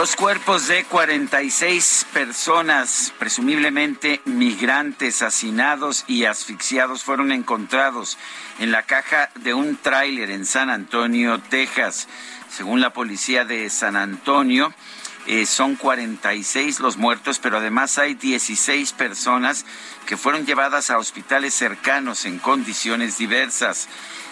[0.00, 8.16] Los cuerpos de 46 personas, presumiblemente migrantes, hacinados y asfixiados, fueron encontrados
[8.60, 12.08] en la caja de un tráiler en San Antonio, Texas.
[12.48, 14.72] Según la policía de San Antonio,
[15.26, 19.66] eh, son 46 los muertos, pero además hay 16 personas
[20.06, 23.86] que fueron llevadas a hospitales cercanos en condiciones diversas.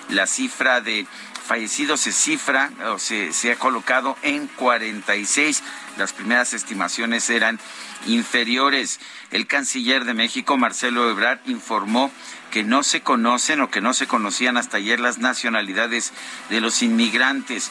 [0.09, 1.07] La cifra de
[1.49, 5.63] fallecidos se cifra o se, ha colocado en 46.
[5.97, 7.59] Las primeras estimaciones eran
[8.07, 9.01] inferiores.
[9.31, 12.13] El canciller de México, Marcelo Ebrard, informó
[12.51, 16.13] que no se conocen o que no se conocían hasta ayer las nacionalidades
[16.51, 17.71] de los inmigrantes.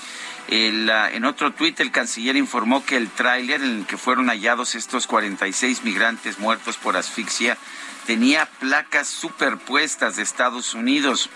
[0.49, 4.73] Uh, en otro tuit, el canciller informó que el tráiler en el que fueron hallados
[4.73, 7.57] estos 46 migrantes muertos por asfixia
[8.07, 11.29] tenía placas superpuestas de Estados Unidos,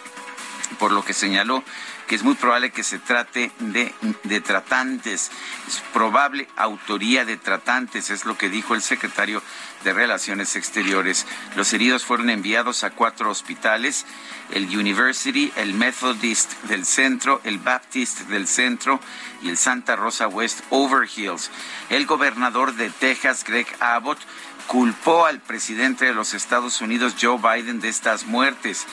[0.79, 1.63] por lo que señaló
[2.07, 5.31] que es muy probable que se trate de, tratantes.
[5.67, 9.41] Es probable autoría de tratantes, es lo que dijo el secretario
[9.83, 11.25] de Relaciones Exteriores.
[11.55, 14.05] Los heridos fueron enviados a cuatro hospitales,
[14.51, 18.99] el University, el Methodist del centro, el Baptist del centro
[19.41, 21.49] y el Santa Rosa West Overhills.
[21.89, 24.19] El gobernador de Texas, Greg Abbott,
[24.67, 28.85] culpó al presidente de los Estados Unidos, Joe Biden, de estas muertes.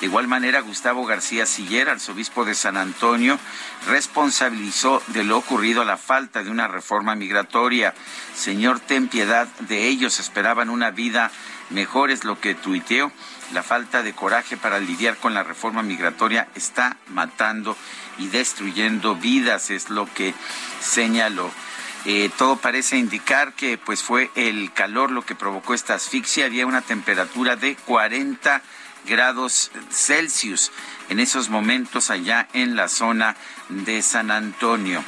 [0.00, 3.38] De igual manera, Gustavo García Siller, arzobispo de San Antonio,
[3.86, 7.94] responsabilizó de lo ocurrido la falta de una reforma migratoria.
[8.34, 11.30] Señor, ten piedad de ellos, esperaban una vida
[11.70, 13.10] mejor, es lo que tuiteó.
[13.54, 17.74] La falta de coraje para lidiar con la reforma migratoria está matando
[18.18, 20.34] y destruyendo vidas, es lo que
[20.80, 21.50] señaló.
[22.04, 26.44] Eh, todo parece indicar que pues fue el calor lo que provocó esta asfixia.
[26.46, 28.62] Había una temperatura de 40
[29.06, 30.72] grados Celsius
[31.08, 33.36] en esos momentos allá en la zona
[33.68, 35.02] de San Antonio.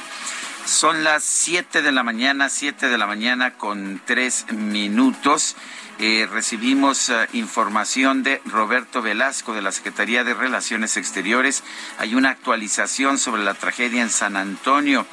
[0.65, 5.55] Son las 7 de la mañana, 7 de la mañana con 3 minutos.
[6.01, 11.63] Eh, recibimos uh, información de Roberto Velasco de la Secretaría de Relaciones Exteriores.
[11.97, 15.05] Hay una actualización sobre la tragedia en San Antonio.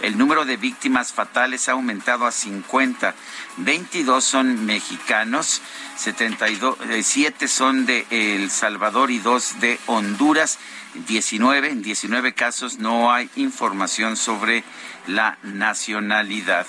[0.00, 3.14] El número de víctimas fatales ha aumentado a 50.
[3.58, 5.62] 22 son mexicanos,
[6.02, 10.58] 72, 7 son de El Salvador y 2 de Honduras.
[11.06, 14.64] 19, en 19 casos no hay información sobre
[15.06, 16.66] la nacionalidad.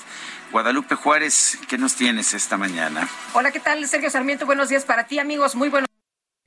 [0.52, 3.10] Guadalupe Juárez, ¿qué nos tienes esta mañana?
[3.34, 3.88] Hola, ¿qué tal?
[3.88, 5.56] Sergio Sarmiento, buenos días para ti, amigos.
[5.56, 5.93] Muy buenos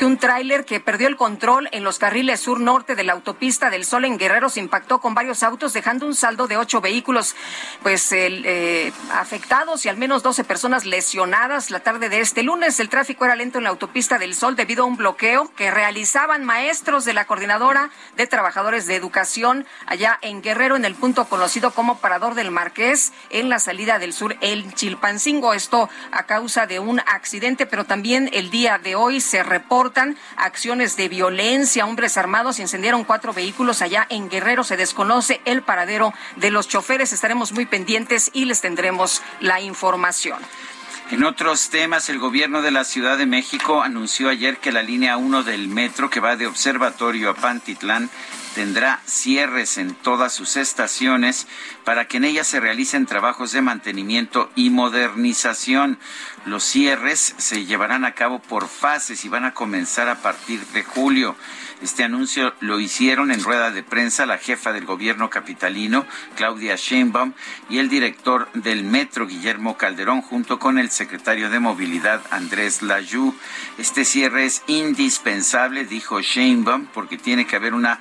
[0.05, 4.05] un tráiler que perdió el control en los carriles sur-norte de la autopista del Sol
[4.05, 7.35] en Guerrero se impactó con varios autos, dejando un saldo de ocho vehículos
[7.83, 12.79] pues eh, afectados y al menos 12 personas lesionadas la tarde de este lunes.
[12.79, 16.45] El tráfico era lento en la autopista del Sol debido a un bloqueo que realizaban
[16.45, 21.71] maestros de la Coordinadora de Trabajadores de Educación allá en Guerrero, en el punto conocido
[21.71, 25.55] como Parador del Marqués, en la salida del sur, el Chilpancingo.
[25.55, 29.86] Esto a causa de un accidente, pero también el día de hoy se reporta
[30.37, 31.87] acciones de violencia.
[31.87, 34.65] Hombres armados incendiaron cuatro vehículos allá en Guerrero.
[34.65, 37.13] Se desconoce el paradero de los choferes.
[37.13, 40.39] Estaremos muy pendientes y les tendremos la información.
[41.11, 45.17] En otros temas, el gobierno de la Ciudad de México anunció ayer que la línea
[45.17, 48.11] 1 del metro que va de Observatorio a Pantitlán
[48.57, 51.47] tendrá cierres en todas sus estaciones
[51.85, 55.99] para que en ellas se realicen trabajos de mantenimiento y modernización.
[56.47, 60.85] Los cierres se llevarán a cabo por fases y van a comenzar a partir de
[60.85, 61.37] julio.
[61.83, 67.35] Este anuncio lo hicieron en rueda de prensa la jefa del gobierno capitalino, Claudia Sheinbaum,
[67.69, 73.35] y el director del metro, Guillermo Calderón, junto con el secretario de Movilidad, Andrés Layú.
[73.77, 78.01] Este cierre es indispensable, dijo Sheinbaum, porque tiene que haber una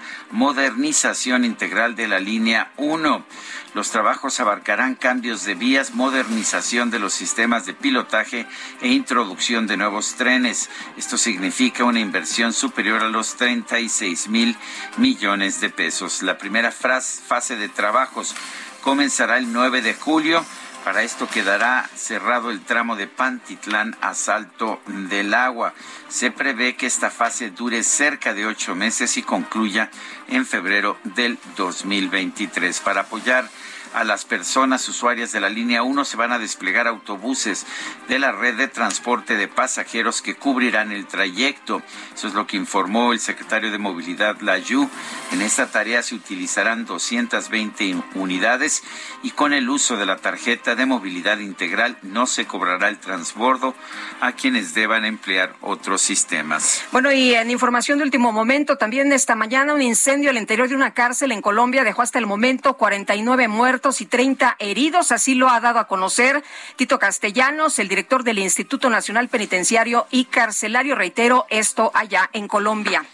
[1.44, 3.26] integral de la línea 1.
[3.74, 8.46] Los trabajos abarcarán cambios de vías, modernización de los sistemas de pilotaje
[8.80, 10.70] e introducción de nuevos trenes.
[10.98, 14.56] Esto significa una inversión superior a los 36 mil
[14.98, 16.22] millones de pesos.
[16.22, 18.36] La primera fase de trabajos
[18.82, 20.46] comenzará el 9 de julio.
[20.86, 25.74] Para esto quedará cerrado el tramo de Pantitlán a Salto del Agua.
[26.10, 29.90] Se prevé que esta fase dure cerca de ocho meses y concluya
[30.28, 32.82] en febrero del 2023.
[32.82, 33.50] Para apoyar
[33.96, 37.66] a las personas usuarias de la línea 1 se van a desplegar autobuses
[38.10, 41.82] de la red de transporte de pasajeros que cubrirán el trayecto.
[42.14, 44.90] Eso es lo que informó el secretario de Movilidad Layú.
[45.32, 48.84] En esta tarea se utilizarán 220 unidades
[49.24, 53.76] y con el uso de la tarjeta de movilidad integral no se cobrará el transbordo
[54.20, 56.84] a quienes deban emplear otros sistemas.
[56.92, 60.76] Bueno, y en información de último momento, también esta mañana un incendio al interior de
[60.76, 65.12] una cárcel en Colombia dejó hasta el momento 49 muertos y 30 heridos.
[65.12, 66.44] Así lo ha dado a conocer
[66.76, 70.96] Tito Castellanos, el director del Instituto Nacional Penitenciario y Carcelario.
[70.96, 73.06] Reitero, esto allá en Colombia.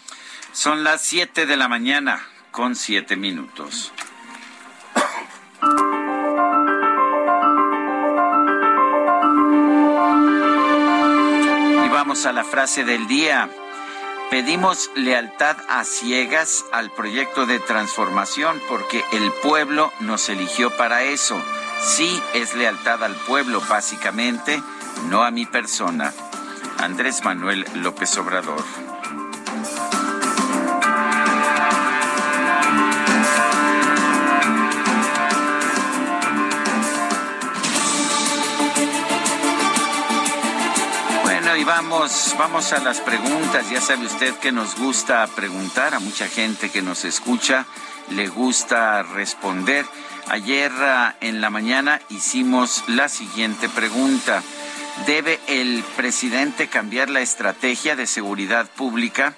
[0.52, 3.92] Son las 7 de la mañana con 7 minutos.
[11.84, 13.50] Y vamos a la frase del día.
[14.32, 21.38] Pedimos lealtad a ciegas al proyecto de transformación porque el pueblo nos eligió para eso.
[21.82, 24.62] Sí es lealtad al pueblo, básicamente,
[25.10, 26.14] no a mi persona.
[26.78, 28.64] Andrés Manuel López Obrador.
[41.62, 43.70] Y vamos, vamos a las preguntas.
[43.70, 47.66] Ya sabe usted que nos gusta preguntar a mucha gente que nos escucha,
[48.10, 49.86] le gusta responder.
[50.28, 54.42] Ayer ah, en la mañana hicimos la siguiente pregunta.
[55.06, 59.36] ¿Debe el presidente cambiar la estrategia de seguridad pública?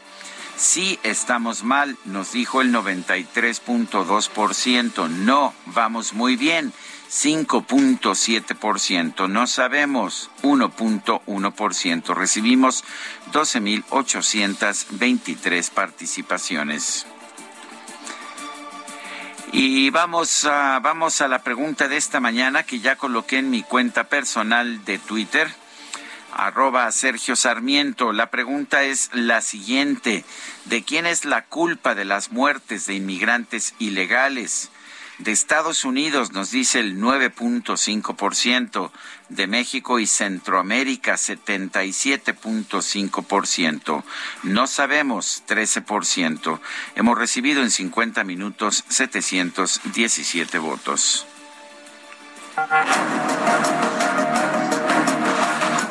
[0.57, 5.11] Sí, estamos mal, nos dijo el 93.2%.
[5.11, 6.73] No, vamos muy bien.
[7.11, 9.29] 5.7%.
[9.29, 12.15] No sabemos 1.1%.
[12.15, 12.85] Recibimos
[13.33, 17.07] 12.823 participaciones.
[19.53, 23.63] Y vamos a, vamos a la pregunta de esta mañana que ya coloqué en mi
[23.63, 25.49] cuenta personal de Twitter,
[26.33, 28.13] arroba Sergio Sarmiento.
[28.13, 30.25] La pregunta es la siguiente.
[30.65, 34.73] ¿De quién es la culpa de las muertes de inmigrantes ilegales?
[35.19, 38.91] De Estados Unidos nos dice el 9.5%,
[39.29, 44.03] de México y Centroamérica 77.5%,
[44.43, 46.61] no sabemos 13%.
[46.95, 51.27] Hemos recibido en 50 minutos 717 votos.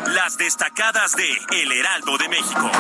[0.08, 2.72] Las destacadas de El Heraldo de México.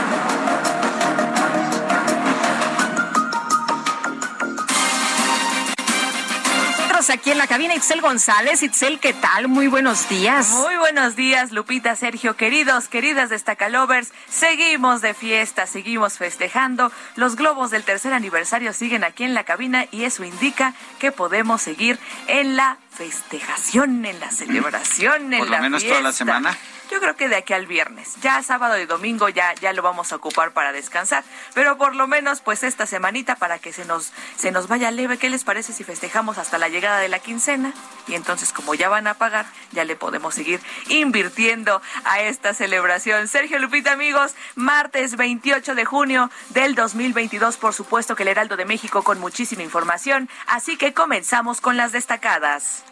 [7.09, 8.63] Aquí en la cabina Itzel González.
[8.63, 9.47] Itzel, ¿qué tal?
[9.47, 10.49] Muy buenos días.
[10.49, 14.11] Muy buenos días, Lupita, Sergio, queridos, queridas destacalovers.
[14.29, 16.91] Seguimos de fiesta, seguimos festejando.
[17.15, 21.61] Los globos del tercer aniversario siguen aquí en la cabina y eso indica que podemos
[21.61, 26.57] seguir en la festejación, en la celebración, en Por lo menos toda la semana.
[26.91, 28.17] Yo creo que de aquí al viernes.
[28.21, 31.23] Ya sábado y domingo ya, ya lo vamos a ocupar para descansar.
[31.55, 35.17] Pero por lo menos, pues esta semanita para que se nos, se nos vaya leve.
[35.17, 37.73] ¿Qué les parece si festejamos hasta la llegada de la quincena?
[38.07, 40.59] Y entonces, como ya van a pagar, ya le podemos seguir
[40.89, 43.27] invirtiendo a esta celebración.
[43.27, 48.65] Sergio Lupita, amigos, martes 28 de junio del 2022, por supuesto que el Heraldo de
[48.65, 50.29] México con muchísima información.
[50.45, 52.82] Así que comenzamos con las destacadas.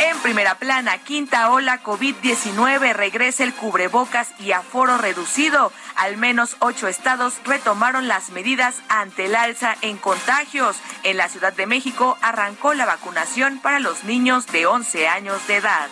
[0.00, 5.72] En primera plana, quinta ola COVID-19, regresa el cubrebocas y aforo reducido.
[5.94, 10.76] Al menos ocho estados retomaron las medidas ante el alza en contagios.
[11.04, 15.56] En la Ciudad de México arrancó la vacunación para los niños de 11 años de
[15.56, 15.88] edad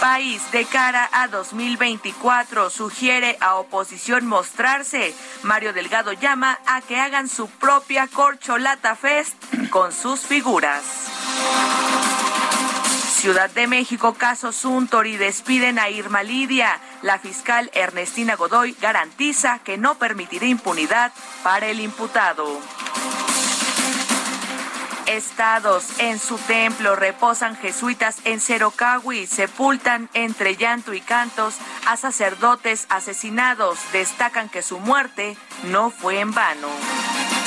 [0.00, 5.14] país de cara a 2024 sugiere a oposición mostrarse.
[5.42, 9.36] Mario Delgado llama a que hagan su propia corcholata fest
[9.70, 10.82] con sus figuras.
[13.26, 16.80] Ciudad de México, caso Suntory, despiden a Irma Lidia.
[17.02, 21.12] La fiscal Ernestina Godoy garantiza que no permitirá impunidad
[21.42, 22.46] para el imputado.
[25.06, 31.54] Estados en su templo reposan jesuitas en Cerocahui, sepultan entre llanto y cantos
[31.86, 33.78] a sacerdotes asesinados.
[33.92, 36.68] Destacan que su muerte no fue en vano.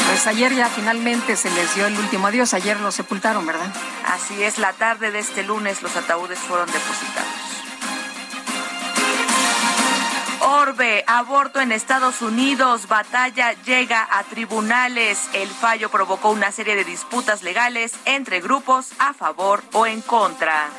[0.07, 3.71] Pues ayer ya finalmente se les dio el último adiós, ayer lo sepultaron, ¿verdad?
[4.07, 7.49] Así es, la tarde de este lunes los ataúdes fueron depositados.
[10.51, 15.29] Orbe, aborto en Estados Unidos, batalla llega a tribunales.
[15.34, 20.70] El fallo provocó una serie de disputas legales entre grupos a favor o en contra.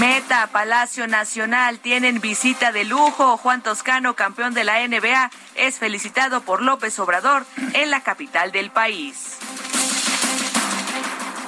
[0.00, 3.36] Meta, Palacio Nacional, tienen visita de lujo.
[3.36, 8.72] Juan Toscano, campeón de la NBA, es felicitado por López Obrador en la capital del
[8.72, 9.38] país.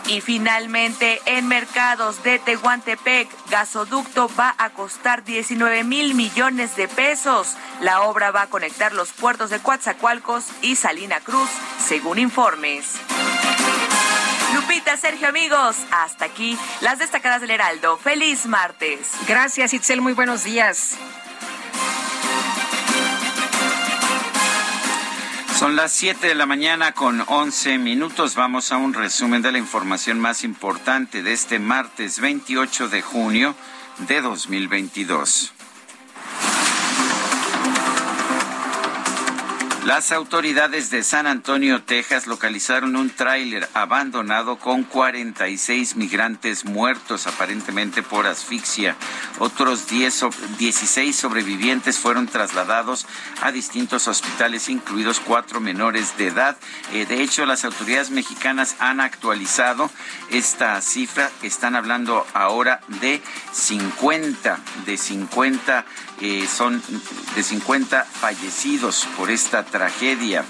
[0.08, 7.56] Y finalmente, en mercados de Tehuantepec, gasoducto va a costar 19 mil millones de pesos.
[7.82, 11.50] La obra va a conectar los puertos de Coatzacoalcos y Salina Cruz,
[11.86, 12.94] según informes.
[14.54, 17.98] Lupita, Sergio, amigos, hasta aquí las destacadas del Heraldo.
[17.98, 19.10] Feliz martes.
[19.26, 20.96] Gracias, Itzel, muy buenos días.
[25.58, 28.36] Son las 7 de la mañana con 11 minutos.
[28.36, 33.56] Vamos a un resumen de la información más importante de este martes 28 de junio
[34.06, 35.52] de 2022.
[39.88, 48.02] Las autoridades de San Antonio, Texas, localizaron un tráiler abandonado con 46 migrantes muertos, aparentemente
[48.02, 48.96] por asfixia.
[49.38, 50.26] Otros 10,
[50.58, 53.06] 16 sobrevivientes fueron trasladados
[53.40, 56.58] a distintos hospitales, incluidos cuatro menores de edad.
[56.92, 59.90] Eh, de hecho, las autoridades mexicanas han actualizado
[60.30, 61.30] esta cifra.
[61.42, 65.86] Están hablando ahora de 50, de 50
[66.20, 66.82] eh, son
[67.34, 70.44] de 50 fallecidos por esta tragedia.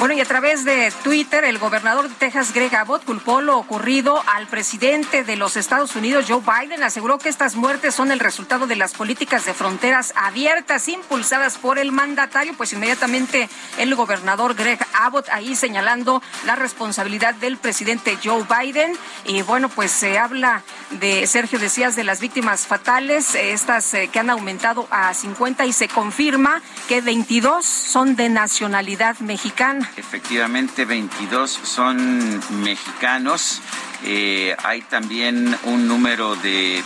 [0.00, 4.24] Bueno, y a través de Twitter, el gobernador de Texas, Greg Abbott, culpó lo ocurrido
[4.34, 6.82] al presidente de los Estados Unidos, Joe Biden.
[6.82, 11.78] Aseguró que estas muertes son el resultado de las políticas de fronteras abiertas impulsadas por
[11.78, 12.54] el mandatario.
[12.56, 18.96] Pues inmediatamente el gobernador Greg Abbott ahí señalando la responsabilidad del presidente Joe Biden.
[19.26, 24.18] Y bueno, pues se habla de, Sergio, decías, de las víctimas fatales, estas eh, que
[24.18, 29.89] han aumentado a 50 y se confirma que 22 son de nacionalidad mexicana.
[29.96, 33.60] Efectivamente, 22 son mexicanos.
[34.04, 36.82] Eh, hay también un número de,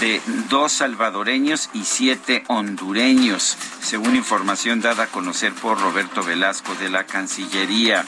[0.00, 6.90] de dos salvadoreños y siete hondureños, según información dada a conocer por Roberto Velasco de
[6.90, 8.04] la Cancillería.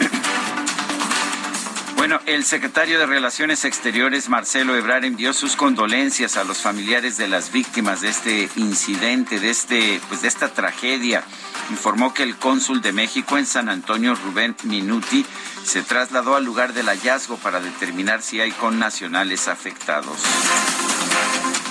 [2.02, 7.28] Bueno, el secretario de Relaciones Exteriores, Marcelo Ebrard, envió sus condolencias a los familiares de
[7.28, 11.22] las víctimas de este incidente, de este, pues de esta tragedia.
[11.70, 15.24] Informó que el cónsul de México en San Antonio, Rubén Minuti,
[15.64, 20.18] se trasladó al lugar del hallazgo para determinar si hay connacionales afectados.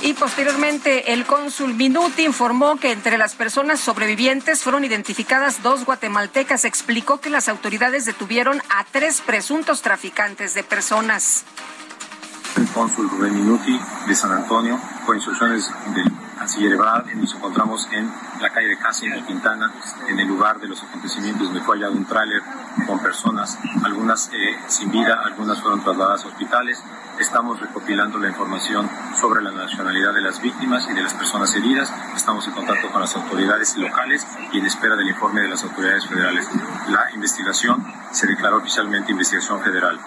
[0.01, 6.65] Y posteriormente el cónsul Minuti informó que entre las personas sobrevivientes fueron identificadas dos guatemaltecas.
[6.65, 11.43] Explicó que las autoridades detuvieron a tres presuntos traficantes de personas.
[12.57, 18.11] El cónsul Rubén Minuti de San Antonio, con instrucciones del canciller Ebrard, nos encontramos en
[18.41, 19.71] la calle de Casa en Quintana,
[20.07, 22.41] en el lugar de los acontecimientos donde fue hallado un tráiler
[22.87, 26.83] con personas, algunas eh, sin vida, algunas fueron trasladadas a hospitales.
[27.19, 28.89] Estamos recopilando la información
[29.19, 31.93] sobre la nacionalidad de las víctimas y de las personas heridas.
[32.15, 36.07] Estamos en contacto con las autoridades locales y en espera del informe de las autoridades
[36.07, 36.49] federales.
[36.89, 39.99] La investigación se declaró oficialmente investigación federal.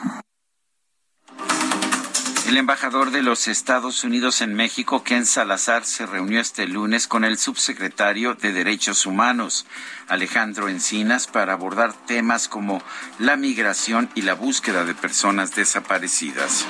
[2.46, 7.24] El embajador de los Estados Unidos en México, Ken Salazar, se reunió este lunes con
[7.24, 9.66] el subsecretario de Derechos Humanos,
[10.08, 12.82] Alejandro Encinas, para abordar temas como
[13.18, 16.66] la migración y la búsqueda de personas desaparecidas.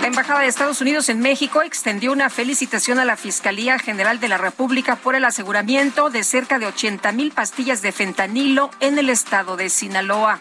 [0.00, 4.28] La Embajada de Estados Unidos en México extendió una felicitación a la Fiscalía General de
[4.28, 9.10] la República por el aseguramiento de cerca de 80 mil pastillas de fentanilo en el
[9.10, 10.40] estado de Sinaloa.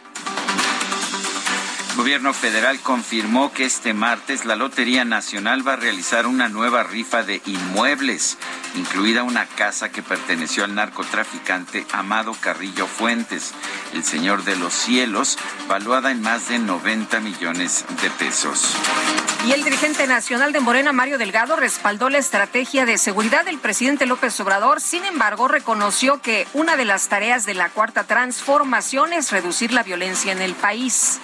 [1.98, 7.24] Gobierno federal confirmó que este martes la Lotería Nacional va a realizar una nueva rifa
[7.24, 8.38] de inmuebles,
[8.76, 13.52] incluida una casa que perteneció al narcotraficante Amado Carrillo Fuentes,
[13.96, 18.76] el señor de los cielos, valuada en más de 90 millones de pesos.
[19.48, 24.06] Y el dirigente nacional de Morena, Mario Delgado, respaldó la estrategia de seguridad del presidente
[24.06, 24.82] López Obrador.
[24.82, 29.82] Sin embargo, reconoció que una de las tareas de la cuarta transformación es reducir la
[29.82, 31.20] violencia en el país.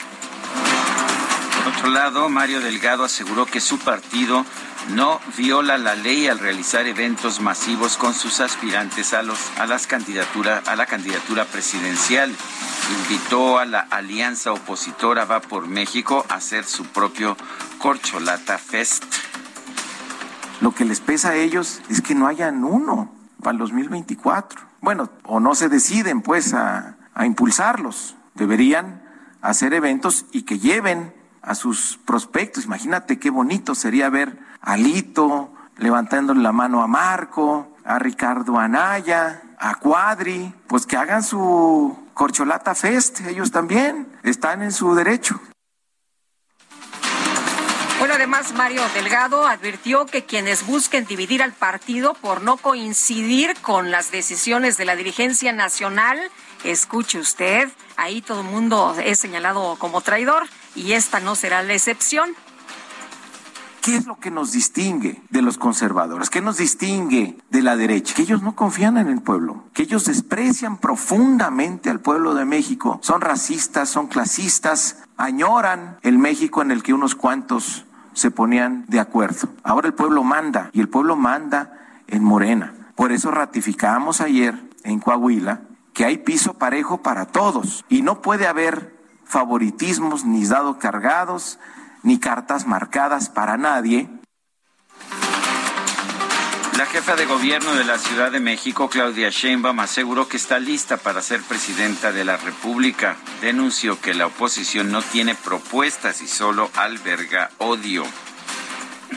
[1.63, 4.45] Por otro lado, Mario Delgado aseguró que su partido
[4.89, 9.87] no viola la ley al realizar eventos masivos con sus aspirantes a los a las
[9.87, 12.35] candidatura a la candidatura presidencial.
[12.99, 17.37] Invitó a la alianza opositora Va por México a hacer su propio
[17.77, 19.05] Corcholata Fest.
[20.59, 23.09] Lo que les pesa a ellos es que no hayan uno
[23.41, 24.59] para el 2024.
[24.81, 28.17] Bueno, o no se deciden pues a, a impulsarlos.
[28.33, 29.01] Deberían
[29.41, 32.65] hacer eventos y que lleven a sus prospectos.
[32.65, 39.41] Imagínate qué bonito sería ver a Lito levantándole la mano a Marco, a Ricardo Anaya,
[39.59, 45.39] a Cuadri, pues que hagan su Corcholata Fest, ellos también están en su derecho.
[47.99, 53.91] Bueno, además, Mario Delgado advirtió que quienes busquen dividir al partido por no coincidir con
[53.91, 56.19] las decisiones de la dirigencia nacional,
[56.65, 60.43] escuche usted, ahí todo el mundo es señalado como traidor
[60.75, 62.29] y esta no será la excepción.
[63.83, 66.29] ¿Qué es lo que nos distingue de los conservadores?
[66.29, 68.13] ¿Qué nos distingue de la derecha?
[68.15, 72.99] Que ellos no confían en el pueblo, que ellos desprecian profundamente al pueblo de México,
[73.01, 79.01] son racistas, son clasistas, añoran el México en el que unos cuantos se ponían de
[79.01, 79.49] acuerdo.
[79.63, 81.73] Ahora el pueblo manda y el pueblo manda
[82.07, 82.73] en Morena.
[82.95, 85.61] Por eso ratificamos ayer en Coahuila
[85.93, 88.92] que hay piso parejo para todos y no puede haber
[89.33, 91.57] favoritismos ni dados cargados
[92.03, 94.07] ni cartas marcadas para nadie.
[96.77, 100.97] La jefa de gobierno de la Ciudad de México, Claudia Sheinbaum, aseguró que está lista
[100.97, 103.15] para ser presidenta de la República.
[103.41, 108.03] Denunció que la oposición no tiene propuestas y solo alberga odio.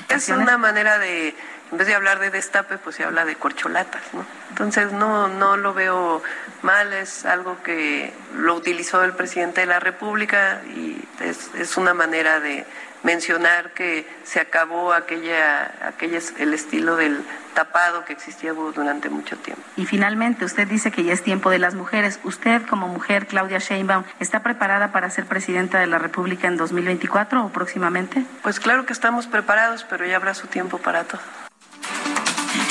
[0.08, 1.34] Es una manera de,
[1.72, 4.24] en vez de hablar de destape, pues se habla de corcholatas, ¿no?
[4.50, 6.22] Entonces no, no lo veo
[6.66, 11.94] mal, es algo que lo utilizó el presidente de la República y es, es una
[11.94, 12.66] manera de
[13.04, 17.22] mencionar que se acabó aquella, aquella, el estilo del
[17.54, 19.62] tapado que existía durante mucho tiempo.
[19.76, 22.18] Y finalmente, usted dice que ya es tiempo de las mujeres.
[22.24, 27.46] ¿Usted como mujer, Claudia Sheinbaum, está preparada para ser presidenta de la República en 2024
[27.46, 28.24] o próximamente?
[28.42, 31.20] Pues claro que estamos preparados, pero ya habrá su tiempo para todo.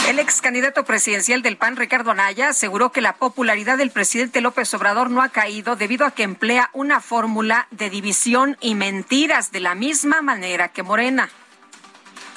[0.08, 4.72] El ex candidato presidencial del PAN, Ricardo Anaya, aseguró que la popularidad del presidente López
[4.76, 9.62] Obrador no ha caído debido a que emplea una fórmula de división y mentiras de
[9.62, 11.30] la misma manera que Morena.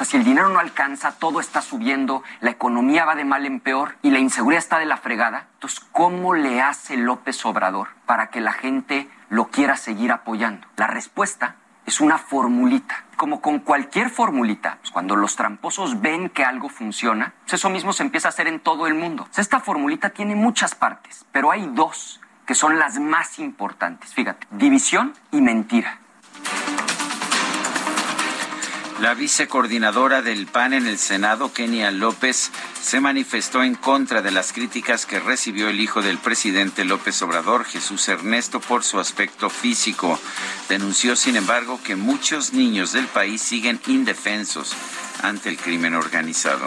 [0.03, 3.97] Si el dinero no alcanza, todo está subiendo, la economía va de mal en peor
[4.01, 5.49] y la inseguridad está de la fregada.
[5.55, 10.67] Entonces, ¿cómo le hace López Obrador para que la gente lo quiera seguir apoyando?
[10.77, 13.05] La respuesta es una formulita.
[13.19, 17.93] Como con cualquier formulita, pues cuando los tramposos ven que algo funciona, pues eso mismo
[17.93, 19.27] se empieza a hacer en todo el mundo.
[19.37, 24.15] esta formulita tiene muchas partes, pero hay dos que son las más importantes.
[24.15, 25.99] Fíjate, división y mentira.
[29.01, 34.53] La vicecoordinadora del PAN en el Senado, Kenia López, se manifestó en contra de las
[34.53, 40.19] críticas que recibió el hijo del presidente López Obrador, Jesús Ernesto, por su aspecto físico.
[40.69, 44.75] Denunció, sin embargo, que muchos niños del país siguen indefensos
[45.23, 46.67] ante el crimen organizado.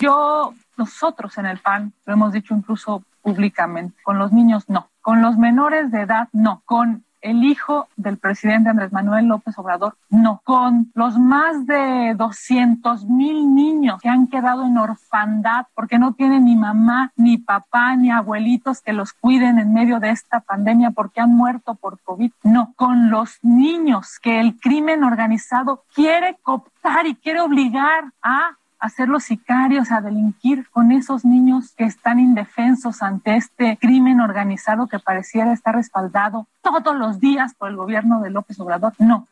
[0.00, 5.20] Yo, nosotros en el PAN, lo hemos dicho incluso públicamente, con los niños no, con
[5.20, 10.40] los menores de edad no, con el hijo del presidente Andrés Manuel López Obrador, no,
[10.44, 16.44] con los más de 200 mil niños que han quedado en orfandad porque no tienen
[16.44, 21.20] ni mamá, ni papá, ni abuelitos que los cuiden en medio de esta pandemia porque
[21.20, 27.14] han muerto por COVID, no, con los niños que el crimen organizado quiere cooptar y
[27.14, 33.36] quiere obligar a hacer los sicarios, a delinquir con esos niños que están indefensos ante
[33.36, 38.58] este crimen organizado que pareciera estar respaldado todos los días por el gobierno de López
[38.58, 38.92] Obrador.
[38.98, 39.28] No,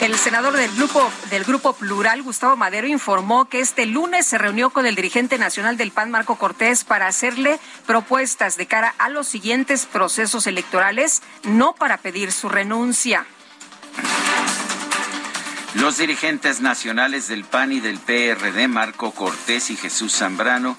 [0.00, 4.70] el senador del grupo, del grupo Plural, Gustavo Madero, informó que este lunes se reunió
[4.70, 9.26] con el dirigente nacional del PAN, Marco Cortés, para hacerle propuestas de cara a los
[9.26, 13.26] siguientes procesos electorales, no para pedir su renuncia.
[15.80, 20.76] Los dirigentes nacionales del PAN y del PRD, Marco Cortés y Jesús Zambrano,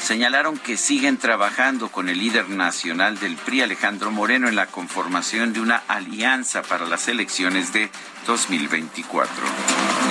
[0.00, 5.52] señalaron que siguen trabajando con el líder nacional del PRI, Alejandro Moreno, en la conformación
[5.52, 7.90] de una alianza para las elecciones de
[8.24, 9.34] 2024.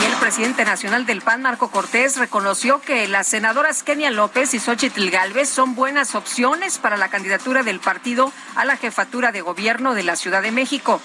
[0.02, 4.60] Y el presidente nacional del PAN, Marco Cortés, reconoció que las senadoras Kenia López y
[4.60, 9.94] Xochitl Galvez son buenas opciones para la candidatura del partido a la jefatura de gobierno
[9.94, 11.00] de la Ciudad de México.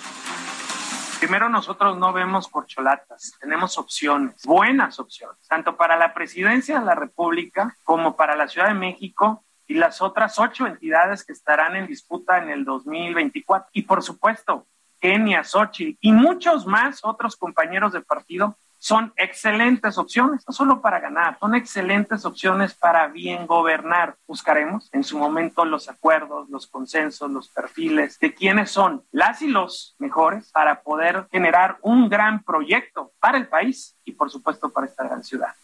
[1.20, 6.94] Primero, nosotros no vemos corcholatas, tenemos opciones, buenas opciones, tanto para la presidencia de la
[6.94, 11.86] República como para la Ciudad de México y las otras ocho entidades que estarán en
[11.86, 13.68] disputa en el 2024.
[13.74, 14.66] Y por supuesto,
[14.98, 21.00] Kenia, Xochitl y muchos más otros compañeros de partido son excelentes opciones, no solo para
[21.00, 24.16] ganar, son excelentes opciones para bien gobernar.
[24.26, 29.48] Buscaremos en su momento los acuerdos, los consensos, los perfiles de quiénes son las y
[29.48, 34.86] los mejores para poder generar un gran proyecto para el país y por supuesto para
[34.86, 35.54] esta gran ciudad.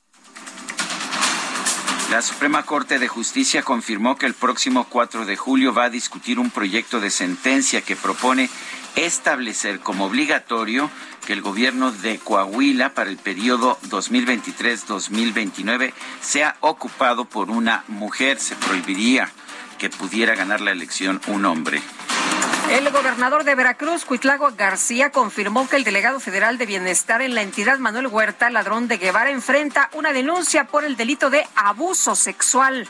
[2.10, 6.38] La Suprema Corte de Justicia confirmó que el próximo 4 de julio va a discutir
[6.38, 8.48] un proyecto de sentencia que propone
[8.96, 10.90] establecer como obligatorio
[11.26, 18.40] que el gobierno de Coahuila para el periodo 2023-2029 sea ocupado por una mujer.
[18.40, 19.30] Se prohibiría
[19.78, 21.80] que pudiera ganar la elección un hombre.
[22.70, 27.42] El gobernador de Veracruz, Cuitlago García, confirmó que el delegado federal de bienestar en la
[27.42, 32.88] entidad, Manuel Huerta, ladrón de Guevara, enfrenta una denuncia por el delito de abuso sexual.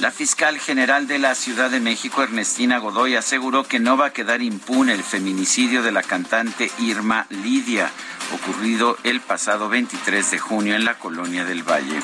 [0.00, 4.12] La fiscal general de la Ciudad de México, Ernestina Godoy, aseguró que no va a
[4.14, 7.90] quedar impune el feminicidio de la cantante Irma Lidia,
[8.34, 12.00] ocurrido el pasado 23 de junio en la colonia del Valle.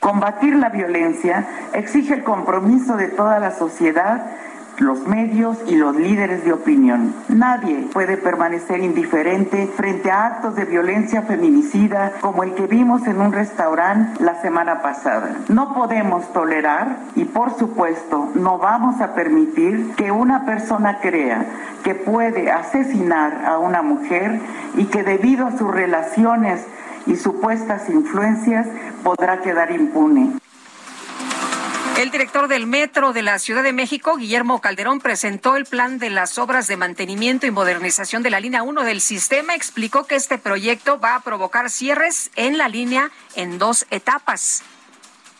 [0.00, 4.26] Combatir la violencia exige el compromiso de toda la sociedad
[4.78, 7.14] los medios y los líderes de opinión.
[7.28, 13.20] Nadie puede permanecer indiferente frente a actos de violencia feminicida como el que vimos en
[13.20, 15.36] un restaurante la semana pasada.
[15.48, 21.46] No podemos tolerar y por supuesto no vamos a permitir que una persona crea
[21.82, 24.40] que puede asesinar a una mujer
[24.76, 26.66] y que debido a sus relaciones
[27.06, 28.66] y supuestas influencias
[29.02, 30.43] podrá quedar impune.
[31.96, 36.10] El director del Metro de la Ciudad de México, Guillermo Calderón, presentó el plan de
[36.10, 39.54] las obras de mantenimiento y modernización de la línea 1 del sistema.
[39.54, 44.64] Explicó que este proyecto va a provocar cierres en la línea en dos etapas.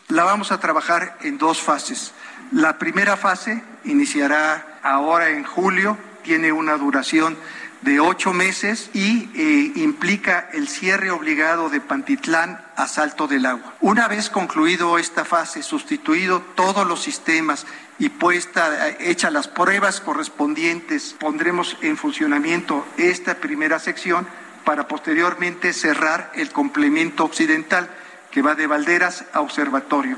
[0.09, 2.13] La vamos a trabajar en dos fases.
[2.53, 7.37] La primera fase iniciará ahora en julio, tiene una duración
[7.85, 13.75] de ocho meses y eh, implica el cierre obligado de Pantitlán a Salto del Agua.
[13.81, 17.67] Una vez concluido esta fase, sustituido todos los sistemas
[17.99, 24.27] y puesta, eh, hecha las pruebas correspondientes, pondremos en funcionamiento esta primera sección
[24.65, 27.91] para posteriormente cerrar el complemento occidental
[28.31, 30.17] que va de Valderas a Observatorio.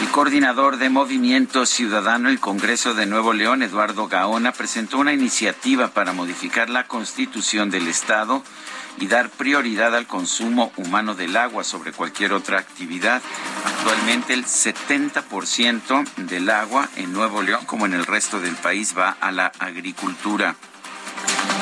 [0.00, 5.88] El coordinador de Movimiento Ciudadano el Congreso de Nuevo León, Eduardo Gaona, presentó una iniciativa
[5.88, 8.42] para modificar la constitución del Estado
[8.98, 13.20] y dar prioridad al consumo humano del agua sobre cualquier otra actividad.
[13.66, 19.16] Actualmente el 70% del agua en Nuevo León, como en el resto del país, va
[19.20, 20.56] a la agricultura.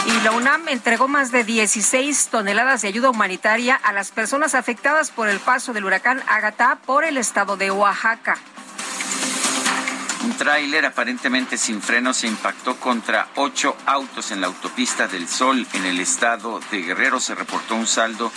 [0.07, 5.11] Y la UNAM entregó más de 16 toneladas de ayuda humanitaria a las personas afectadas
[5.11, 8.39] por el paso del huracán Ágata por el estado de Oaxaca.
[10.25, 15.67] Un tráiler aparentemente sin freno se impactó contra ocho autos en la autopista del Sol
[15.73, 17.21] en el estado de Guerrero.
[17.21, 18.33] Se reportó un saldo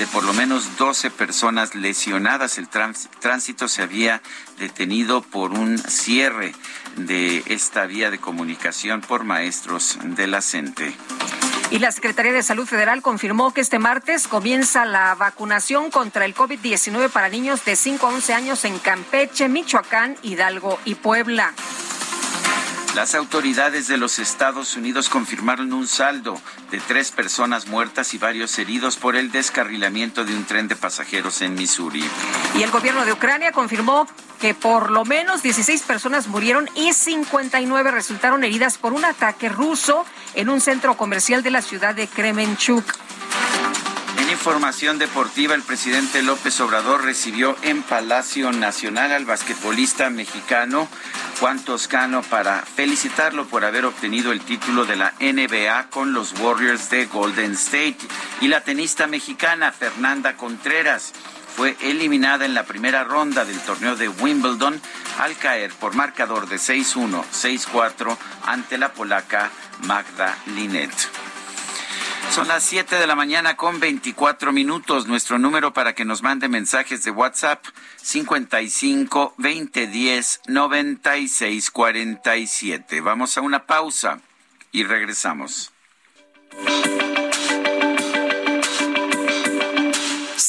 [0.00, 2.56] de por lo menos 12 personas lesionadas.
[2.56, 4.22] El tránsito se había
[4.58, 6.54] detenido por un cierre
[6.96, 10.94] de esta vía de comunicación por maestros de la CENTE.
[11.70, 16.34] Y la Secretaría de Salud Federal confirmó que este martes comienza la vacunación contra el
[16.34, 21.52] COVID-19 para niños de 5 a 11 años en Campeche, Michoacán, Hidalgo y Puebla.
[22.94, 26.40] Las autoridades de los Estados Unidos confirmaron un saldo
[26.72, 31.40] de tres personas muertas y varios heridos por el descarrilamiento de un tren de pasajeros
[31.40, 32.02] en Missouri.
[32.56, 34.08] Y el gobierno de Ucrania confirmó
[34.40, 40.04] que por lo menos 16 personas murieron y 59 resultaron heridas por un ataque ruso
[40.34, 42.84] en un centro comercial de la ciudad de Kremenchuk.
[44.18, 50.88] En información deportiva, el presidente López Obrador recibió en Palacio Nacional al basquetbolista mexicano
[51.40, 56.90] Juan Toscano para felicitarlo por haber obtenido el título de la NBA con los Warriors
[56.90, 57.96] de Golden State.
[58.42, 61.14] Y la tenista mexicana Fernanda Contreras
[61.56, 64.82] fue eliminada en la primera ronda del torneo de Wimbledon
[65.18, 69.50] al caer por marcador de 6-1, 6-4 ante la polaca
[69.86, 70.92] Magda Linet.
[72.30, 75.08] Son las 7 de la mañana con 24 minutos.
[75.08, 77.64] Nuestro número para que nos mande mensajes de WhatsApp
[77.96, 83.00] 55 2010 96 47.
[83.00, 84.20] Vamos a una pausa
[84.70, 85.72] y regresamos.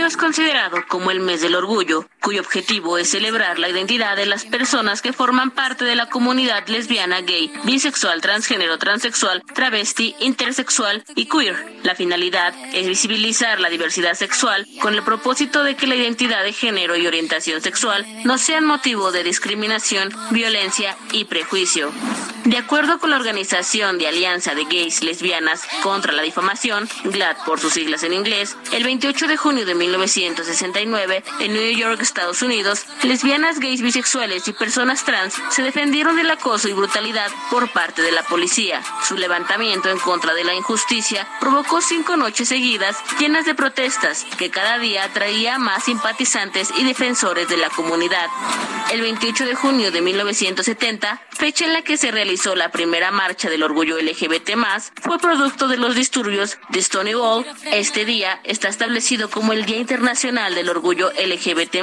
[0.00, 4.24] Junio es considerado como el mes del orgullo, cuyo objetivo es celebrar la identidad de
[4.24, 11.04] las personas que forman parte de la comunidad lesbiana, gay, bisexual, transgénero, transexual, travesti, intersexual
[11.16, 11.80] y queer.
[11.82, 16.54] La finalidad es visibilizar la diversidad sexual con el propósito de que la identidad de
[16.54, 21.92] género y orientación sexual no sean motivo de discriminación, violencia y prejuicio.
[22.44, 27.60] De acuerdo con la Organización de Alianza de Gays Lesbianas contra la Difamación, GLAD por
[27.60, 32.86] sus siglas en inglés, el 28 de junio de 1969, en New York, Estados Unidos,
[33.02, 38.12] lesbianas, gays, bisexuales y personas trans se defendieron del acoso y brutalidad por parte de
[38.12, 38.82] la policía.
[39.06, 44.50] Su levantamiento en contra de la injusticia provocó cinco noches seguidas llenas de protestas que
[44.50, 48.28] cada día traía más simpatizantes y defensores de la comunidad.
[48.92, 53.48] El 28 de junio de 1970, fecha en la que se realizó la primera marcha
[53.48, 54.50] del orgullo LGBT+,
[55.00, 57.46] fue producto de los disturbios de Stonewall.
[57.72, 61.76] Este día está establecido como el Día Internacional del Orgullo LGBT+.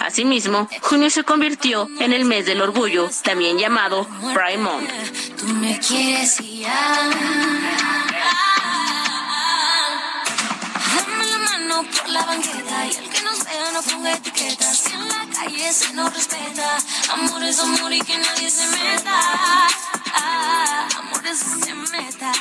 [0.00, 4.90] Asimismo, junio se convirtió en el mes del orgullo, también llamado Pride Month.
[5.38, 6.40] Tú me quieres
[11.82, 14.78] por la banqueta y el que nos vea no ponga etiquetas.
[14.78, 15.98] Si en
[17.10, 19.20] amor es amor y que nadie se meta.
[20.14, 22.32] Ah, amor es se meta.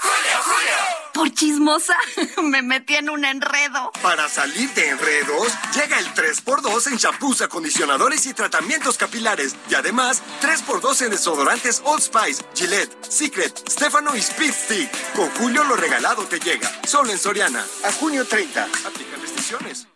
[0.00, 0.76] Julio, Julio.
[1.12, 1.96] Por chismosa,
[2.42, 3.92] me metí en un enredo.
[4.00, 9.54] Para salir de enredos, llega el 3x2 en shampoos, acondicionadores y tratamientos capilares.
[9.68, 15.12] Y además, 3x2 en desodorantes Old Spice, Gillette, Secret, Stefano y Speed Stick.
[15.14, 16.70] Con Julio lo regalado te llega.
[16.86, 17.64] Solo en Soriana.
[17.84, 18.64] A junio 30.
[18.64, 19.86] Aplican restricciones.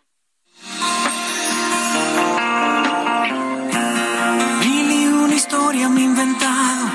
[4.59, 6.94] Mil y una historia me he inventado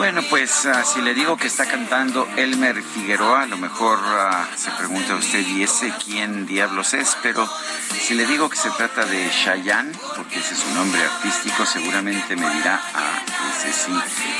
[0.00, 4.48] Bueno, pues ah, si le digo que está cantando Elmer Figueroa, a lo mejor ah,
[4.56, 7.18] se pregunta usted, ¿y ese quién diablos es?
[7.22, 7.46] Pero
[8.00, 12.34] si le digo que se trata de Chayanne, porque ese es su nombre artístico, seguramente
[12.34, 13.22] me dirá, ah,
[13.58, 13.92] ese sí,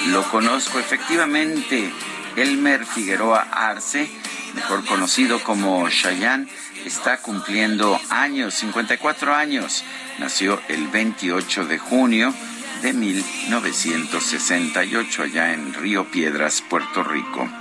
[0.06, 0.78] lo conozco.
[0.78, 1.92] Efectivamente,
[2.36, 4.10] Elmer Figueroa Arce,
[4.54, 6.48] mejor conocido como Chayanne,
[6.86, 9.84] está cumpliendo años, 54 años.
[10.18, 12.34] Nació el 28 de junio
[12.82, 17.59] de 1968 allá en Río Piedras, Puerto Rico.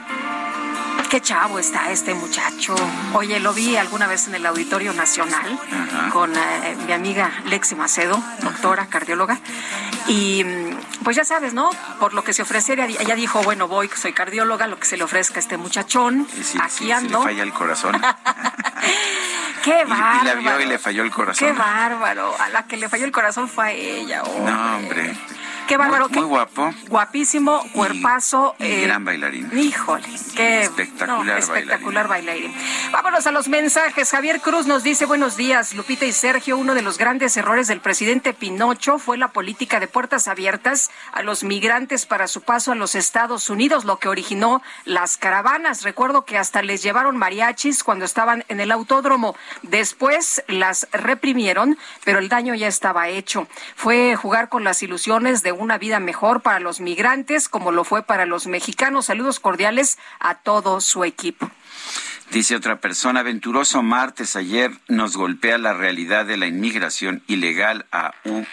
[1.10, 2.76] Qué chavo está este muchacho.
[3.14, 5.60] Oye, lo vi alguna vez en el Auditorio Nacional
[6.14, 9.40] con eh, mi amiga Lexi Macedo, doctora cardióloga.
[10.08, 11.72] Y mm, pues ya sabes, ¿no?
[12.00, 15.04] Por lo que se ofreciera, ella dijo, bueno, voy, soy cardióloga, lo que se le
[15.04, 16.28] ofrezca a este muchachón.
[16.44, 17.20] Si- Aquí si ando.
[17.20, 18.00] le falla el corazón.
[19.64, 20.24] Qué Y, y bárbaro.
[20.24, 21.48] la vio y le falló el corazón.
[21.48, 22.36] Qué bárbaro.
[22.40, 24.24] A la que le falló el corazón fue a ella.
[24.24, 24.46] oh.
[24.46, 25.18] No, hombre.
[25.70, 26.10] Qué bárbaro.
[26.10, 28.56] Muy, guapo guapísimo, cuerpazo.
[28.58, 29.56] y eh, gran bailarín.
[29.56, 32.52] Híjole, qué Espectacular no, espectacular bailarín.
[32.92, 34.10] Vámonos a los mensajes.
[34.10, 36.58] Javier Cruz nos dice buenos días, Lupita y Sergio.
[36.58, 41.22] Uno de los grandes errores del presidente Pinocho fue la política de puertas abiertas a
[41.22, 45.84] los migrantes para su paso a los Estados Unidos, lo que originó las caravanas.
[45.84, 49.36] Recuerdo que hasta les llevaron mariachis cuando estaban en el autódromo.
[49.62, 53.48] Después las reprimieron, pero el daño ya estaba hecho.
[53.76, 58.02] Fue jugar con las ilusiones de una vida mejor para los migrantes, como lo fue
[58.04, 59.06] para los mexicanos.
[59.06, 61.52] Saludos cordiales a todo su equipo.
[62.32, 68.14] Dice otra persona, aventuroso martes ayer nos golpea la realidad de la inmigración ilegal a
[68.24, 68.46] U-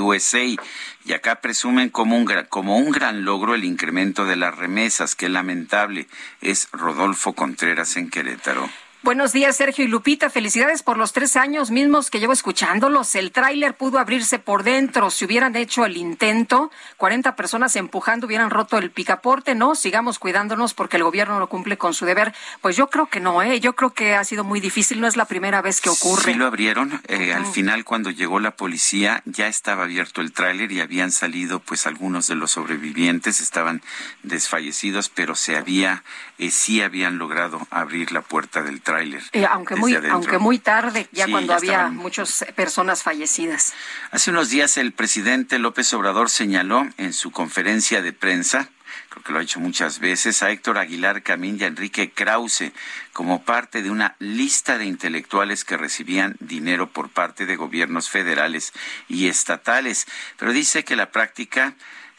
[0.00, 0.42] USA.
[0.42, 5.14] Y acá presumen como un, como un gran logro el incremento de las remesas.
[5.14, 6.08] Qué lamentable.
[6.40, 8.68] Es Rodolfo Contreras en Querétaro.
[9.02, 10.28] Buenos días, Sergio y Lupita.
[10.28, 13.14] Felicidades por los tres años mismos que llevo escuchándolos.
[13.14, 15.08] El tráiler pudo abrirse por dentro.
[15.08, 19.54] Si hubieran hecho el intento, 40 personas empujando hubieran roto el picaporte.
[19.54, 22.34] No, sigamos cuidándonos porque el gobierno no cumple con su deber.
[22.60, 23.58] Pues yo creo que no, ¿eh?
[23.58, 25.00] Yo creo que ha sido muy difícil.
[25.00, 26.32] No es la primera vez que ocurre.
[26.32, 27.00] Sí lo abrieron.
[27.08, 31.60] Eh, al final, cuando llegó la policía, ya estaba abierto el tráiler y habían salido,
[31.60, 33.40] pues, algunos de los sobrevivientes.
[33.40, 33.80] Estaban
[34.24, 36.04] desfallecidos, pero se había,
[36.36, 38.89] eh, sí habían logrado abrir la puerta del tráiler
[39.32, 43.72] eh, aunque muy, aunque muy tarde, ya cuando había muchas personas fallecidas.
[44.10, 48.70] Hace unos días el presidente López Obrador señaló en su conferencia de prensa
[49.10, 52.72] creo que lo ha hecho muchas veces, a Héctor Aguilar Camín y a Enrique Krause
[53.12, 58.72] como parte de una lista de intelectuales que recibían dinero por parte de gobiernos federales
[59.08, 60.06] y estatales.
[60.38, 61.74] Pero dice que la práctica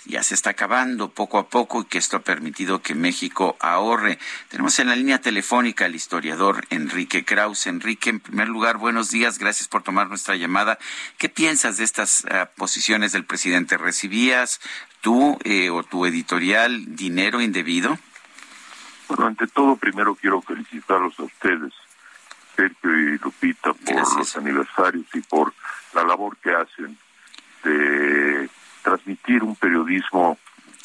[0.06, 4.18] ya se está acabando poco a poco y que esto ha permitido que México ahorre.
[4.50, 7.68] Tenemos en la línea telefónica al historiador Enrique Kraus.
[7.68, 10.80] Enrique, en primer lugar, buenos días, gracias por tomar nuestra llamada.
[11.18, 13.78] ¿Qué piensas de estas uh, posiciones del presidente?
[13.78, 14.60] ¿Recibías
[15.02, 17.98] tú eh, o tu editorial dinero indebido?
[19.08, 21.74] Bueno, ante todo, primero quiero felicitarlos a ustedes,
[22.56, 25.54] Sergio y Lupita, por los aniversarios y por
[25.94, 26.98] la labor que hacen
[27.64, 28.50] de
[28.82, 30.38] transmitir un periodismo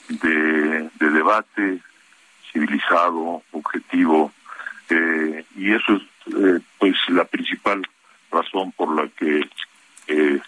[0.08, 1.80] de, debate
[2.52, 4.32] civilizado, objetivo,
[4.88, 6.02] eh, y eso es
[6.34, 7.82] eh, pues la principal
[8.30, 9.48] razón por la que
[10.08, 10.40] eh,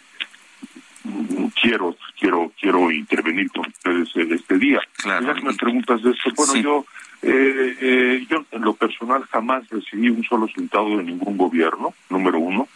[1.60, 4.80] quiero quiero quiero intervenir con ustedes en este día.
[4.96, 5.34] Claro.
[5.42, 6.30] me preguntas de esto.
[6.36, 6.84] Bueno, yo
[8.30, 12.68] yo en lo personal jamás recibí un solo centavo de ningún gobierno, número uno.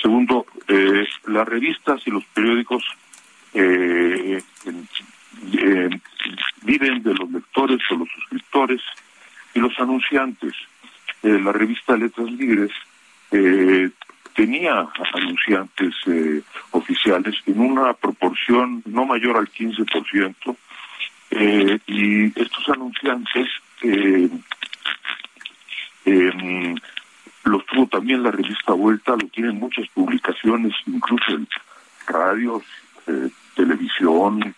[0.00, 0.46] Segundo,
[1.26, 2.84] las revistas y los periódicos
[3.54, 4.42] eh,
[5.52, 5.90] eh,
[6.62, 8.80] viven de los lectores o los suscriptores
[9.54, 10.54] y los anunciantes.
[11.22, 12.70] Eh, la revista Letras Libres
[13.30, 13.90] eh,
[14.34, 15.94] tenía anunciantes
[16.70, 20.56] oficiales en una proporción no mayor al 15%,
[21.30, 23.48] eh, y estos anunciantes
[23.82, 24.28] eh,
[26.04, 26.74] em,
[27.44, 31.46] los tuvo también la revista Vuelta, lo tienen muchas publicaciones, incluso en
[32.08, 32.64] radios,
[33.10, 34.54] eh, televisión,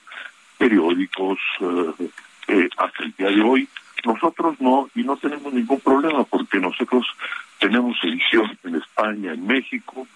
[0.58, 2.08] periódicos, eh,
[2.48, 3.68] eh, hasta el día de hoy.
[4.04, 7.06] Nosotros no, y no tenemos ningún problema porque nosotros
[7.58, 10.06] tenemos edición en España, en México,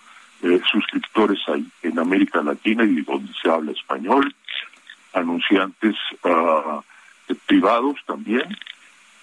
[0.42, 4.34] eh, suscriptores ahí en América Latina y donde se habla español,
[5.12, 5.94] anunciantes
[6.24, 6.82] uh,
[7.46, 8.44] privados también,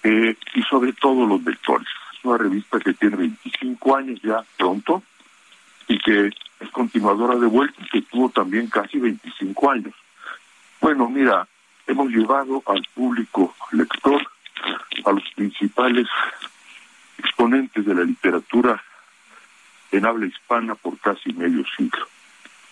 [0.02, 1.86] eh, y sobre todo los lectores.
[2.12, 5.02] Es una revista que tiene 25 años ya pronto
[5.88, 9.94] y que es continuadora de vuelta que tuvo también casi 25 años.
[10.80, 11.46] Bueno, mira,
[11.86, 14.22] hemos llevado al público lector
[15.04, 16.06] a los principales
[17.18, 18.82] exponentes de la literatura
[19.92, 22.06] en habla hispana por casi medio siglo.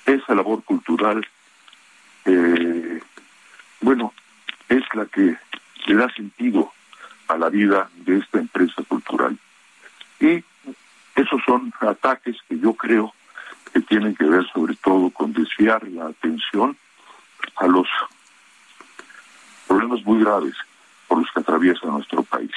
[0.06, 1.26] Esa labor cultural,
[2.24, 3.00] eh,
[3.80, 4.12] bueno,
[4.68, 5.36] es la que
[5.86, 6.72] le da sentido
[7.28, 9.38] a la vida de esta empresa cultural.
[10.20, 10.42] Y
[11.14, 13.12] esos son ataques que yo creo
[13.72, 16.76] que tienen que ver sobre todo con desviar la atención
[17.56, 17.88] a los
[19.66, 20.54] problemas muy graves
[21.08, 22.52] por los que atraviesa nuestro país.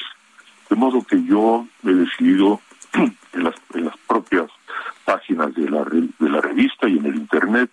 [0.69, 2.61] De modo que yo he decidido
[2.93, 4.49] en las, en las propias
[5.05, 7.71] páginas de la, de la revista y en el Internet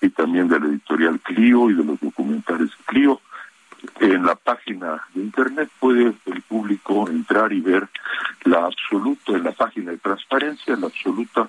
[0.00, 3.20] y también de la editorial Clio y de los documentales Clio,
[4.00, 7.88] en la página de Internet puede el público entrar y ver
[8.44, 11.48] la absoluta, en la página de transparencia, la absoluta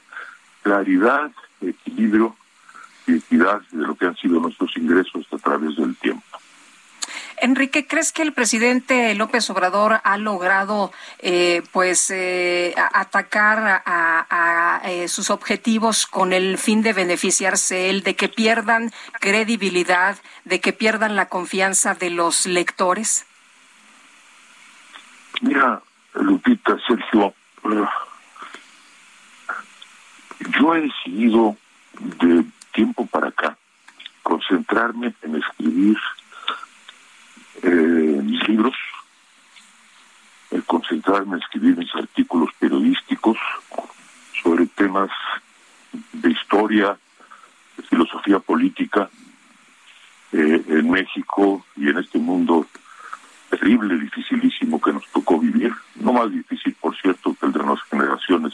[0.64, 2.36] claridad, equilibrio
[3.06, 6.26] y equidad de lo que han sido nuestros ingresos a través del tiempo.
[7.40, 15.08] Enrique, ¿crees que el presidente López Obrador ha logrado, eh, pues, eh, atacar a, eh,
[15.08, 21.16] sus objetivos con el fin de beneficiarse él, de que pierdan credibilidad, de que pierdan
[21.16, 23.26] la confianza de los lectores?
[25.42, 25.82] Mira,
[26.14, 27.36] Lupita, Sergio,
[30.60, 31.56] yo he decidido
[32.00, 33.58] de tiempo para acá
[34.24, 35.98] concentrarme en escribir
[37.64, 38.76] eh, mis libros,
[40.52, 43.38] en concentrarme en escribir mis artículos periodísticos
[44.42, 45.10] sobre temas
[46.14, 46.98] de historia,
[47.76, 49.10] de filosofía política
[50.32, 52.68] eh, en México y en este mundo
[53.50, 57.82] terrible, dificilísimo que nos tocó vivir, no más difícil, por cierto, que el de las
[57.84, 58.54] generaciones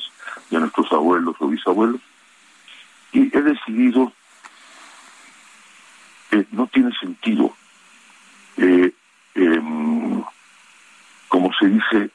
[0.50, 2.02] de nuestros abuelos o bisabuelos.
[3.12, 4.12] Y he decidido
[6.74, 7.56] tiene sentido.
[8.58, 8.94] Eh,
[9.36, 10.24] em,
[11.28, 12.10] como se dice,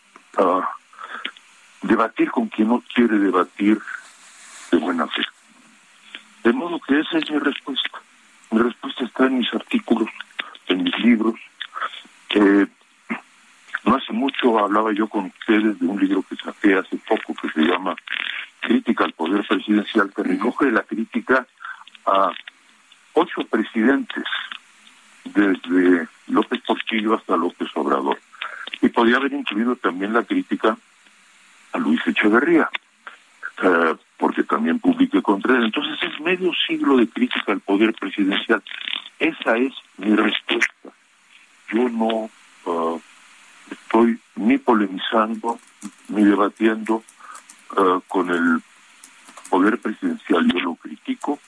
[1.82, 3.80] debatir con quien no quiere debatir
[4.70, 5.22] de buena fe.
[6.44, 8.00] De modo que esa es mi respuesta.
[8.50, 10.08] Mi respuesta está en mis artículos,
[10.68, 11.34] en mis libros.
[13.84, 17.48] no hace mucho hablaba yo con ustedes de un libro que saqué hace poco que
[17.50, 17.96] se llama
[18.60, 21.46] Crítica al Poder Presidencial, que recoge la crítica
[22.06, 22.30] a
[23.14, 24.24] ocho presidentes,
[25.34, 28.18] desde López Portillo hasta López Obrador.
[28.80, 30.76] Y podía haber incluido también la crítica
[31.72, 32.68] a Luis Echeverría,
[33.62, 35.64] eh, porque también publiqué contra él.
[35.64, 38.62] Entonces es medio siglo de crítica al poder presidencial.
[39.18, 40.90] Esa es mi respuesta.
[41.72, 42.30] Yo no
[42.66, 43.00] eh,
[43.70, 45.58] estoy ni polemizando
[46.08, 47.02] ni debatiendo
[47.76, 48.62] eh, con el
[49.50, 50.46] poder presidencial.
[50.52, 51.38] Yo lo critico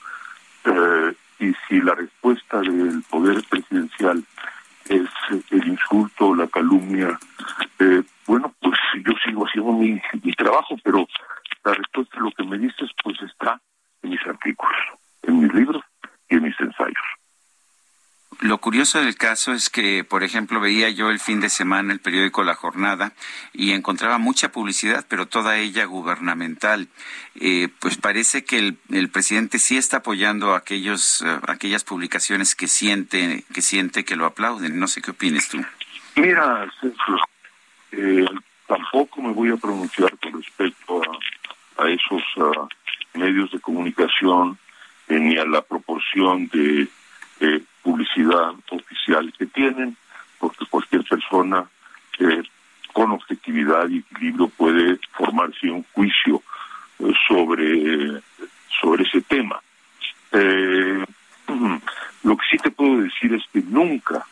[1.41, 4.23] y si la respuesta del poder presidencial
[4.87, 5.09] es
[5.49, 7.17] el insulto, la calumnia,
[7.79, 11.07] eh, bueno, pues yo sigo haciendo mi, mi trabajo, pero
[11.65, 13.59] la respuesta a lo que me dices, pues está
[14.03, 14.77] en mis artículos,
[15.23, 15.83] en mis libros
[16.29, 17.20] y en mis ensayos.
[18.41, 21.99] Lo curioso del caso es que, por ejemplo, veía yo el fin de semana el
[21.99, 23.13] periódico La Jornada
[23.53, 26.87] y encontraba mucha publicidad, pero toda ella gubernamental.
[27.35, 28.57] Eh, pues parece que
[28.89, 34.25] el, presidente sí está apoyando aquellos, eh, aquellas publicaciones que siente, que siente que lo
[34.25, 34.79] aplauden.
[34.79, 35.63] No sé qué opinas tú.
[36.15, 36.67] Mira,
[37.91, 38.25] eh,
[38.65, 41.03] tampoco me voy a pronunciar con respecto
[41.77, 42.67] a, esos ah,
[43.13, 44.57] medios de comunicación
[45.07, 46.87] ni a la proporción de
[47.81, 49.97] publicidad oficial que tienen,
[50.39, 51.65] porque cualquier persona
[52.19, 52.43] eh,
[52.93, 56.41] con objetividad y equilibrio puede formarse un juicio
[56.99, 58.21] eh, sobre,
[58.81, 59.61] sobre ese tema.
[60.31, 61.05] Eh,
[62.23, 64.25] lo que sí te puedo decir es que nunca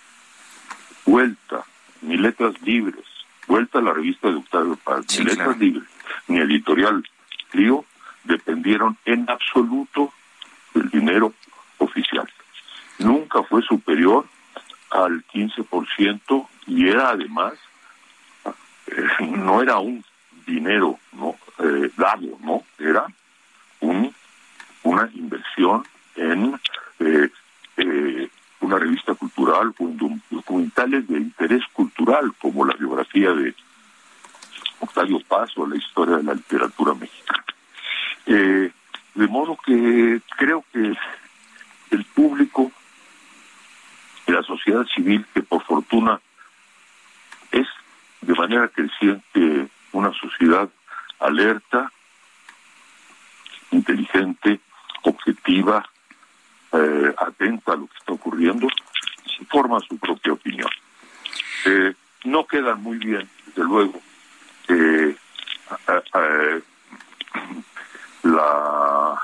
[1.05, 1.63] vuelta,
[2.01, 3.05] ni letras libres,
[3.47, 5.89] vuelta a la revista de Octavio Paz, ni letras libres,
[6.27, 7.03] ni editorial
[7.51, 7.83] Río,
[8.23, 10.13] dependieron en absoluto
[10.73, 11.33] del dinero
[11.79, 12.29] oficial
[12.99, 14.25] nunca fue superior
[14.91, 17.53] al 15% y era además,
[18.87, 20.03] eh, no era un
[20.45, 23.05] dinero no eh, dado, no era
[23.81, 24.13] un
[24.81, 25.83] una inversión
[26.15, 26.59] en
[26.99, 27.29] eh,
[28.61, 29.73] una revista cultural
[30.29, 33.53] documentales de interés cultural como la biografía de
[34.79, 37.43] Octavio Paz o la historia de la literatura mexicana.
[38.25, 40.93] de modo que creo que
[41.91, 42.68] el público
[44.39, 46.19] la sociedad civil, que por fortuna
[47.51, 47.67] es
[48.21, 50.69] de manera creciente una sociedad
[51.19, 51.91] alerta,
[53.71, 54.61] inteligente,
[55.03, 55.85] objetiva,
[56.71, 58.67] eh, atenta a lo que está ocurriendo,
[59.49, 60.69] forma su propia opinión.
[61.65, 63.99] Eh, no quedan muy bien, desde luego,
[64.69, 65.15] eh,
[68.23, 69.21] la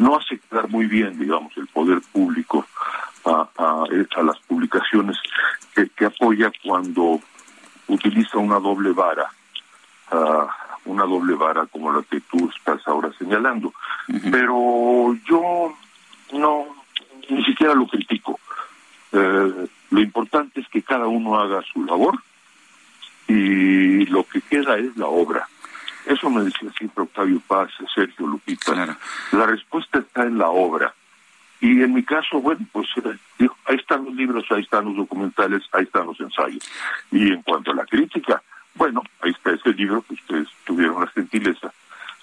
[0.00, 2.66] no hace quedar muy bien, digamos, el poder público
[3.24, 5.16] a, a, las publicaciones
[5.74, 7.20] que, apoya cuando
[7.88, 9.30] utiliza una doble vara,
[10.84, 13.72] una doble vara como la que tú estás ahora señalando.
[14.30, 15.74] Pero yo
[16.32, 16.66] no,
[17.28, 18.38] ni siquiera lo critico.
[19.12, 22.18] Eh, lo importante es que cada uno haga su labor
[23.26, 25.48] y lo que queda es la obra.
[26.06, 28.98] Eso me decía siempre Octavio Paz, Sergio Lupita.
[29.32, 30.94] La respuesta está en la obra.
[31.60, 35.62] Y en mi caso, bueno, pues eh, ahí están los libros, ahí están los documentales,
[35.72, 36.66] ahí están los ensayos.
[37.10, 38.42] Y en cuanto a la crítica,
[38.74, 41.72] bueno, ahí está ese libro que ustedes tuvieron la gentileza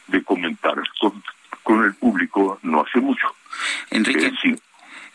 [0.07, 1.23] de comentar con,
[1.63, 3.27] con el público no hace mucho.
[3.91, 4.57] Enrique, eh,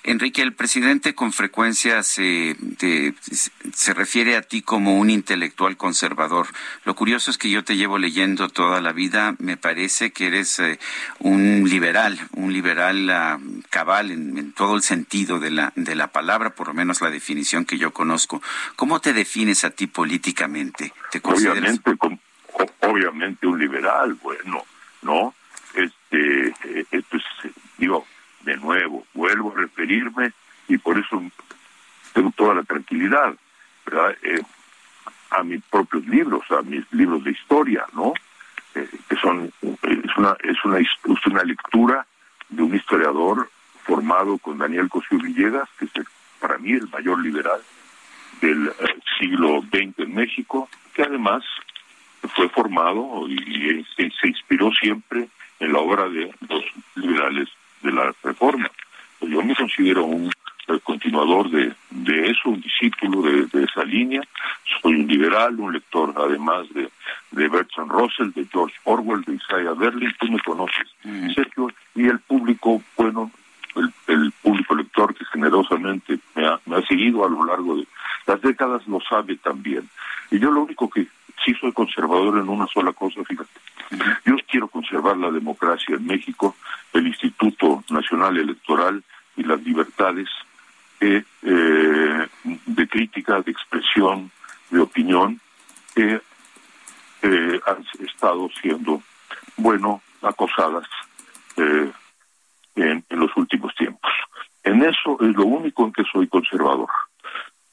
[0.04, 2.56] Enrique, el presidente con frecuencia se,
[3.72, 6.48] se refiere a ti como un intelectual conservador.
[6.84, 9.36] Lo curioso es que yo te llevo leyendo toda la vida.
[9.38, 10.80] Me parece que eres eh,
[11.20, 13.38] un liberal, un liberal ah,
[13.70, 17.64] cabal en, todo el sentido de la, de la palabra, por lo menos la definición
[17.64, 18.42] que yo conozco.
[18.74, 20.92] ¿Cómo te defines a ti políticamente?
[21.12, 21.96] ¿Te obviamente,
[22.80, 24.64] obviamente un liberal, bueno,
[25.02, 25.34] ¿no?
[25.74, 28.06] Este, eh, esto es, digo,
[28.44, 30.32] de nuevo, vuelvo a referirme
[30.68, 31.22] y por eso
[32.12, 33.34] tengo toda la tranquilidad.
[34.22, 34.40] Eh,
[35.30, 38.12] a mis propios libros, a mis libros de historia, ¿no?
[38.74, 42.06] Eh, que son es una es una es una lectura
[42.48, 43.50] de un historiador
[43.84, 45.92] formado con Daniel Cosío Villegas, que es
[46.38, 47.60] para mí el mayor liberal
[48.40, 48.72] del eh,
[49.18, 51.44] siglo XX en México, que además
[52.34, 55.28] fue formado y, se inspiró siempre
[55.60, 56.64] en la obra de los
[56.94, 57.48] liberales
[57.82, 58.70] de la reforma.
[59.18, 60.30] Pues yo me considero un
[60.68, 64.22] eh, continuador de, de eso, un discípulo de, de, esa línea.
[64.80, 66.88] Soy un liberal, un lector además de,
[67.32, 70.88] de Bertrand Russell, de George Orwell, de Isaiah Berlin, tú me conoces,
[71.34, 73.30] Sergio, y el público, bueno,
[73.76, 77.86] el, el, público lector que generosamente me ha, me ha seguido a lo largo de
[78.26, 79.88] las décadas lo sabe también.
[80.30, 81.06] Y yo lo único que
[81.44, 83.50] sí soy conservador en una sola cosa, fíjate.
[84.24, 86.56] Yo quiero conservar la democracia en México,
[86.92, 89.02] el Instituto Nacional Electoral
[89.36, 90.28] y las libertades
[91.00, 92.28] eh, eh,
[92.66, 94.30] de crítica, de expresión,
[94.70, 95.40] de opinión,
[95.94, 96.20] que
[97.22, 99.02] eh, han estado siendo,
[99.56, 100.86] bueno, acosadas
[102.76, 104.10] en, en los últimos tiempos.
[104.64, 106.88] En eso es lo único en que soy conservador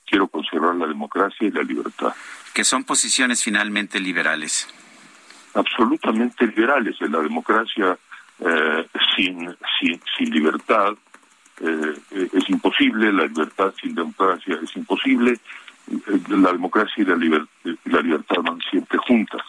[0.09, 2.13] quiero conservar la democracia y la libertad.
[2.53, 4.67] Que son posiciones finalmente liberales.
[5.53, 6.95] Absolutamente liberales.
[6.99, 7.97] En la democracia
[8.39, 10.93] eh, sin, sin, sin libertad
[11.61, 15.33] eh, es imposible, la libertad sin democracia es imposible,
[15.91, 17.45] eh, la democracia y la, liber
[17.85, 19.41] la libertad van siempre juntas.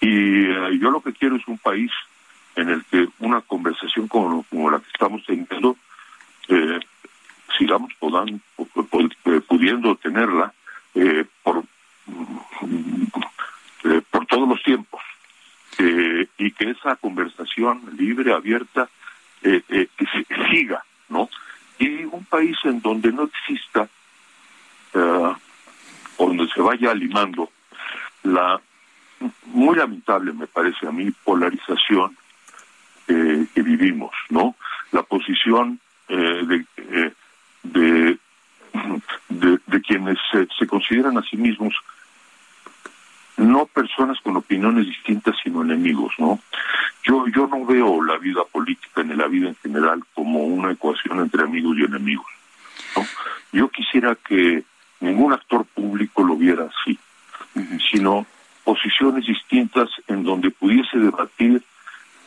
[0.00, 1.90] Y eh, yo lo que quiero es un país
[2.56, 5.76] en el que una conversación como, como la que estamos teniendo
[6.48, 6.80] eh,
[7.58, 8.40] sigamos podan,
[9.46, 10.52] pudiendo tenerla
[10.94, 11.64] eh, por,
[13.84, 15.00] eh, por todos los tiempos
[15.78, 18.88] eh, y que esa conversación libre, abierta,
[19.42, 20.06] eh, eh, que
[20.50, 21.30] siga, ¿no?
[21.78, 23.88] Y un país en donde no exista,
[26.18, 27.50] donde se vaya limando
[28.24, 28.60] la
[29.46, 32.16] muy lamentable, me parece a mí, polarización
[33.10, 34.54] eh, que vivimos, ¿no?
[34.92, 37.12] La posición eh, de, eh,
[37.64, 38.18] de,
[39.28, 41.74] de, de, quienes se, se, consideran a sí mismos
[43.36, 46.38] no personas con opiniones distintas, sino enemigos, ¿no?
[47.02, 51.18] Yo, yo no veo la vida política ni la vida en general como una ecuación
[51.18, 52.26] entre amigos y enemigos.
[52.94, 53.04] ¿no?
[53.52, 54.62] Yo quisiera que
[55.00, 56.96] ningún actor público lo viera así,
[57.90, 58.26] sino
[58.62, 61.62] posiciones distintas en donde pudiese debatir,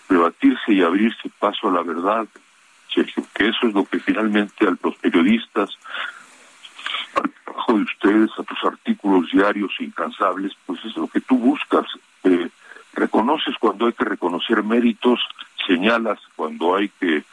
[0.10, 2.28] debatirse y abrirse paso a la verdad,
[2.94, 5.70] que eso es lo que finalmente a los periodistas,
[7.16, 11.86] al trabajo de ustedes, a tus artículos diarios incansables, pues es lo que tú buscas.
[12.24, 12.50] Eh,
[12.94, 15.20] reconoces cuando hay que reconocer méritos,
[15.66, 17.24] señalas cuando hay que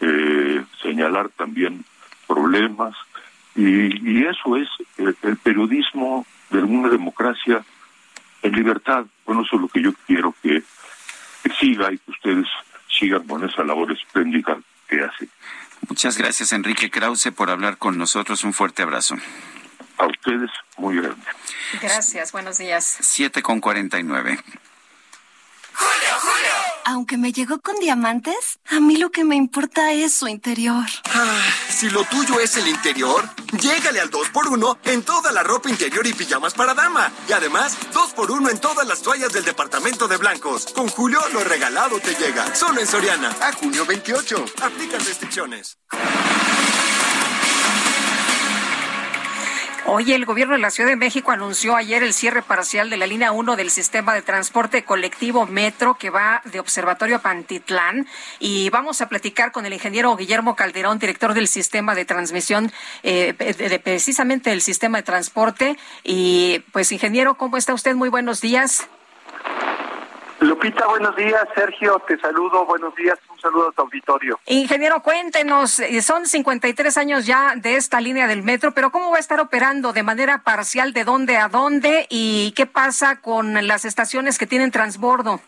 [0.00, 1.84] eh, señalar también
[2.26, 2.94] problemas,
[3.54, 3.62] y,
[4.10, 4.68] y eso es
[4.98, 7.64] el, el, periodismo de una democracia
[8.42, 9.06] en libertad.
[9.24, 10.62] Bueno, eso es lo que yo quiero que
[11.66, 12.46] siga y que ustedes
[12.98, 14.58] sigan con esa labor espléndida
[14.88, 15.28] que hace.
[15.88, 18.44] Muchas gracias, Enrique Krause, por hablar con nosotros.
[18.44, 19.16] Un fuerte abrazo.
[19.98, 21.24] A ustedes, muy grande.
[21.80, 22.98] Gracias, buenos días.
[23.00, 24.38] Siete con cuarenta y nueve.
[25.72, 26.75] Julio, Julio.
[26.88, 30.84] Aunque me llegó con diamantes, a mí lo que me importa es su interior.
[31.06, 33.28] Ah, si lo tuyo es el interior,
[33.60, 37.10] llégale al 2x1 en toda la ropa interior y pijamas para dama.
[37.28, 40.66] Y además, 2x1 en todas las toallas del departamento de blancos.
[40.76, 42.54] Con Julio, lo regalado te llega.
[42.54, 43.34] Solo en Soriana.
[43.40, 44.44] A junio 28.
[44.62, 45.78] Aplican restricciones.
[49.88, 53.06] Oye, el gobierno de la Ciudad de México anunció ayer el cierre parcial de la
[53.06, 58.08] línea 1 del sistema de transporte colectivo Metro que va de Observatorio a Pantitlán
[58.40, 62.72] y vamos a platicar con el ingeniero Guillermo Calderón, director del sistema de transmisión,
[63.04, 65.78] eh, de, precisamente del sistema de transporte.
[66.02, 67.94] Y pues, ingeniero, ¿cómo está usted?
[67.94, 68.88] Muy buenos días.
[70.40, 71.46] Lupita, buenos días.
[71.54, 72.66] Sergio, te saludo.
[72.66, 73.18] Buenos días.
[73.30, 74.38] Un saludo a tu auditorio.
[74.46, 79.20] Ingeniero, cuéntenos, son 53 años ya de esta línea del metro, pero ¿cómo va a
[79.20, 80.92] estar operando de manera parcial?
[80.92, 82.06] ¿De dónde a dónde?
[82.10, 85.40] ¿Y qué pasa con las estaciones que tienen transbordo?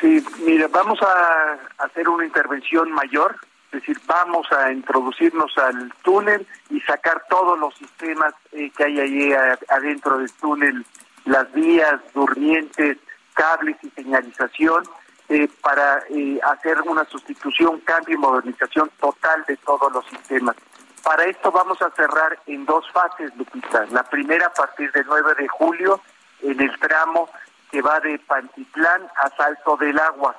[0.00, 6.46] Sí, mire, vamos a hacer una intervención mayor, es decir, vamos a introducirnos al túnel
[6.70, 9.32] y sacar todos los sistemas eh, que hay ahí
[9.68, 10.86] adentro del túnel,
[11.26, 12.96] las vías, durmientes,
[13.34, 14.84] cables y señalización
[15.28, 20.56] eh, para eh, hacer una sustitución, cambio y modernización total de todos los sistemas.
[21.02, 23.86] Para esto vamos a cerrar en dos fases, Lupita.
[23.90, 26.00] La primera a partir del 9 de julio
[26.42, 27.28] en el tramo
[27.70, 30.36] que va de Pantitlán a Salto del Agua.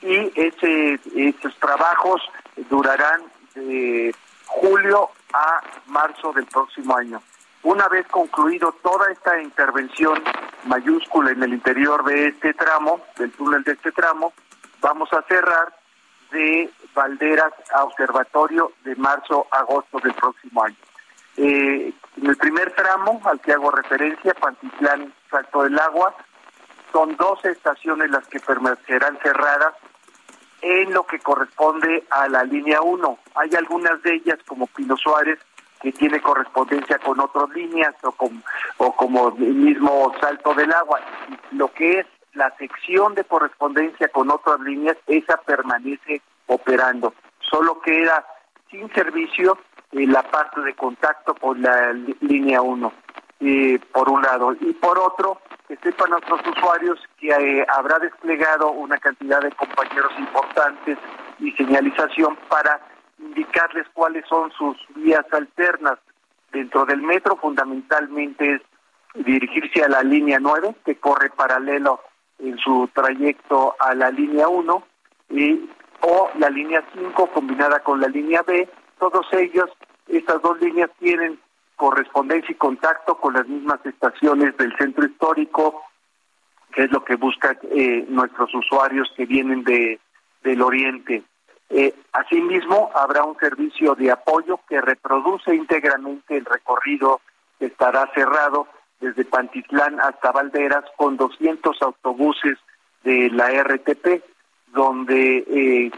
[0.00, 2.22] Y ese, esos trabajos
[2.70, 3.22] durarán
[3.54, 4.14] de
[4.46, 7.20] julio a marzo del próximo año.
[7.62, 10.22] Una vez concluido toda esta intervención
[10.64, 14.32] mayúscula en el interior de este tramo, del túnel de este tramo,
[14.80, 15.74] vamos a cerrar
[16.30, 20.76] de Valderas a Observatorio de marzo a agosto del próximo año.
[21.36, 26.14] Eh, en el primer tramo al que hago referencia, Pantitlán, Salto del Agua,
[26.92, 29.74] son 12 estaciones las que permanecerán cerradas
[30.62, 33.18] en lo que corresponde a la línea 1.
[33.36, 35.38] Hay algunas de ellas, como Pino Suárez,
[35.80, 38.42] que tiene correspondencia con otras líneas o, con,
[38.78, 41.00] o como el mismo Salto del Agua.
[41.52, 47.14] Lo que es la sección de correspondencia con otras líneas, esa permanece operando.
[47.40, 48.24] Solo queda
[48.70, 49.58] sin servicio
[49.92, 52.92] eh, la parte de contacto con la línea 1,
[53.40, 54.52] eh, por un lado.
[54.60, 60.12] Y por otro, que sepan nuestros usuarios que eh, habrá desplegado una cantidad de compañeros
[60.18, 60.98] importantes
[61.38, 62.80] y señalización para
[63.18, 65.98] indicarles cuáles son sus vías alternas.
[66.52, 68.62] Dentro del metro fundamentalmente es
[69.14, 72.00] dirigirse a la línea 9, que corre paralelo
[72.38, 74.82] en su trayecto a la línea 1,
[75.30, 75.68] y,
[76.00, 78.68] o la línea 5 combinada con la línea B.
[78.98, 79.70] Todos ellos,
[80.06, 81.38] estas dos líneas tienen
[81.76, 85.82] correspondencia y contacto con las mismas estaciones del centro histórico,
[86.72, 90.00] que es lo que buscan eh, nuestros usuarios que vienen de
[90.42, 91.22] del oriente.
[91.70, 97.20] Eh, asimismo, habrá un servicio de apoyo que reproduce íntegramente el recorrido
[97.58, 98.66] que estará cerrado
[99.00, 102.58] desde Pantitlán hasta Valderas con 200 autobuses
[103.04, 104.22] de la RTP,
[104.68, 105.90] donde eh,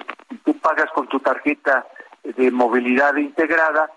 [0.45, 1.87] tú pagas con tu tarjeta
[2.25, 3.91] de movilidad integrada,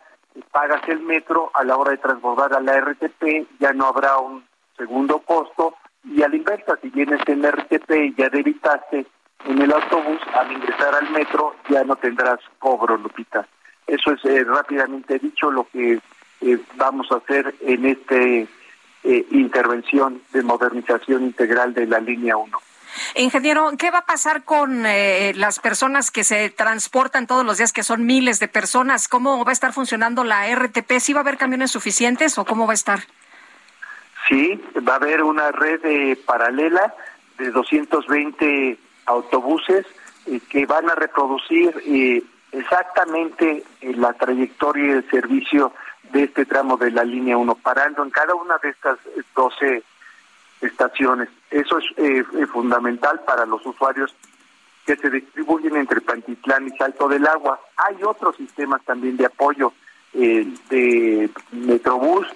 [0.52, 4.44] pagas el metro, a la hora de transbordar a la RTP ya no habrá un
[4.78, 9.06] segundo costo y al inversa, si vienes en RTP y ya debitaste
[9.46, 13.48] en el autobús, al ingresar al metro ya no tendrás cobro, Lupita.
[13.88, 16.00] Eso es eh, rápidamente dicho lo que
[16.42, 18.48] eh, vamos a hacer en esta eh,
[19.04, 22.58] intervención de modernización integral de la línea 1.
[23.16, 27.82] Ingeniero, ¿qué va a pasar con las personas que se transportan todos los días, que
[27.82, 29.08] son miles de personas?
[29.08, 31.00] ¿Cómo va a estar funcionando la RTP?
[31.00, 33.00] ¿Sí va a haber camiones suficientes o cómo va a estar?
[34.30, 36.94] Sí, va a haber una red paralela
[37.40, 39.86] de 220 autobuses
[40.26, 45.74] eh, que van a reproducir eh, exactamente eh, la trayectoria el servicio
[46.12, 49.00] de este tramo de la línea 1, parando en cada una de estas
[49.36, 49.84] 12
[50.62, 51.30] estaciones.
[51.50, 54.16] Eso es fundamental para los usuarios
[54.86, 57.60] que se distribuyen entre Pantitlán y Salto del Agua.
[57.78, 59.74] Hay otros sistemas también de apoyo
[60.14, 62.28] de Metrobús,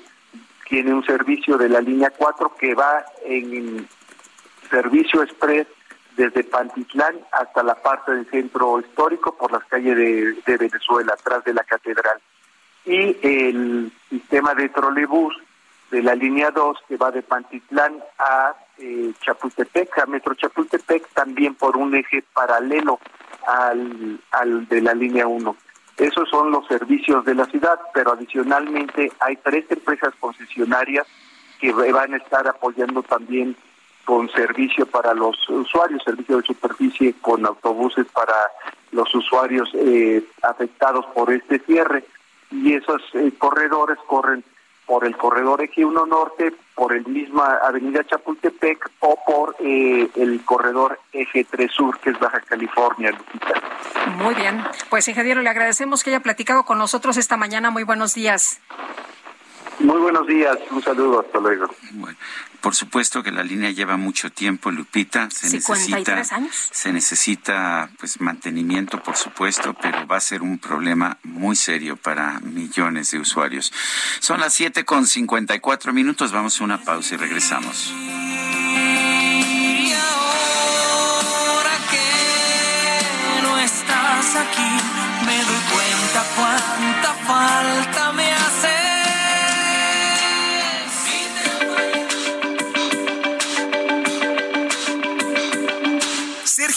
[0.68, 3.88] tiene un servicio de la línea 4 que va en
[4.70, 5.68] servicio express
[6.18, 11.54] desde Pantitlán hasta la parte del centro histórico por las calles de, Venezuela, atrás de
[11.54, 12.20] la catedral.
[12.86, 15.36] Y el sistema de trolebús
[15.92, 21.54] de la línea 2 que va de Pantitlán a eh, Chapultepec, a Metro Chapultepec, también
[21.56, 23.00] por un eje paralelo
[23.46, 25.56] al, al de la línea 1.
[25.98, 31.08] Esos son los servicios de la ciudad, pero adicionalmente hay tres empresas concesionarias
[31.60, 33.56] que van a estar apoyando también
[34.08, 38.34] con servicio para los usuarios, servicio de superficie con autobuses para
[38.94, 42.06] los usuarios eh, afectados por este cierre.
[42.50, 44.46] Y esos eh, corredores corren
[44.86, 50.42] por el corredor Eje 1 Norte, por el misma Avenida Chapultepec o por eh, el
[50.46, 53.12] corredor Eje 3 Sur, que es Baja California,
[54.20, 54.64] Muy bien.
[54.90, 57.72] Pues, ingeniero, le agradecemos que haya platicado con nosotros esta mañana.
[57.72, 58.62] Muy buenos días.
[59.80, 61.70] Muy buenos días, un saludo, hasta luego.
[61.92, 62.18] Bueno,
[62.62, 65.30] por supuesto que la línea lleva mucho tiempo, Lupita.
[65.30, 66.70] Se necesita, años.
[66.72, 72.40] Se necesita pues mantenimiento, por supuesto, pero va a ser un problema muy serio para
[72.40, 73.72] millones de usuarios.
[74.20, 77.94] Son las siete con 54 minutos, vamos a una pausa y regresamos.
[77.94, 84.97] Y ahora que no estás aquí,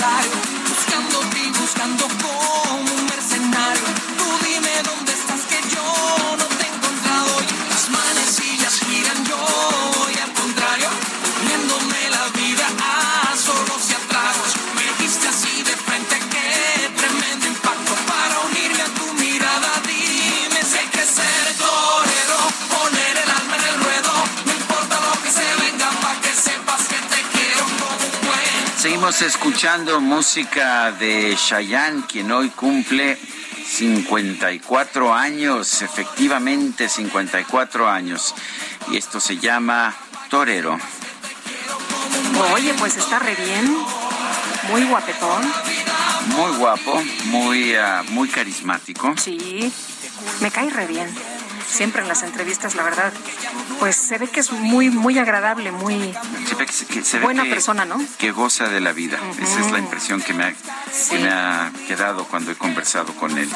[0.00, 0.32] calendario,
[0.68, 2.69] buscándote buscando como
[29.10, 33.18] Seguimos escuchando música de Chayanne, quien hoy cumple
[33.66, 38.36] 54 años, efectivamente 54 años.
[38.88, 39.96] Y esto se llama
[40.28, 40.78] Torero.
[42.54, 43.76] Oye, pues está re bien.
[44.70, 45.42] Muy guapetón.
[46.28, 49.14] Muy guapo, muy, ah, muy carismático.
[49.16, 49.72] Sí,
[50.40, 51.12] me cae re bien.
[51.70, 53.12] Siempre en las entrevistas, la verdad,
[53.78, 56.12] pues se ve que es muy, muy agradable, muy
[56.48, 57.98] Se ve que, se- que se ve buena que- persona, ¿no?
[58.18, 59.18] que goza de la vida.
[59.40, 63.38] Esa es la impresión que me, ha, que me ha quedado cuando he conversado con
[63.38, 63.48] él.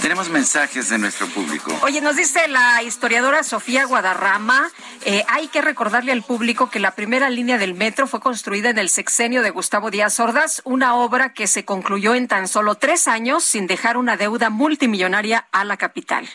[0.00, 1.70] Tenemos mensajes de nuestro público.
[1.82, 4.70] Oye, nos dice la historiadora Sofía Guadarrama,
[5.04, 8.78] eh, hay que recordarle al público que la primera línea del metro fue construida en
[8.78, 13.06] el sexenio de Gustavo Díaz Ordaz, una obra que se concluyó en tan solo tres
[13.08, 16.28] años sin dejar una deuda multimillonaria a la capital.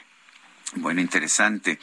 [0.76, 1.80] Bueno, interesante.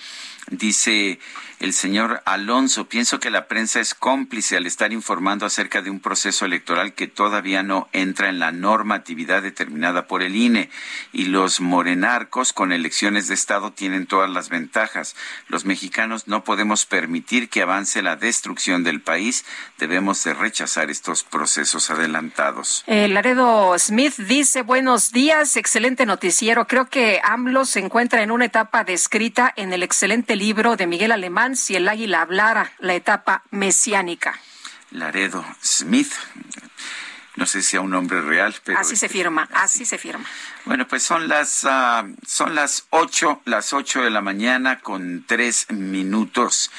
[0.48, 1.18] Dice
[1.60, 6.00] el señor Alonso, pienso que la prensa es cómplice al estar informando acerca de un
[6.00, 10.70] proceso electoral que todavía no entra en la normatividad determinada por el INE
[11.12, 15.14] y los morenarcos con elecciones de Estado tienen todas las ventajas.
[15.48, 19.44] Los mexicanos no podemos permitir que avance la destrucción del país,
[19.78, 22.84] debemos de rechazar estos procesos adelantados.
[22.86, 26.66] Eh, Laredo Smith dice, buenos días, excelente noticiero.
[26.66, 31.12] Creo que AMLO se encuentra en una etapa descrita en el excelente libro de Miguel
[31.12, 34.38] Alemán, Si el águila hablara, la etapa mesiánica.
[34.90, 36.12] Laredo Smith.
[37.36, 40.24] No sé si a un nombre real, pero así se este, firma, así se firma.
[40.64, 45.66] Bueno, pues son las ah, son las ocho, las ocho de la mañana con tres
[45.70, 46.70] minutos.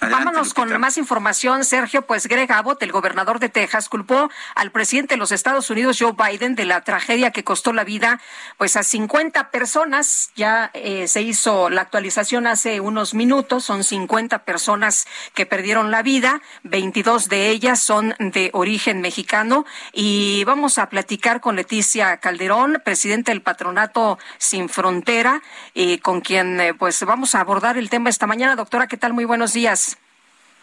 [0.00, 2.02] Adelante, Vámonos con más información, Sergio.
[2.02, 6.12] Pues Greg Abbott, el gobernador de Texas, culpó al presidente de los Estados Unidos, Joe
[6.12, 8.20] Biden, de la tragedia que costó la vida
[8.58, 10.30] pues a 50 personas.
[10.36, 13.64] Ya eh, se hizo la actualización hace unos minutos.
[13.64, 16.42] Son 50 personas que perdieron la vida.
[16.62, 19.66] 22 de ellas son de origen mexicano.
[19.92, 25.42] Y vamos a platicar con Leticia Calderón, presidente del Patronato Sin Frontera,
[25.74, 28.54] eh, con quien eh, pues vamos a abordar el tema esta mañana.
[28.54, 29.12] Doctora, ¿qué tal?
[29.12, 29.87] Muy buenos días.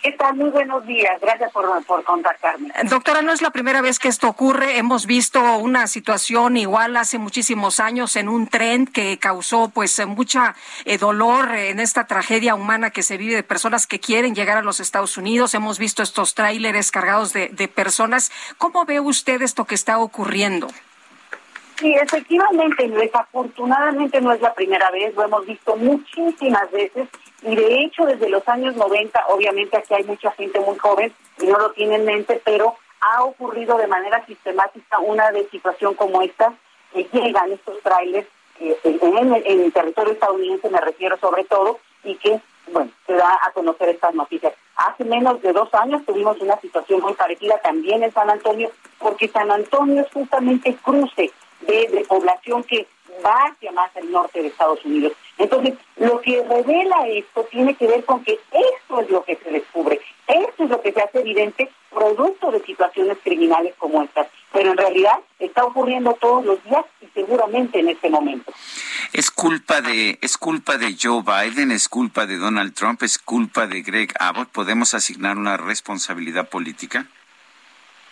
[0.06, 0.36] ¿Qué tal?
[0.36, 1.20] Muy buenos días.
[1.20, 2.72] Gracias por, por contactarme.
[2.84, 4.78] Doctora, no es la primera vez que esto ocurre.
[4.78, 10.53] Hemos visto una situación igual hace muchísimos años en un tren que causó pues mucha
[10.86, 14.62] eh, dolor en esta tragedia humana que se vive de personas que quieren llegar a
[14.62, 15.56] los Estados Unidos.
[15.56, 18.32] Hemos visto estos tráileres cargados de, de personas.
[18.60, 20.68] ¿Cómo ve usted esto que está ocurriendo?
[21.78, 27.10] Sí, efectivamente, desafortunadamente no es la primera vez, lo hemos visto muchísimas veces
[27.42, 31.48] y de hecho desde los años 90, obviamente aquí hay mucha gente muy joven y
[31.48, 36.22] no lo tiene en mente, pero ha ocurrido de manera sistemática una de situación como
[36.22, 36.54] esta,
[36.94, 38.28] que llegan estos trailers
[38.62, 42.40] eh, en, en el territorio estadounidense, me refiero sobre todo, y que,
[42.72, 44.54] bueno, se da a conocer estas noticias.
[44.78, 49.28] Hace menos de dos años tuvimos una situación muy parecida también en San Antonio, porque
[49.28, 51.32] San Antonio es justamente cruce
[51.68, 52.88] de, población que
[53.26, 55.13] va hacia más el norte de Estados Unidos.
[55.38, 59.51] Entonces, lo que revela esto tiene que ver con que esto es lo que se
[59.51, 64.28] descubre, esto es lo que se hace evidente producto de situaciones criminales como estas.
[64.51, 68.51] Pero en realidad está ocurriendo todos los días y seguramente en este momento.
[69.13, 73.68] Es culpa de es culpa de Joe Biden, es culpa de Donald Trump, es culpa
[73.68, 74.49] de Greg Abbott.
[74.49, 77.07] ¿Podemos asignar una responsabilidad política?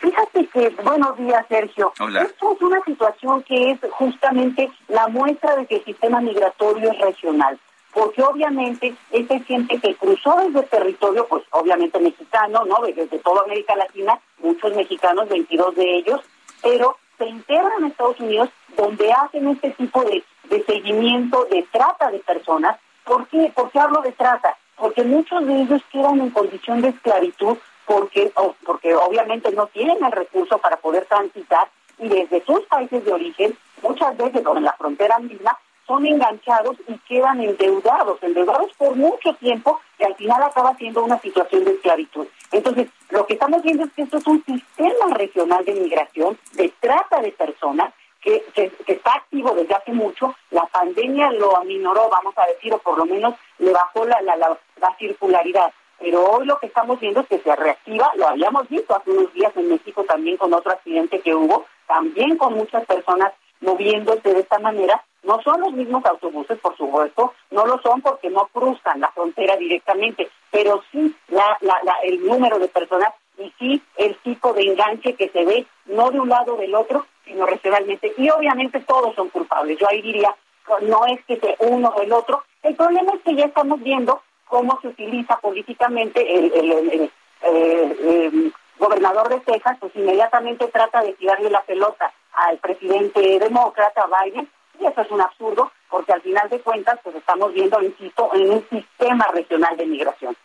[0.04, 1.94] Fíjate que, buenos días, Sergio.
[1.98, 2.24] Hola.
[2.24, 7.00] Esto es una situación que es justamente la muestra de que el sistema migratorio es
[7.00, 7.58] regional.
[7.94, 12.86] Porque obviamente esta es gente que cruzó desde el territorio, pues obviamente mexicano, ¿no?
[12.86, 16.20] Desde toda América Latina, muchos mexicanos, 22 de ellos,
[16.62, 22.12] pero se integran a Estados Unidos donde hacen este tipo de, de seguimiento, de trata
[22.12, 22.78] de personas.
[23.06, 23.54] ¿Por qué?
[23.56, 24.58] ¿Por qué hablo de trata?
[24.76, 28.32] Porque muchos de ellos quedan en condición de esclavitud porque,
[28.66, 31.70] porque obviamente no tienen el recurso para poder transitar
[32.00, 36.78] y desde sus países de origen, muchas veces o en la frontera misma, son enganchados
[36.88, 41.72] y quedan endeudados, endeudados por mucho tiempo y al final acaba siendo una situación de
[41.74, 42.26] esclavitud.
[42.52, 46.74] Entonces, lo que estamos viendo es que esto es un sistema regional de migración, de
[46.80, 52.10] trata de personas, que, que, que está activo desde hace mucho La pandemia lo aminoró,
[52.10, 55.74] vamos a decir, o por lo menos le bajó la, la, la, la circularidad.
[56.04, 59.32] Pero hoy lo que estamos viendo es que se reactiva, lo habíamos visto hace unos
[59.32, 63.32] días en México también con otro accidente que hubo, también con muchas personas
[63.62, 65.02] moviéndose de esta manera.
[65.24, 69.56] No son los mismos autobuses, por supuesto, no lo son porque no cruzan la frontera
[69.56, 71.58] directamente, pero sí la,
[72.04, 76.20] el número de personas y sí el tipo de enganche que se ve, no de
[76.20, 78.12] un lado o del otro, sino regionalmente.
[78.18, 79.80] Y obviamente todos son culpables.
[79.80, 80.36] Yo ahí diría,
[80.82, 82.44] no es que sea uno o el otro.
[82.62, 87.12] El problema es que ya estamos viendo cómo se utiliza políticamente el, el, el,
[87.44, 94.50] el gobernador de Texas, pues inmediatamente trata de tirarle la pelota al presidente demócrata Biden,
[94.80, 98.52] y eso es un absurdo, porque al final de cuentas, pues estamos viendo, insisto, en
[98.52, 100.36] un sistema regional de migración.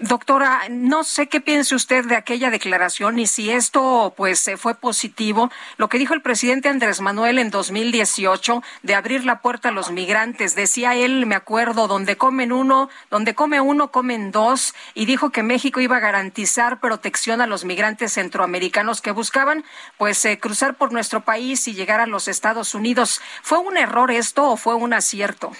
[0.00, 5.50] Doctora, no sé qué piense usted de aquella declaración y si esto pues fue positivo.
[5.76, 9.90] Lo que dijo el presidente Andrés Manuel en 2018 de abrir la puerta a los
[9.90, 10.54] migrantes.
[10.54, 14.74] Decía él, me acuerdo, donde comen uno, donde come uno, comen dos.
[14.94, 19.62] Y dijo que México iba a garantizar protección a los migrantes centroamericanos que buscaban
[19.98, 23.20] pues eh, cruzar por nuestro país y llegar a los Estados Unidos.
[23.42, 25.52] ¿Fue un error esto o fue un acierto?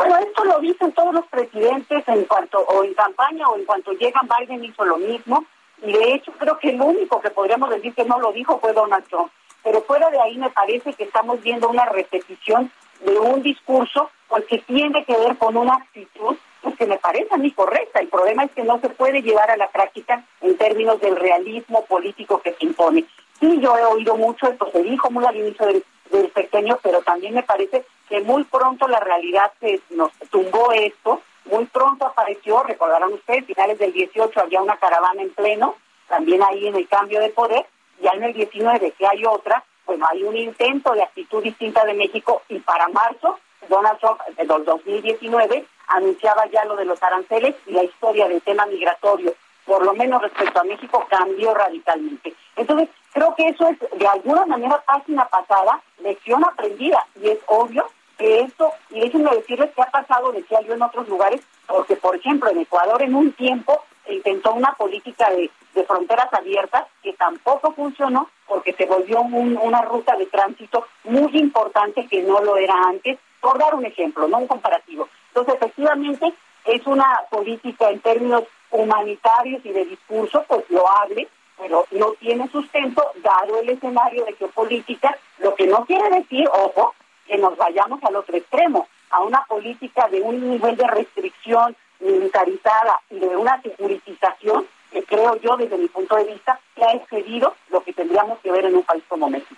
[0.00, 3.92] Bueno, esto lo dicen todos los presidentes en cuanto, o en campaña o en cuanto
[3.92, 5.44] llegan, Biden hizo lo mismo.
[5.82, 8.72] Y de hecho creo que el único que podríamos decir que no lo dijo fue
[8.72, 9.30] Donald Trump.
[9.62, 12.72] Pero fuera de ahí me parece que estamos viendo una repetición
[13.04, 17.34] de un discurso pues, que tiene que ver con una actitud pues, que me parece
[17.34, 18.00] a mí correcta.
[18.00, 21.84] El problema es que no se puede llevar a la práctica en términos del realismo
[21.84, 23.04] político que se impone.
[23.38, 27.02] Sí, yo he oído mucho, esto se dijo muy al inicio del, del pequeño, pero
[27.02, 32.62] también me parece que muy pronto la realidad se nos tumbó esto, muy pronto apareció,
[32.64, 35.76] recordarán ustedes, finales del 18 había una caravana en pleno,
[36.08, 37.64] también ahí en el cambio de poder,
[38.02, 41.94] ya en el 19 que hay otra, bueno, hay un intento de actitud distinta de
[41.94, 43.38] México y para marzo,
[43.68, 48.66] Donald Trump del 2019 anunciaba ya lo de los aranceles y la historia del tema
[48.66, 49.34] migratorio,
[49.64, 52.34] por lo menos respecto a México, cambió radicalmente.
[52.56, 57.86] Entonces, creo que eso es de alguna manera página pasada, lección aprendida, y es obvio
[58.20, 62.14] que esto, y déjenme decirles que ha pasado, decía yo, en otros lugares, porque, por
[62.14, 67.14] ejemplo, en Ecuador en un tiempo se intentó una política de, de fronteras abiertas que
[67.14, 72.58] tampoco funcionó porque se volvió un, una ruta de tránsito muy importante que no lo
[72.58, 75.08] era antes, por dar un ejemplo, no un comparativo.
[75.28, 76.34] Entonces, efectivamente,
[76.66, 81.26] es una política en términos humanitarios y de discurso, pues loable,
[81.58, 86.94] pero no tiene sustento dado el escenario de geopolítica, lo que no quiere decir, ojo,
[87.30, 93.00] que nos vayamos al otro extremo, a una política de un nivel de restricción militarizada
[93.08, 97.54] y de una securitización que creo yo, desde mi punto de vista, que ha excedido
[97.68, 99.54] lo que tendríamos que ver en un país como México.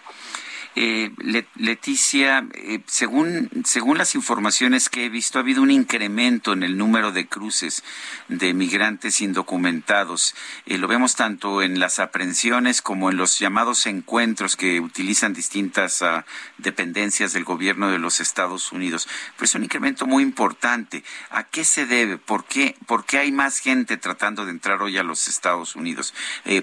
[0.74, 1.10] Eh,
[1.56, 6.78] Leticia, eh, según, según las informaciones que he visto, ha habido un incremento en el
[6.78, 7.84] número de cruces
[8.28, 10.34] de migrantes indocumentados.
[10.64, 16.00] Eh, lo vemos tanto en las aprehensiones como en los llamados encuentros que utilizan distintas
[16.00, 16.22] uh,
[16.56, 19.08] dependencias del gobierno de los Estados Unidos.
[19.36, 21.04] Pero es un incremento muy importante.
[21.30, 22.16] ¿A qué se debe?
[22.16, 26.14] ¿Por qué, ¿Por qué hay más gente tratando de entrar hoy a los Estados Unidos?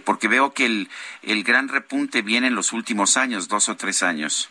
[0.03, 0.89] porque veo que el,
[1.24, 4.50] el gran repunte viene en los últimos años, dos o tres años.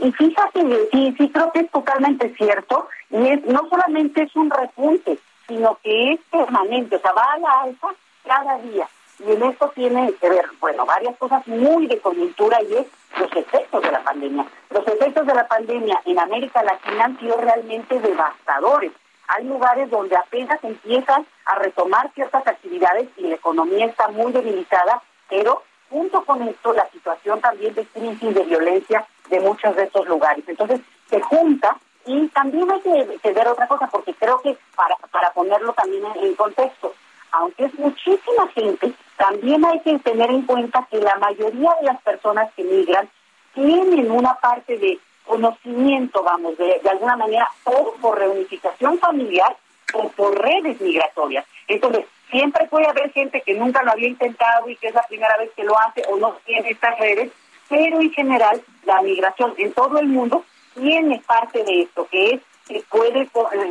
[0.00, 4.50] Y fíjate, sí, sí creo que es totalmente cierto, y es no solamente es un
[4.50, 7.88] repunte, sino que es permanente, o sea, va a la alza
[8.24, 8.88] cada día.
[9.18, 12.86] Y en esto tiene que ver, bueno, varias cosas muy de coyuntura y es
[13.18, 14.44] los efectos de la pandemia.
[14.70, 18.92] Los efectos de la pandemia en América Latina han sido realmente devastadores.
[19.28, 25.02] Hay lugares donde apenas empiezan a retomar ciertas actividades y la economía está muy debilitada,
[25.30, 25.62] pero
[25.96, 30.44] junto con esto la situación también de crisis, de violencia de muchos de estos lugares.
[30.46, 31.74] Entonces se junta
[32.04, 36.26] y también hay que, ver otra cosa, porque creo que para, para ponerlo también en,
[36.26, 36.92] en contexto,
[37.32, 42.02] aunque es muchísima gente, también hay que tener en cuenta que la mayoría de las
[42.02, 43.08] personas que migran
[43.54, 49.56] tienen una parte de conocimiento, vamos, de, de alguna manera, o por reunificación familiar
[49.94, 51.46] o por redes migratorias.
[51.66, 52.04] Entonces,
[52.36, 55.50] siempre puede haber gente que nunca lo había intentado y que es la primera vez
[55.56, 57.32] que lo hace o no tiene estas redes,
[57.66, 62.40] pero en general la migración en todo el mundo tiene parte de esto, que es
[62.68, 63.26] que puede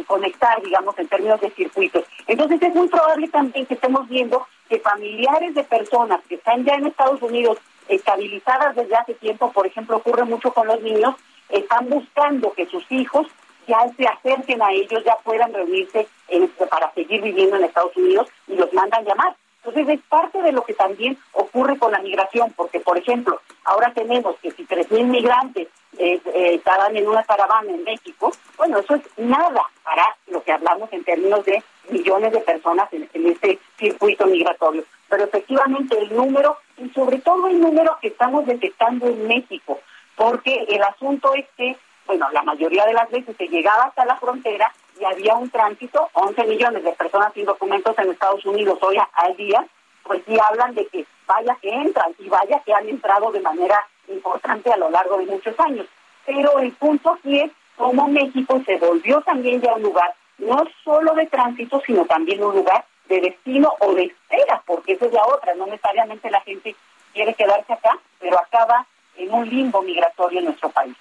[0.07, 2.05] conectar, digamos, en términos de circuitos.
[2.25, 6.73] Entonces es muy probable también que estemos viendo que familiares de personas que están ya
[6.73, 11.13] en Estados Unidos estabilizadas desde hace tiempo, por ejemplo, ocurre mucho con los niños,
[11.49, 13.27] están buscando que sus hijos
[13.67, 18.27] ya se acerquen a ellos, ya puedan reunirse en, para seguir viviendo en Estados Unidos
[18.47, 19.35] y los mandan llamar.
[19.63, 23.91] Entonces es parte de lo que también ocurre con la migración, porque por ejemplo, ahora
[23.93, 26.21] tenemos que si 3.000 migrantes eh,
[26.53, 31.03] estaban en una caravana en México, bueno, eso es nada para lo que hablamos en
[31.03, 34.83] términos de millones de personas en este circuito migratorio.
[35.09, 39.79] Pero efectivamente el número, y sobre todo el número que estamos detectando en México,
[40.15, 41.75] porque el asunto es que,
[42.05, 46.09] bueno, la mayoría de las veces se llegaba hasta la frontera y había un tránsito,
[46.13, 49.65] 11 millones de personas sin documentos en Estados Unidos hoy al día,
[50.03, 53.87] pues sí hablan de que vaya que entran y vaya que han entrado de manera
[54.07, 55.87] importante a lo largo de muchos años.
[56.25, 61.13] Pero el punto aquí es cómo México se volvió también ya un lugar no solo
[61.13, 65.25] de tránsito, sino también un lugar de destino o de espera, porque esa es la
[65.25, 66.75] otra, no necesariamente la gente
[67.13, 68.85] quiere quedarse acá, pero acaba
[69.15, 70.95] en un limbo migratorio en nuestro país.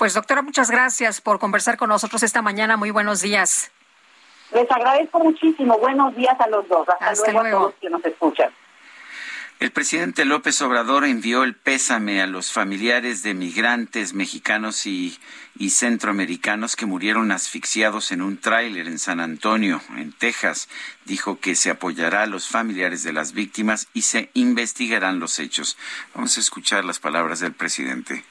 [0.00, 2.78] Pues doctora, muchas gracias por conversar con nosotros esta mañana.
[2.78, 3.70] Muy buenos días.
[4.50, 5.76] Les agradezco muchísimo.
[5.76, 6.88] Buenos días a los dos.
[7.00, 8.50] Hasta, luego, a todos que nos escuchan.
[9.58, 15.18] El presidente López Obrador envió el pésame a los familiares de migrantes mexicanos y,
[15.58, 20.70] y centroamericanos que murieron asfixiados en un tráiler en San Antonio, en Texas.
[21.04, 25.76] Dijo que se apoyará a los familiares de las víctimas y se investigarán los hechos.
[26.14, 28.24] Vamos a escuchar las palabras del presidente.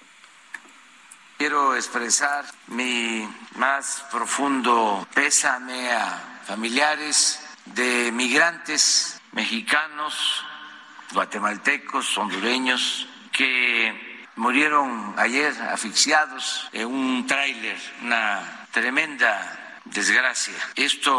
[1.39, 3.25] Quiero expresar mi
[3.55, 10.43] más profundo pésame a familiares de migrantes mexicanos
[11.13, 20.57] guatemaltecos, hondureños, que murieron ayer asfixiados en un tráiler, una tremenda desgracia.
[20.75, 21.13] Esto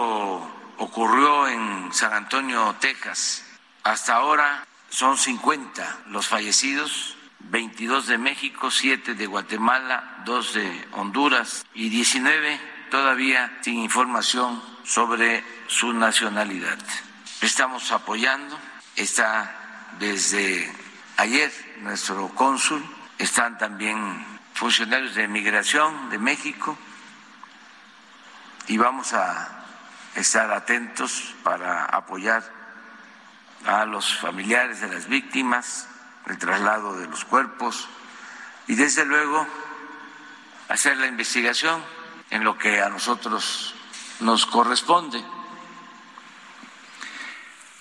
[0.76, 3.42] ocurrió en San Antonio, Texas.
[3.84, 7.16] Hasta ahora son 50 los fallecidos,
[7.50, 12.60] 22 de México, 7 de Guatemala, 2 de Honduras y 19
[12.90, 16.78] todavía sin información sobre su nacionalidad.
[17.40, 18.58] Estamos apoyando,
[18.96, 20.70] está desde
[21.16, 22.82] ayer nuestro cónsul,
[23.18, 26.76] están también funcionarios de migración de México
[28.66, 29.64] y vamos a
[30.14, 32.42] estar atentos para apoyar
[33.66, 35.88] a los familiares de las víctimas,
[36.26, 37.88] el traslado de los cuerpos
[38.66, 39.46] y desde luego
[40.70, 41.82] hacer la investigación
[42.30, 43.74] en lo que a nosotros
[44.20, 45.22] nos corresponde.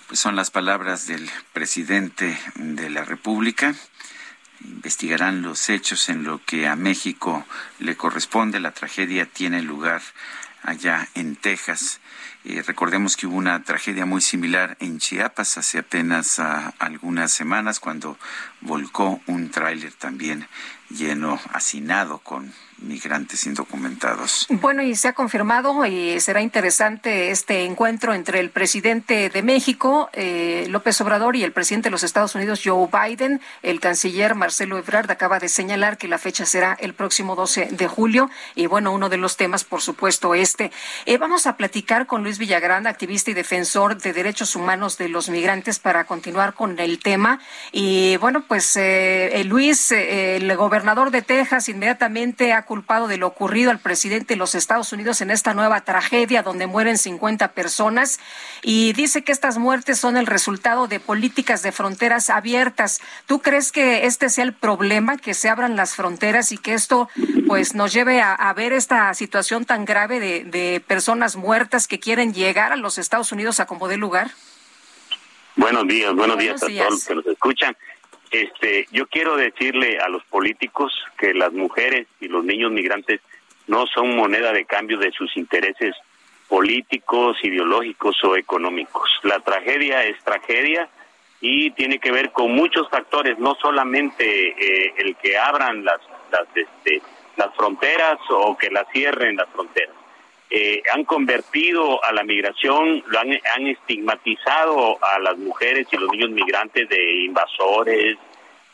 [0.08, 3.76] Pues son las palabras del presidente de la República.
[4.62, 7.46] Investigarán los hechos en lo que a México
[7.78, 8.58] le corresponde.
[8.58, 10.02] La tragedia tiene lugar
[10.64, 12.00] allá en Texas.
[12.44, 17.78] Eh, recordemos que hubo una tragedia muy similar en Chiapas hace apenas ah, algunas semanas
[17.78, 18.18] cuando
[18.60, 20.48] volcó un tráiler también
[20.88, 24.46] lleno, hacinado con migrantes indocumentados.
[24.50, 30.10] Bueno, y se ha confirmado y será interesante este encuentro entre el presidente de México,
[30.12, 33.40] eh, López Obrador, y el presidente de los Estados Unidos, Joe Biden.
[33.62, 37.88] El canciller Marcelo Ebrard acaba de señalar que la fecha será el próximo 12 de
[37.88, 38.30] julio.
[38.54, 40.70] Y bueno, uno de los temas, por supuesto, este.
[41.06, 45.28] Eh, vamos a platicar con Luis Villagrán, activista y defensor de derechos humanos de los
[45.28, 47.40] migrantes, para continuar con el tema.
[47.72, 53.72] Y bueno, pues eh, Luis, el gobernador de Texas, inmediatamente ha culpado de lo ocurrido
[53.72, 58.20] al presidente de los Estados Unidos en esta nueva tragedia donde mueren 50 personas
[58.62, 63.00] y dice que estas muertes son el resultado de políticas de fronteras abiertas.
[63.26, 67.08] ¿Tú crees que este sea el problema, que se abran las fronteras y que esto
[67.48, 72.70] pues nos lleve a, ver esta situación tan grave de, personas muertas que quieren llegar
[72.70, 74.30] a los Estados Unidos a como dé lugar?
[75.56, 77.76] Buenos días, buenos, días a todos los que nos escuchan.
[78.30, 83.20] Este, yo quiero decirle a los políticos que las mujeres y los niños migrantes
[83.66, 85.94] no son moneda de cambio de sus intereses
[86.48, 89.10] políticos, ideológicos o económicos.
[89.22, 90.88] La tragedia es tragedia
[91.40, 96.00] y tiene que ver con muchos factores, no solamente eh, el que abran las
[96.30, 97.02] las, este,
[97.36, 99.94] las fronteras o que las cierren las fronteras.
[100.52, 106.10] Eh, han convertido a la migración, lo han, han, estigmatizado a las mujeres y los
[106.10, 108.18] niños migrantes de invasores,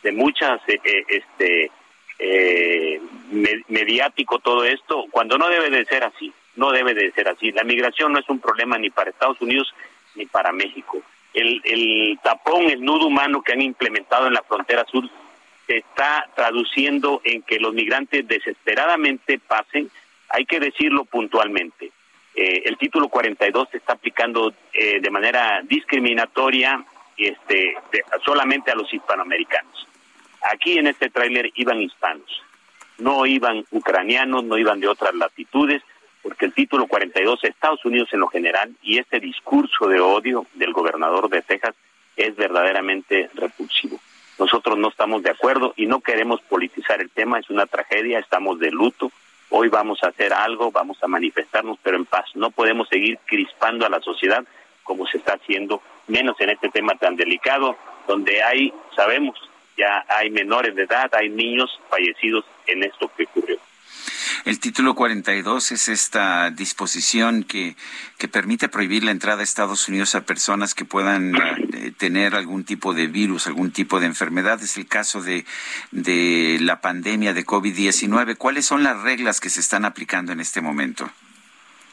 [0.02, 1.70] de muchas, eh, eh, este,
[3.68, 7.52] mediático todo esto, cuando no debe de ser así, no debe de ser así.
[7.52, 9.74] La migración no es un problema ni para Estados Unidos
[10.14, 11.02] ni para México.
[11.34, 15.04] El, el tapón, el nudo humano que han implementado en la frontera sur
[15.66, 19.90] se está traduciendo en que los migrantes desesperadamente pasen
[20.28, 21.90] hay que decirlo puntualmente.
[22.34, 26.84] Eh, el título 42 se está aplicando eh, de manera discriminatoria
[27.16, 27.74] este,
[28.24, 29.86] solamente a los hispanoamericanos.
[30.52, 32.42] Aquí en este tráiler iban hispanos,
[32.98, 35.82] no iban ucranianos, no iban de otras latitudes,
[36.22, 40.44] porque el título 42 de Estados Unidos en lo general y este discurso de odio
[40.54, 41.74] del gobernador de Texas
[42.16, 44.00] es verdaderamente repulsivo.
[44.38, 48.58] Nosotros no estamos de acuerdo y no queremos politizar el tema, es una tragedia, estamos
[48.58, 49.10] de luto.
[49.50, 52.26] Hoy vamos a hacer algo, vamos a manifestarnos, pero en paz.
[52.34, 54.44] No podemos seguir crispando a la sociedad
[54.86, 57.76] como se está haciendo, menos en este tema tan delicado,
[58.06, 59.36] donde hay, sabemos,
[59.76, 63.58] ya hay menores de edad, hay niños fallecidos en esto que ocurrió.
[64.46, 67.74] El título 42 es esta disposición que,
[68.16, 72.64] que permite prohibir la entrada a Estados Unidos a personas que puedan eh, tener algún
[72.64, 74.62] tipo de virus, algún tipo de enfermedad.
[74.62, 75.44] Es el caso de,
[75.90, 78.36] de la pandemia de COVID-19.
[78.36, 81.10] ¿Cuáles son las reglas que se están aplicando en este momento?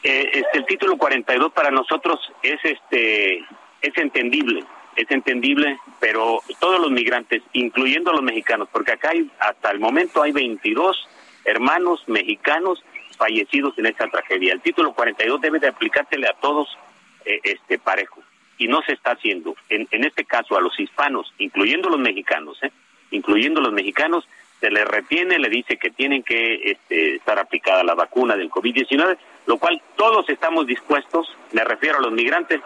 [0.04, 3.40] Eh, este, el título 42 para nosotros es este
[3.82, 4.64] es entendible,
[4.96, 10.22] es entendible, pero todos los migrantes, incluyendo los mexicanos, porque acá hay, hasta el momento
[10.22, 11.08] hay 22
[11.46, 12.84] hermanos mexicanos
[13.18, 14.54] fallecidos en esta tragedia.
[14.54, 16.78] El título 42 debe de aplicársele a todos
[17.26, 18.22] eh, este parejo
[18.58, 19.56] y no se está haciendo.
[19.70, 22.72] En, en este caso a los hispanos, incluyendo los mexicanos, ¿eh?
[23.12, 24.28] incluyendo los mexicanos,
[24.60, 29.18] se les retiene, le dice que tienen que este, estar aplicada la vacuna del COVID-19,
[29.46, 32.62] lo cual todos estamos dispuestos, me refiero a los migrantes,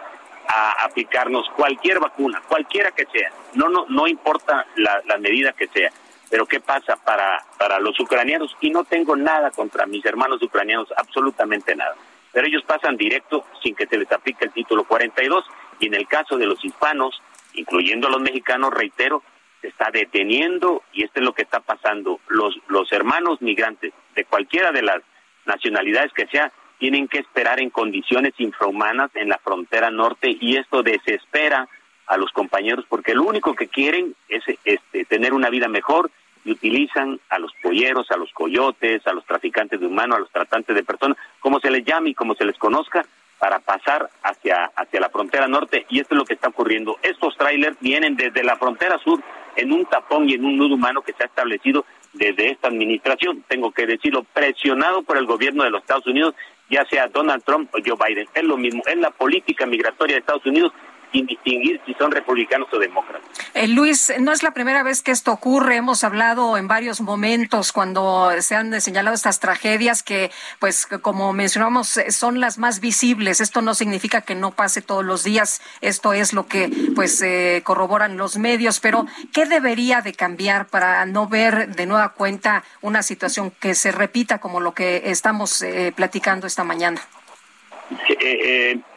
[0.48, 5.66] a aplicarnos cualquier vacuna, cualquiera que sea, no no no importa la, la medida que
[5.66, 5.90] sea.
[6.30, 8.56] Pero ¿qué pasa para, para los ucranianos?
[8.60, 11.94] Y no tengo nada contra mis hermanos ucranianos, absolutamente nada.
[12.32, 15.44] Pero ellos pasan directo sin que se les aplique el título 42.
[15.80, 17.20] Y en el caso de los hispanos,
[17.54, 19.22] incluyendo a los mexicanos, reitero,
[19.60, 22.20] se está deteniendo y esto es lo que está pasando.
[22.28, 25.02] Los, los hermanos migrantes de cualquiera de las
[25.46, 30.82] nacionalidades que sea, tienen que esperar en condiciones infrahumanas en la frontera norte y esto
[30.82, 31.68] desespera
[32.06, 36.10] a los compañeros porque lo único que quieren es este, tener una vida mejor
[36.44, 40.30] y utilizan a los polleros, a los coyotes, a los traficantes de humanos, a los
[40.30, 43.04] tratantes de personas, como se les llame y como se les conozca,
[43.38, 46.98] para pasar hacia, hacia la frontera norte y esto es lo que está ocurriendo.
[47.02, 49.22] Estos trailers vienen desde la frontera sur
[49.56, 53.44] en un tapón y en un nudo humano que se ha establecido desde esta administración,
[53.48, 56.34] tengo que decirlo, presionado por el gobierno de los Estados Unidos,
[56.70, 58.26] ya sea Donald Trump o Joe Biden.
[58.34, 60.72] Es lo mismo, es la política migratoria de Estados Unidos
[61.12, 63.28] sin distinguir si son republicanos o demócratas.
[63.54, 65.76] Eh, Luis, no es la primera vez que esto ocurre.
[65.76, 71.96] Hemos hablado en varios momentos cuando se han señalado estas tragedias que, pues, como mencionamos,
[71.96, 73.40] eh, son las más visibles.
[73.40, 75.62] Esto no significa que no pase todos los días.
[75.80, 78.80] Esto es lo que, pues, eh, corroboran los medios.
[78.80, 83.92] Pero, ¿qué debería de cambiar para no ver de nueva cuenta una situación que se
[83.92, 87.00] repita como lo que estamos platicando esta mañana?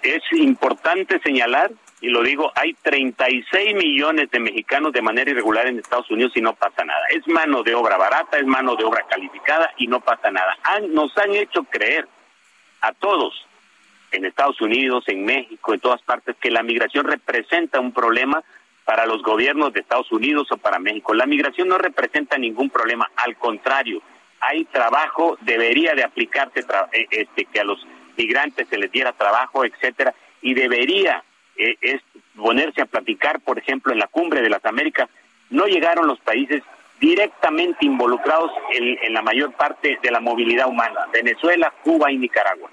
[0.04, 5.78] es importante señalar y lo digo, hay 36 millones de mexicanos de manera irregular en
[5.78, 7.06] Estados Unidos y no pasa nada.
[7.12, 10.58] Es mano de obra barata, es mano de obra calificada y no pasa nada.
[10.90, 12.08] nos han hecho creer
[12.82, 13.46] a todos
[14.12, 18.44] en Estados Unidos, en México, en todas partes, que la migración representa un problema
[18.84, 21.14] para los gobiernos de Estados Unidos o para México.
[21.14, 24.02] La migración no representa ningún problema, al contrario,
[24.40, 27.86] hay trabajo, debería de aplicarse eh, este, que a los
[28.18, 31.24] migrantes se les diera trabajo, etcétera, y debería
[31.58, 32.02] eh, es
[32.36, 35.10] ponerse a platicar, por ejemplo, en la cumbre de las Américas,
[35.50, 36.64] no llegaron los países
[37.00, 42.70] directamente involucrados en, en, la mayor parte de la movilidad humana, Venezuela, Cuba y Nicaragua.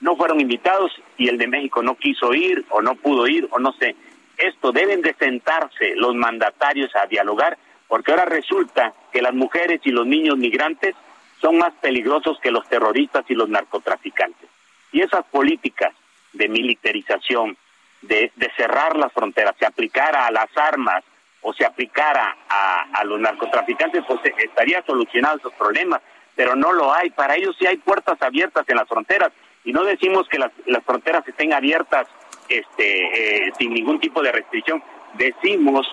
[0.00, 3.58] No fueron invitados y el de México no quiso ir o no pudo ir o
[3.58, 3.94] no sé.
[4.36, 7.56] Esto deben de sentarse los mandatarios a dialogar
[7.88, 10.94] porque ahora resulta que las mujeres y los niños migrantes
[11.40, 14.48] son más peligrosos que los terroristas y los narcotraficantes.
[14.92, 15.94] Y esas políticas
[16.32, 17.56] de militarización,
[18.02, 21.04] de, cerrar las fronteras, se aplicara a las armas
[21.42, 26.00] o se aplicara a, los narcotraficantes, pues estaría solucionado esos problemas,
[26.34, 27.10] pero no lo hay.
[27.10, 29.32] Para ellos sí hay puertas abiertas en las fronteras.
[29.64, 30.50] Y no decimos que las,
[30.84, 32.06] fronteras estén abiertas
[32.48, 34.82] este, eh, sin ningún tipo de restricción,
[35.14, 35.86] decimos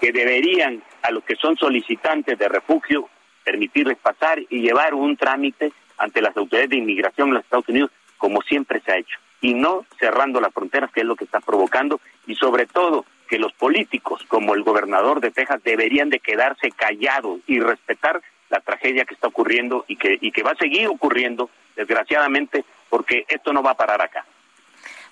[0.00, 3.08] que deberían a los que son solicitantes de refugio
[3.44, 7.90] permitirles pasar y llevar un trámite ante las autoridades de inmigración en los Estados Unidos
[8.16, 11.40] como siempre se ha hecho y no cerrando las fronteras, que es lo que está
[11.40, 16.70] provocando, y sobre todo que los políticos, como el gobernador de Texas, deberían de quedarse
[16.70, 20.88] callados y respetar la tragedia que está ocurriendo y que, y que va a seguir
[20.88, 24.24] ocurriendo, desgraciadamente, porque esto no va a parar acá.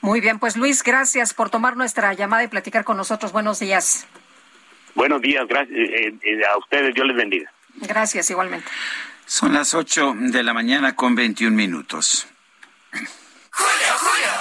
[0.00, 3.32] Muy bien, pues Luis, gracias por tomar nuestra llamada y platicar con nosotros.
[3.32, 4.06] Buenos días.
[4.94, 7.52] Buenos días, gracias eh, eh, a ustedes, Dios les bendiga.
[7.76, 8.68] Gracias, igualmente.
[9.26, 12.26] Son las 8 de la mañana con 21 minutos.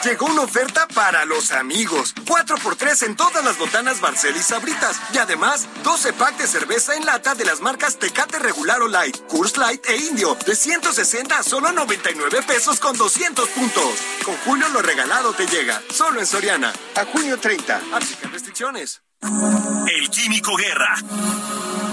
[0.03, 2.15] Llegó una oferta para los amigos.
[2.15, 5.01] 4x3 en todas las botanas Barcel y Sabritas.
[5.13, 9.17] Y además, 12 packs de cerveza en lata de las marcas Tecate Regular o Light,
[9.27, 10.37] Curse Light e Indio.
[10.45, 13.99] De 160 a solo 99 pesos con 200 puntos.
[14.23, 15.81] Con Julio lo regalado te llega.
[15.93, 16.71] Solo en Soriana.
[16.95, 17.81] A junio 30.
[17.91, 19.01] Aplica restricciones.
[19.21, 20.95] El Químico Guerra.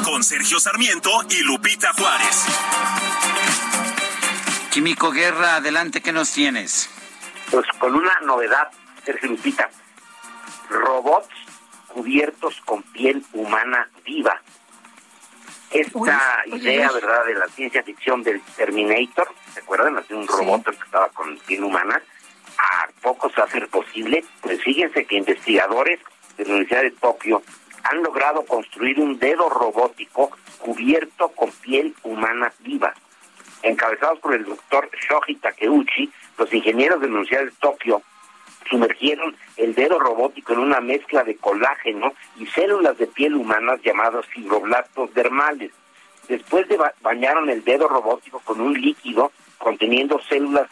[0.04, 2.44] Con Sergio Sarmiento y Lupita Juárez.
[4.70, 6.90] Químico Guerra, adelante, ¿qué nos tienes?
[7.54, 8.68] Pues con una novedad,
[9.04, 9.70] Sergio Lupita.
[10.68, 11.28] Robots
[11.86, 14.42] cubiertos con piel humana viva.
[15.70, 19.96] Esta idea, ¿verdad?, de la ciencia ficción del Terminator, ¿se acuerdan?
[19.98, 22.02] Así un robot que estaba con piel humana.
[22.58, 24.24] ¿A poco se va a hacer posible?
[24.40, 26.00] Pues fíjense que investigadores
[26.36, 27.40] de la Universidad de Tokio
[27.84, 32.94] han logrado construir un dedo robótico cubierto con piel humana viva.
[33.64, 38.02] Encabezados por el doctor Shoji Takeuchi, los ingenieros de la Universidad de Tokio
[38.68, 44.26] sumergieron el dedo robótico en una mezcla de colágeno y células de piel humanas llamadas
[44.26, 45.72] fibroblastos dermales.
[46.28, 50.68] Después de bañaron el dedo robótico con un líquido conteniendo células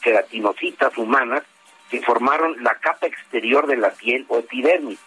[0.00, 1.42] queratinocitas humanas
[1.90, 4.98] que formaron la capa exterior de la piel o epidermis.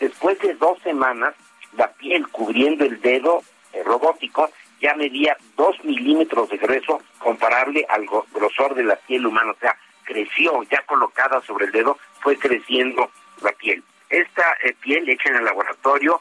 [0.00, 1.34] Después de dos semanas,
[1.76, 3.42] la piel cubriendo el dedo
[3.74, 4.50] eh, robótico
[4.80, 9.76] ya medía dos milímetros de grueso comparable al grosor de la piel humana, o sea,
[10.04, 13.10] creció ya colocada sobre el dedo, fue creciendo
[13.42, 13.82] la piel.
[14.08, 16.20] Esta eh, piel hecha en el laboratorio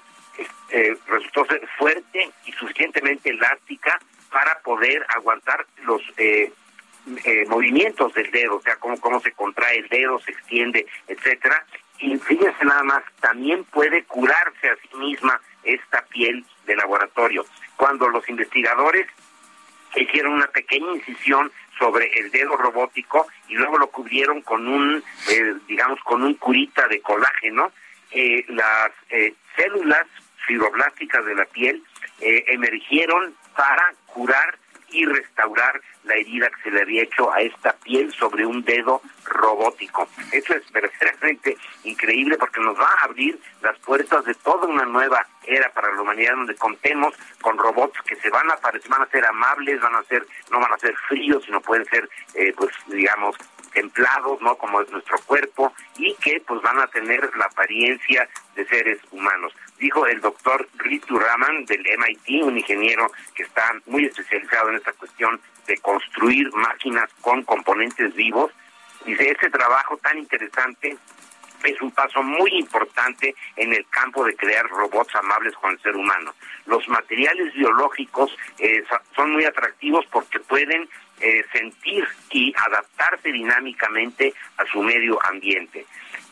[0.70, 4.00] eh, resultó ser fuerte y suficientemente elástica
[4.32, 6.02] para poder aguantar los
[7.48, 11.64] movimientos del dedo, o sea, cómo, cómo se contrae el dedo, se extiende, etcétera,
[12.00, 17.46] y fíjense nada más, también puede curarse a sí misma esta piel de laboratorio.
[17.76, 19.08] Cuando los investigadores
[19.96, 25.54] hicieron una pequeña incisión sobre el dedo robótico y luego lo cubrieron con un, eh,
[25.68, 27.72] digamos, con un curita de colágeno,
[28.12, 30.06] eh, las eh, células
[30.46, 31.84] fibroblásticas de la piel
[32.20, 34.58] emergieron para curar
[34.96, 39.02] y restaurar la herida que se le había hecho a esta piel sobre un dedo
[39.26, 40.08] robótico.
[40.32, 45.26] Eso es verdaderamente increíble porque nos va a abrir las puertas de toda una nueva
[45.48, 48.58] era para la humanidad donde contemos con robots que se van a
[48.90, 52.10] van a ser amables, van a ser, no van a ser fríos, sino pueden ser,
[52.34, 53.36] eh, pues digamos,
[53.74, 54.56] templados, ¿no?
[54.56, 59.54] Como es nuestro cuerpo y que pues van a tener la apariencia de seres humanos
[59.80, 64.94] dijo el doctor Ritu Raman del MIT, un ingeniero que está muy especializado en esta
[64.94, 68.52] cuestión de construir máquinas con componentes vivos.
[69.06, 70.98] Dice, este trabajo tan interesante
[71.64, 75.96] es un paso muy importante en el campo de crear robots amables con el ser
[75.96, 76.34] humano.
[76.66, 78.84] Los materiales biológicos eh,
[79.16, 80.88] son muy atractivos porque pueden
[81.22, 85.86] eh, sentir y adaptarse dinámicamente a su medio ambiente.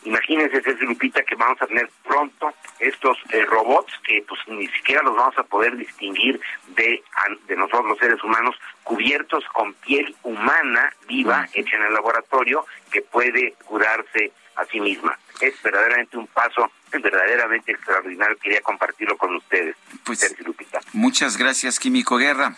[0.04, 5.02] Imagínense, ese Lupita, que vamos a tener pronto estos eh, robots que pues ni siquiera
[5.02, 7.02] los vamos a poder distinguir de,
[7.48, 13.02] de nosotros los seres humanos, cubiertos con piel humana viva, hecha en el laboratorio, que
[13.02, 15.18] puede curarse a sí misma.
[15.40, 18.36] Es verdaderamente un paso verdaderamente extraordinario.
[18.38, 19.76] Quería compartirlo con ustedes.
[20.04, 20.80] Pues, Lupita.
[20.92, 22.56] Muchas gracias, Químico Guerra.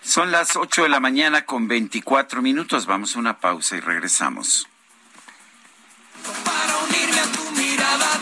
[0.00, 2.86] Son las 8 de la mañana con 24 minutos.
[2.86, 4.68] Vamos a una pausa y regresamos.
[6.22, 8.21] Para unirme a tu mirada,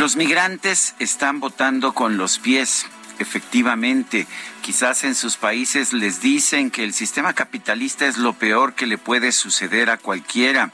[0.00, 2.86] Los migrantes están votando con los pies.
[3.18, 4.26] Efectivamente,
[4.62, 8.96] quizás en sus países les dicen que el sistema capitalista es lo peor que le
[8.96, 10.72] puede suceder a cualquiera.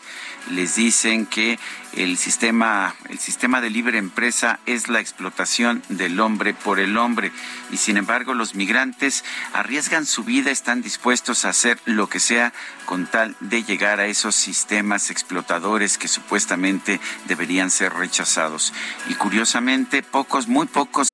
[0.50, 1.58] Les dicen que
[1.94, 7.32] el sistema, el sistema de libre empresa es la explotación del hombre por el hombre.
[7.70, 12.52] Y sin embargo, los migrantes arriesgan su vida, están dispuestos a hacer lo que sea
[12.84, 18.72] con tal de llegar a esos sistemas explotadores que supuestamente deberían ser rechazados.
[19.08, 21.08] Y curiosamente, pocos, muy pocos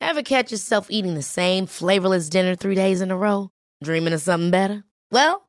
[0.00, 3.48] Ever catch yourself eating the same flavorless dinner three days in a row?
[3.82, 4.84] Dreaming of something better?
[5.10, 5.48] Well,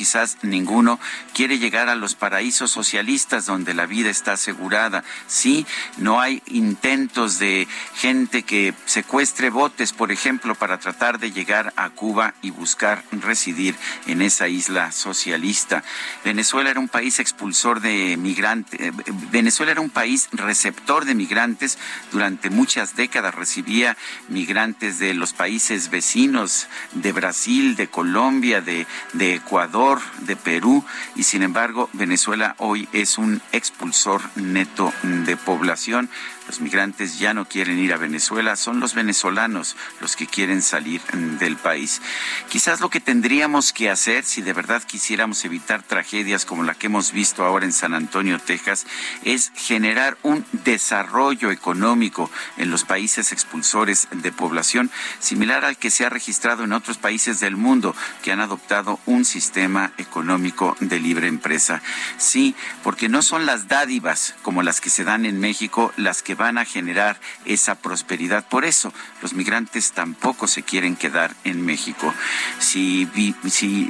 [0.00, 0.98] Quizás ninguno
[1.34, 5.04] quiere llegar a los paraísos socialistas donde la vida está asegurada.
[5.26, 5.66] Sí,
[5.98, 11.90] no hay intentos de gente que secuestre botes, por ejemplo, para tratar de llegar a
[11.90, 13.74] Cuba y buscar residir
[14.06, 15.84] en esa isla socialista.
[16.24, 18.80] Venezuela era un país expulsor de migrantes.
[18.80, 18.92] Eh,
[19.30, 21.76] Venezuela era un país receptor de migrantes.
[22.10, 23.98] Durante muchas décadas recibía
[24.28, 29.89] migrantes de los países vecinos, de Brasil, de Colombia, de, de Ecuador
[30.20, 30.84] de Perú
[31.16, 36.08] y sin embargo Venezuela hoy es un expulsor neto de población
[36.50, 41.00] los migrantes ya no quieren ir a Venezuela, son los venezolanos los que quieren salir
[41.12, 42.02] mm, del país.
[42.48, 46.88] Quizás lo que tendríamos que hacer, si de verdad quisiéramos evitar tragedias como la que
[46.88, 48.84] hemos visto ahora en San Antonio, Texas,
[49.22, 54.90] es generar un desarrollo económico en los países expulsores de población,
[55.20, 57.94] similar al que se ha registrado en otros países del mundo
[58.24, 61.80] que han adoptado un sistema económico de libre empresa.
[62.18, 66.39] Sí, porque no son las dádivas como las que se dan en México las que
[66.40, 68.48] van a generar esa prosperidad.
[68.48, 72.14] Por eso los migrantes tampoco se quieren quedar en México.
[72.58, 73.06] Si,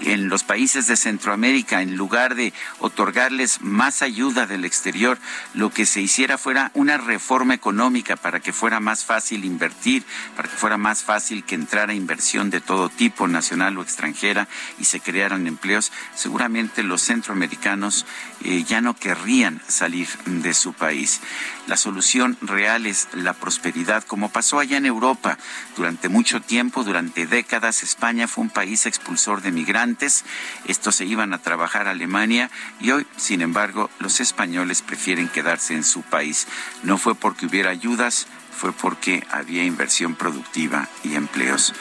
[0.04, 5.16] en los países de Centroamérica, en lugar de otorgarles más ayuda del exterior,
[5.54, 10.02] lo que se hiciera fuera una reforma económica para que fuera más fácil invertir,
[10.34, 14.48] para que fuera más fácil que entrara inversión de todo tipo, nacional o extranjera,
[14.80, 18.06] y se crearan empleos, seguramente los centroamericanos
[18.42, 21.20] eh, ya no querrían salir de su país.
[21.66, 25.38] La solución real es la prosperidad, como pasó allá en Europa.
[25.76, 30.24] Durante mucho tiempo, durante décadas, España fue un país expulsor de migrantes.
[30.66, 32.50] Estos se iban a trabajar a Alemania
[32.80, 36.46] y hoy, sin embargo, los españoles prefieren quedarse en su país.
[36.82, 38.26] No fue porque hubiera ayudas,
[38.56, 41.72] fue porque había inversión productiva y empleos.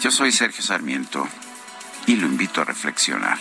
[0.00, 1.28] Yo soy Sergio Sarmiento
[2.06, 3.38] y lo invito a reflexionar.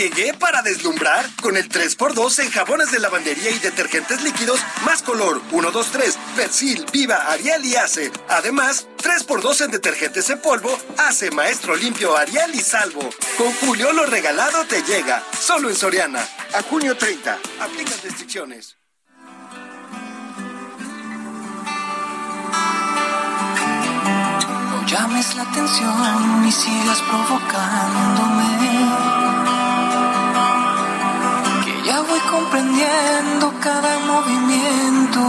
[0.00, 5.42] Llegué para deslumbrar con el 3x2 en jabones de lavandería y detergentes líquidos más color
[5.52, 8.10] 1, 2, 3, Persil, Viva, Ariel y Ace.
[8.30, 13.10] Además, 3x2 en detergentes en polvo, Ace, Maestro Limpio, Ariel y Salvo.
[13.36, 15.22] Con Julio lo regalado te llega.
[15.38, 16.26] Solo en Soriana.
[16.54, 17.38] A junio 30.
[17.60, 18.78] Aplica restricciones.
[24.70, 28.39] No llames la atención y sigas provocándome
[31.90, 35.22] ya voy comprendiendo cada movimiento.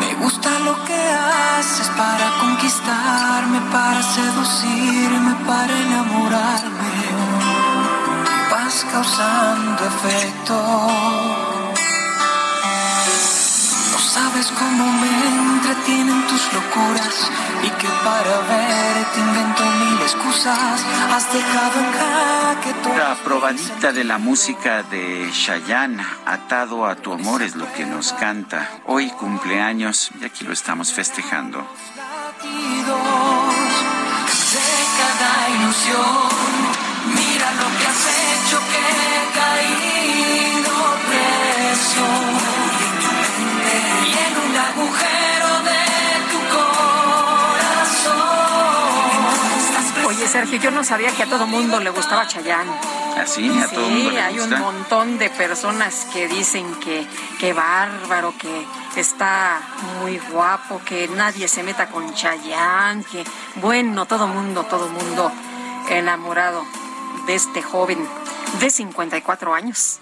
[0.00, 6.94] Me gusta lo que haces para conquistarme, para seducirme, para enamorarme.
[8.50, 10.54] Vas causando efecto
[14.14, 15.10] sabes cómo me
[15.54, 17.16] entretienen tus locuras
[17.62, 20.84] y que para verte invento mil excusas.
[21.10, 22.96] Has dejado en jaque todo.
[22.96, 28.12] La probadita de la música de Chayanne, atado a tu amor es lo que nos
[28.12, 28.68] canta.
[28.86, 31.66] Hoy cumpleaños y aquí lo estamos festejando.
[34.50, 34.58] De
[34.98, 36.28] cada ilusión,
[37.14, 39.29] mira lo que has hecho que
[50.30, 52.70] Sergio, yo no sabía que a todo mundo le gustaba Chayanne.
[53.18, 53.50] ¿Así?
[53.52, 57.04] ¿Ah, ¿A todo mundo le hay un montón de personas que dicen que,
[57.40, 59.60] que bárbaro, que está
[60.00, 63.24] muy guapo, que nadie se meta con Chayanne, que
[63.56, 65.32] bueno, todo mundo, todo mundo
[65.88, 66.64] enamorado
[67.26, 67.98] de este joven
[68.60, 69.98] de 54 años.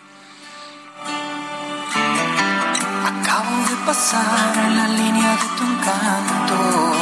[3.03, 6.98] Acabo de pasar en la línea de tu encanto.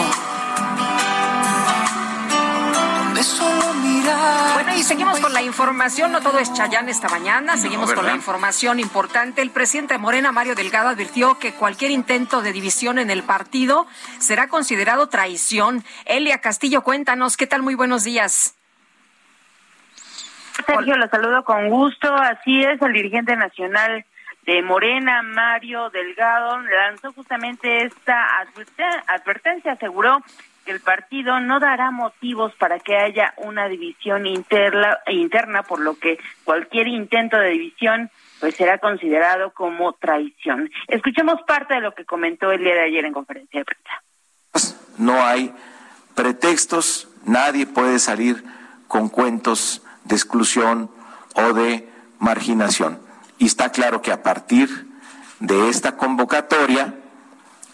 [3.16, 4.54] Donde solo mirar.
[4.54, 6.12] Bueno, y seguimos con la información.
[6.12, 7.56] No todo es Chayán esta mañana.
[7.56, 9.40] Seguimos con la información importante.
[9.40, 13.86] El presidente de Morena, Mario Delgado, advirtió que cualquier intento de división en el partido
[14.18, 15.82] será considerado traición.
[16.04, 17.38] Elia Castillo, cuéntanos.
[17.38, 17.62] ¿Qué tal?
[17.62, 18.56] Muy buenos días
[20.64, 22.14] Sergio, lo saludo con gusto.
[22.14, 24.04] Así es, el dirigente nacional
[24.46, 28.26] de Morena, Mario Delgado, lanzó justamente esta
[29.08, 30.22] advertencia, aseguró
[30.70, 36.18] el partido no dará motivos para que haya una división interna, interna por lo que
[36.44, 38.10] cualquier intento de división
[38.40, 40.70] pues será considerado como traición.
[40.88, 44.02] Escuchemos parte de lo que comentó el día de ayer en conferencia de prensa.
[44.98, 45.54] No hay
[46.14, 48.42] pretextos, nadie puede salir
[48.88, 50.90] con cuentos de exclusión
[51.34, 51.88] o de
[52.18, 53.00] marginación.
[53.38, 54.68] Y está claro que a partir
[55.40, 56.94] de esta convocatoria,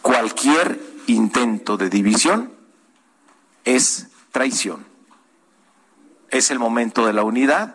[0.00, 2.52] cualquier intento de división
[3.64, 4.86] es traición.
[6.30, 7.74] Es el momento de la unidad,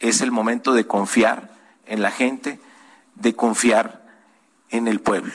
[0.00, 1.50] es el momento de confiar
[1.86, 2.58] en la gente,
[3.14, 4.02] de confiar
[4.70, 5.32] en el pueblo.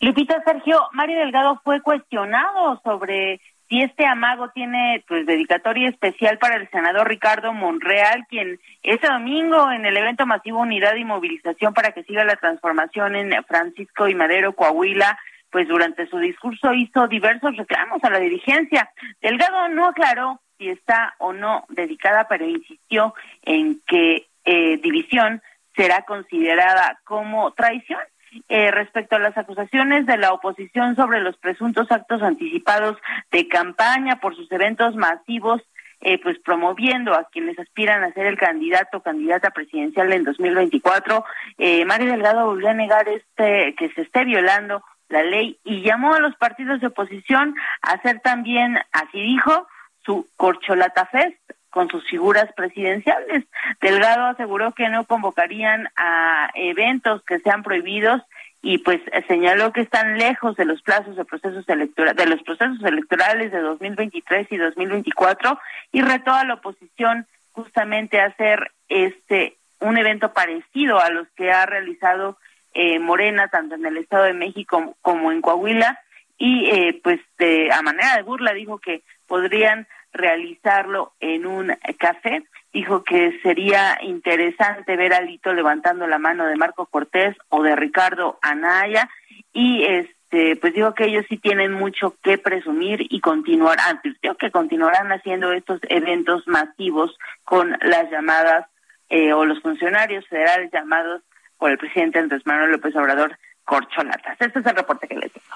[0.00, 6.56] Lupita Sergio, Mario Delgado fue cuestionado sobre si este amago tiene pues dedicatoria especial para
[6.56, 11.92] el senador Ricardo Monreal, quien ese domingo en el evento masivo Unidad y Movilización para
[11.92, 15.18] que siga la transformación en Francisco y Madero, Coahuila,
[15.52, 18.90] pues durante su discurso hizo diversos reclamos a la dirigencia.
[19.20, 25.42] Delgado no aclaró si está o no dedicada, pero insistió en que eh, división
[25.76, 28.00] será considerada como traición.
[28.48, 32.96] Eh, respecto a las acusaciones de la oposición sobre los presuntos actos anticipados
[33.30, 35.60] de campaña por sus eventos masivos,
[36.00, 41.24] eh, pues promoviendo a quienes aspiran a ser el candidato o candidata presidencial en 2024,
[41.58, 44.82] eh, Mario Delgado volvió a negar este que se esté violando
[45.12, 49.68] la ley y llamó a los partidos de oposición a hacer también, así dijo,
[50.04, 51.38] su corcholata fest
[51.70, 53.44] con sus figuras presidenciales.
[53.80, 58.22] Delgado aseguró que no convocarían a eventos que sean prohibidos
[58.62, 62.82] y pues señaló que están lejos de los plazos de procesos electorales de los procesos
[62.84, 65.58] electorales de 2023 y 2024
[65.92, 71.50] y retó a la oposición justamente a hacer este un evento parecido a los que
[71.50, 72.38] ha realizado
[72.74, 75.98] eh, Morena tanto en el Estado de México como en Coahuila
[76.38, 82.44] y eh, pues de, a manera de burla dijo que podrían realizarlo en un café.
[82.72, 87.76] Dijo que sería interesante ver a Lito levantando la mano de Marco Cortés o de
[87.76, 89.08] Ricardo Anaya
[89.52, 94.50] y este pues dijo que ellos sí tienen mucho que presumir y continuar advirtió que
[94.50, 98.66] continuarán haciendo estos eventos masivos con las llamadas
[99.10, 101.22] eh, o los funcionarios federales llamados
[101.62, 104.36] por el presidente Andrés Manuel López Obrador corcholatas.
[104.40, 105.46] Este es el reporte que les tengo.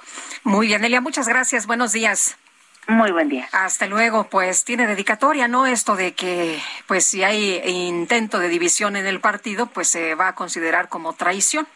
[0.45, 1.67] Muy bien, Elia, muchas gracias.
[1.67, 2.37] Buenos días.
[2.87, 3.49] Muy buen día.
[3.51, 4.29] Hasta luego.
[4.29, 5.67] Pues tiene dedicatoria, ¿no?
[5.67, 10.29] Esto de que, pues si hay intento de división en el partido, pues se va
[10.29, 11.67] a considerar como traición.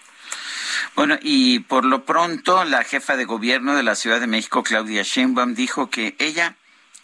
[0.95, 5.03] Bueno, y por lo pronto, la jefa de gobierno de la Ciudad de México, Claudia
[5.03, 6.55] Sheinbaum, dijo que ella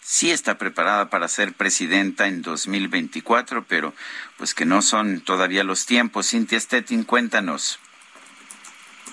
[0.07, 3.93] sí está preparada para ser presidenta en 2024, pero
[4.37, 6.29] pues que no son todavía los tiempos.
[6.29, 7.77] Cintia Stettin, cuéntanos.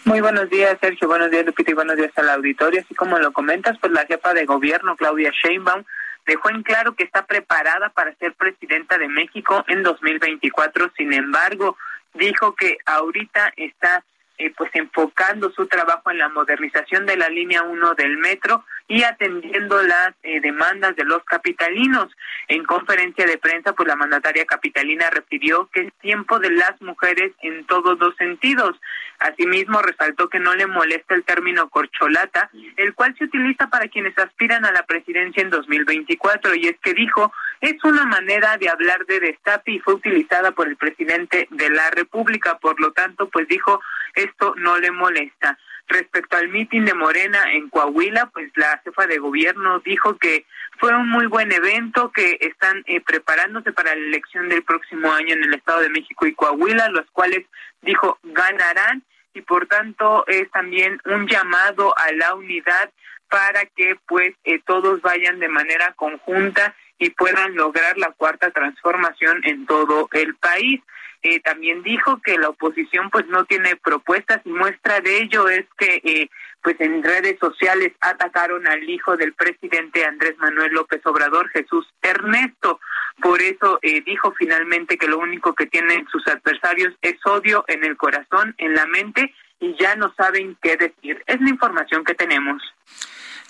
[0.04, 1.08] Muy buenos días, Sergio.
[1.08, 2.80] Buenos días, Lupita, y buenos días al auditorio.
[2.80, 5.82] Así como lo comentas, pues la jefa de gobierno, Claudia Sheinbaum,
[6.26, 10.92] dejó en claro que está preparada para ser presidenta de México en 2024.
[10.96, 11.76] Sin embargo,
[12.12, 14.04] dijo que ahorita está
[14.38, 19.02] eh, pues enfocando su trabajo en la modernización de la línea 1 del metro y
[19.02, 22.10] atendiendo las eh, demandas de los capitalinos.
[22.48, 27.32] En conferencia de prensa, pues la mandataria capitalina refirió que es tiempo de las mujeres
[27.42, 28.78] en todos los sentidos.
[29.20, 34.18] Asimismo, resaltó que no le molesta el término corcholata, el cual se utiliza para quienes
[34.18, 37.32] aspiran a la presidencia en 2024, y es que dijo,
[37.64, 41.90] es una manera de hablar de destape y fue utilizada por el presidente de la
[41.90, 43.80] República, por lo tanto, pues dijo,
[44.14, 45.58] esto no le molesta.
[45.88, 50.44] Respecto al mitin de Morena en Coahuila, pues la jefa de gobierno dijo que
[50.78, 55.32] fue un muy buen evento, que están eh, preparándose para la elección del próximo año
[55.32, 57.46] en el Estado de México y Coahuila, los cuales
[57.80, 62.90] dijo ganarán y por tanto es también un llamado a la unidad
[63.30, 69.40] para que pues eh, todos vayan de manera conjunta y puedan lograr la cuarta transformación
[69.44, 70.80] en todo el país.
[71.22, 75.64] Eh, también dijo que la oposición pues no tiene propuestas y muestra de ello es
[75.78, 76.28] que eh,
[76.62, 82.78] pues en redes sociales atacaron al hijo del presidente Andrés Manuel López Obrador, Jesús Ernesto.
[83.22, 87.84] Por eso eh, dijo finalmente que lo único que tienen sus adversarios es odio en
[87.84, 91.22] el corazón, en la mente y ya no saben qué decir.
[91.26, 92.62] Es la información que tenemos.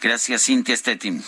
[0.01, 1.23] Gracias, Cintia Stettin.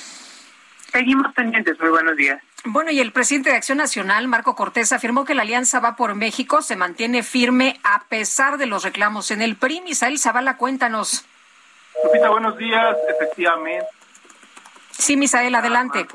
[0.97, 1.79] Seguimos pendientes.
[1.79, 2.43] Muy buenos días.
[2.65, 6.15] Bueno, y el presidente de Acción Nacional, Marco Cortés, afirmó que la alianza va por
[6.15, 9.83] México se mantiene firme a pesar de los reclamos en el PRI.
[9.83, 11.27] Misael Zavala, cuéntanos.
[12.03, 12.97] Lupita, buenos días.
[13.11, 13.87] Efectivamente.
[14.91, 16.07] Sí, Misael, adelante.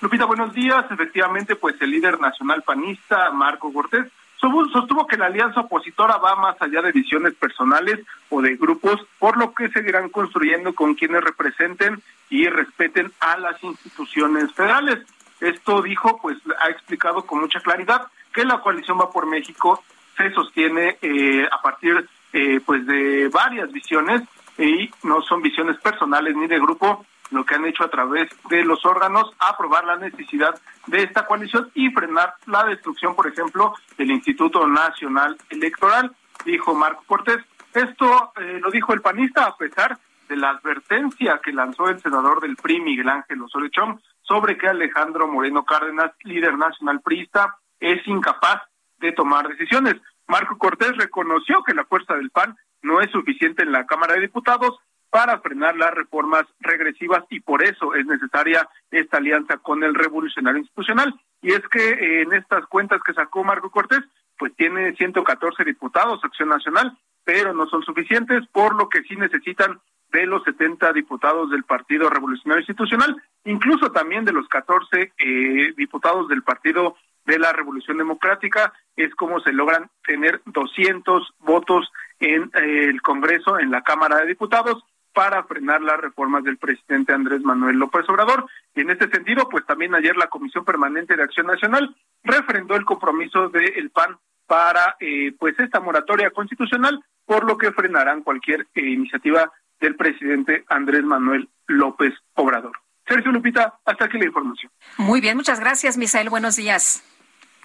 [0.00, 0.86] Lupita, buenos días.
[0.90, 4.06] Efectivamente, pues el líder nacional panista, Marco Cortés,
[4.40, 8.00] sostuvo que la alianza opositora va más allá de visiones personales
[8.30, 13.62] o de grupos, por lo que seguirán construyendo con quienes representen y respeten a las
[13.62, 14.98] instituciones federales.
[15.40, 19.82] Esto dijo, pues ha explicado con mucha claridad que la coalición va por México
[20.18, 24.22] se sostiene eh, a partir eh, pues de varias visiones
[24.58, 28.64] y no son visiones personales ni de grupo, lo que han hecho a través de
[28.64, 34.10] los órganos, aprobar la necesidad de esta coalición y frenar la destrucción, por ejemplo, del
[34.10, 36.14] Instituto Nacional Electoral,
[36.44, 37.38] dijo Marco Cortés.
[37.74, 39.98] Esto eh, lo dijo el panista a pesar
[40.28, 45.26] de la advertencia que lanzó el senador del PRI, Miguel Ángel Osorechón, sobre que Alejandro
[45.26, 48.62] Moreno Cárdenas, líder nacional priista, es incapaz
[48.98, 49.96] de tomar decisiones.
[50.26, 54.20] Marco Cortés reconoció que la fuerza del PAN no es suficiente en la Cámara de
[54.20, 54.78] Diputados
[55.10, 60.60] para frenar las reformas regresivas y por eso es necesaria esta alianza con el revolucionario
[60.60, 61.14] institucional.
[61.40, 64.02] Y es que eh, en estas cuentas que sacó Marco Cortés,
[64.38, 69.80] pues tiene 114 diputados, Acción Nacional, pero no son suficientes, por lo que sí necesitan
[70.12, 76.28] de los 70 diputados del Partido Revolucionario Institucional, incluso también de los 14 eh, diputados
[76.28, 81.90] del Partido de la Revolución Democrática, es como se logran tener 200 votos
[82.20, 84.82] en eh, el Congreso, en la Cámara de Diputados,
[85.18, 88.46] para frenar las reformas del presidente Andrés Manuel López Obrador.
[88.72, 91.92] Y en este sentido, pues también ayer la Comisión Permanente de Acción Nacional
[92.22, 94.16] refrendó el compromiso del PAN
[94.46, 99.50] para eh, pues esta moratoria constitucional, por lo que frenarán cualquier eh, iniciativa
[99.80, 102.78] del presidente Andrés Manuel López Obrador.
[103.04, 104.70] Sergio Lupita, hasta aquí la información.
[104.98, 106.30] Muy bien, muchas gracias, Misael.
[106.30, 107.02] Buenos días.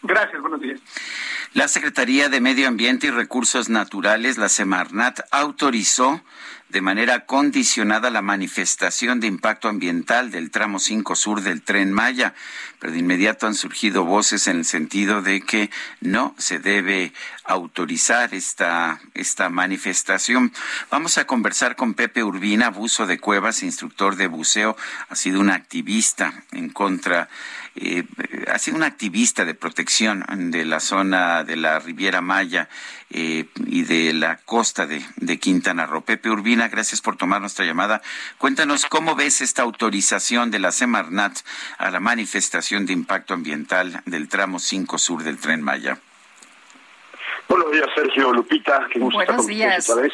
[0.02, 0.82] Gracias, buenos días.
[1.54, 6.24] La Secretaría de Medio Ambiente y Recursos Naturales, la Semarnat, autorizó
[6.74, 12.34] de manera condicionada la manifestación de impacto ambiental del tramo 5 sur del tren Maya,
[12.80, 15.70] pero de inmediato han surgido voces en el sentido de que
[16.02, 17.14] no se debe
[17.44, 20.53] autorizar esta, esta manifestación.
[20.90, 24.78] Vamos a conversar con Pepe Urbina, abuso de cuevas, instructor de buceo,
[25.10, 27.30] ha sido un activista en contra
[27.76, 28.06] eh,
[28.52, 32.70] ha sido un activista de protección de la zona de la Riviera Maya
[33.10, 36.02] eh, y de la costa de, Quintana Roo.
[36.02, 38.03] Pepe Urbina, gracias por tomar nuestra llamada.
[38.38, 41.40] Cuéntanos cómo ves esta autorización de la Semarnat
[41.80, 45.98] a la manifestación de impacto ambiental del tramo 5 sur del tren Maya.
[47.48, 48.88] Buenos días, Sergio Lupita.
[48.91, 49.90] Qué gusto Buenos días.
[49.90, 50.14] Otra vez.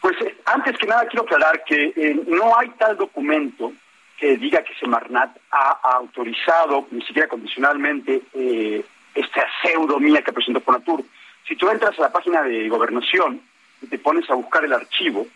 [0.00, 1.92] Pues eh, antes que nada quiero aclarar que
[2.26, 3.72] no hay tal documento
[4.18, 8.84] que diga que Semarnat ha, autorizado, ni siquiera condicionalmente, eh,
[9.14, 11.04] esta pseudomía que presentó Fonatur.
[11.46, 13.40] Si tú entras a la página de gobernación
[13.80, 15.26] y te pones a buscar el archivo,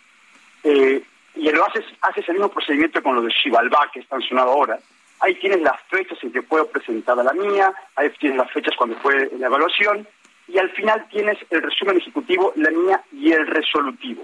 [0.63, 1.01] eh,
[1.35, 4.77] y lo haces, haces el mismo procedimiento con lo de Xibalbá, que está mencionado ahora,
[5.21, 8.97] ahí tienes las fechas en que fue presentada la mía, ahí tienes las fechas cuando
[8.97, 10.07] fue la evaluación,
[10.47, 14.23] y al final tienes el resumen ejecutivo, la mía y el resolutivo.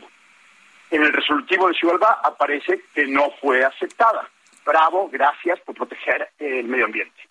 [0.91, 4.29] En el resolutivo de Xibalbá aparece que no fue aceptada
[4.69, 7.21] bravo, gracias por proteger el medio ambiente.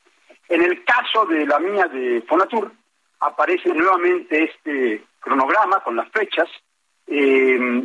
[0.49, 2.73] En el caso de la mía de Fonatur,
[3.21, 6.49] aparece nuevamente este cronograma con las fechas,
[7.07, 7.85] eh,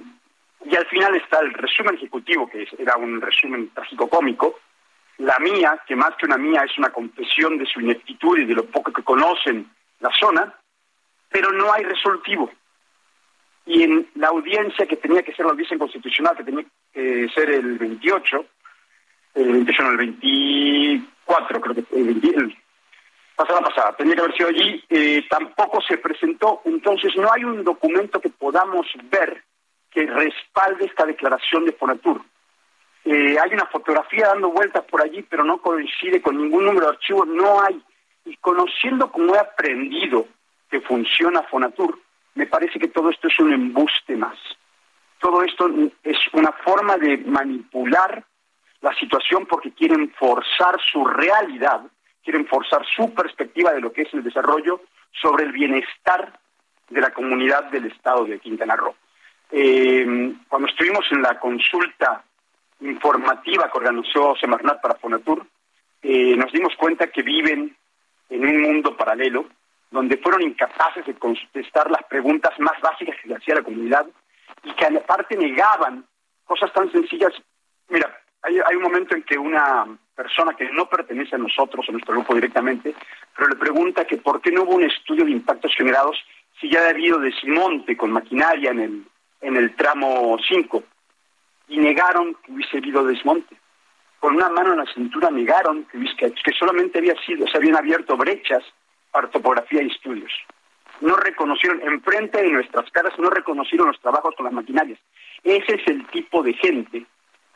[0.66, 4.60] y al final está el resumen ejecutivo, que era un resumen trágico-cómico.
[5.18, 8.56] La mía, que más que una mía es una confesión de su ineptitud y de
[8.56, 9.70] lo poco que conocen
[10.00, 10.54] la zona,
[11.34, 12.50] pero no hay resolutivo.
[13.66, 17.50] Y en la audiencia que tenía que ser la audiencia constitucional, que tenía que ser
[17.50, 18.46] el 28,
[19.34, 22.58] el 28 el 24, creo que el, 20,
[23.36, 27.64] pasada pasada, tenía que haber sido allí, eh, tampoco se presentó, entonces no hay un
[27.64, 29.44] documento que podamos ver
[29.90, 32.22] que respalde esta declaración de Fonatur.
[33.06, 36.94] Eh, hay una fotografía dando vueltas por allí, pero no coincide con ningún número de
[36.94, 37.82] archivo, no hay.
[38.26, 40.28] Y conociendo cómo he aprendido
[40.74, 42.00] que funciona Fonatur,
[42.34, 44.36] me parece que todo esto es un embuste más.
[45.20, 45.70] Todo esto
[46.02, 48.26] es una forma de manipular
[48.82, 51.82] la situación porque quieren forzar su realidad,
[52.24, 54.82] quieren forzar su perspectiva de lo que es el desarrollo
[55.12, 56.40] sobre el bienestar
[56.90, 58.96] de la comunidad del estado de Quintana Roo.
[59.52, 62.24] Eh, cuando estuvimos en la consulta
[62.82, 65.46] informativa que organizó Semarnat para Fonatur,
[66.02, 67.78] eh, nos dimos cuenta que viven
[68.32, 69.46] en un mundo paralelo
[69.94, 74.08] donde fueron incapaces de contestar las preguntas más básicas que le hacía la comunidad
[74.64, 76.04] y que aparte negaban
[76.46, 77.32] cosas tan sencillas.
[77.90, 78.10] Mira,
[78.42, 82.34] hay, un momento en que una persona que no pertenece a nosotros, a nuestro grupo
[82.34, 82.96] directamente,
[83.38, 86.18] pero le pregunta que por qué no hubo un estudio de impactos generados
[86.60, 89.06] si ya ha habido desmonte con maquinaria en el,
[89.42, 90.84] en el tramo 5
[91.68, 93.56] y negaron que hubiese habido desmonte.
[94.20, 98.18] con una mano en la cintura negaron que, que solamente había sido, se habían abierto
[98.18, 98.64] brechas
[99.14, 100.34] para topografía y estudios.
[101.00, 105.00] No reconocieron, enfrente de nuestras caras, no reconocieron los trabajos con las maquinarias.
[105.44, 107.06] Ese es el tipo de gente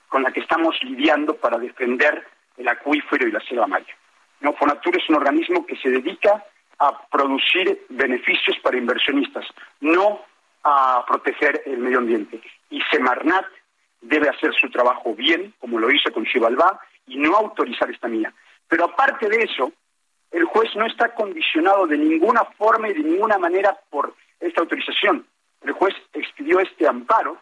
[0.07, 2.25] con la que estamos lidiando para defender
[2.57, 3.95] el acuífero y la selva maya.
[4.39, 6.45] No, Fonatur es un organismo que se dedica
[6.79, 9.45] a producir beneficios para inversionistas,
[9.81, 10.21] no
[10.63, 12.39] a proteger el medio ambiente.
[12.69, 13.47] Y Semarnat
[14.01, 18.31] debe hacer su trabajo bien, como lo hizo con Chivalba, y no autorizar esta mía.
[18.67, 19.71] Pero aparte de eso,
[20.31, 25.25] el juez no está condicionado de ninguna forma y de ninguna manera por esta autorización.
[25.61, 27.37] El juez expidió este amparo,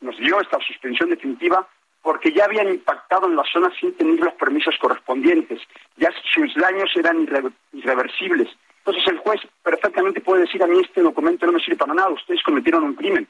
[0.00, 1.66] nos dio esta suspensión definitiva
[2.02, 5.60] porque ya habían impactado en la zona sin tener los permisos correspondientes,
[5.96, 7.26] ya sus daños eran
[7.72, 8.48] irreversibles.
[8.78, 12.10] Entonces el juez perfectamente puede decir a mí este documento no me sirve para nada,
[12.10, 13.26] ustedes cometieron un crimen.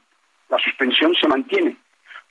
[0.50, 1.78] La suspensión se mantiene.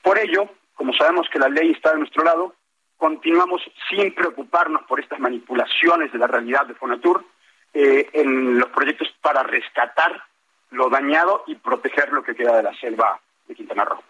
[0.03, 2.53] Por ello, como sabemos que la ley está de nuestro lado,
[2.97, 7.25] continuamos sin preocuparnos por estas manipulaciones de la realidad de Fonatur
[7.73, 10.23] eh, en los proyectos para rescatar
[10.71, 14.01] lo dañado y proteger lo que queda de la selva de Quintana Roo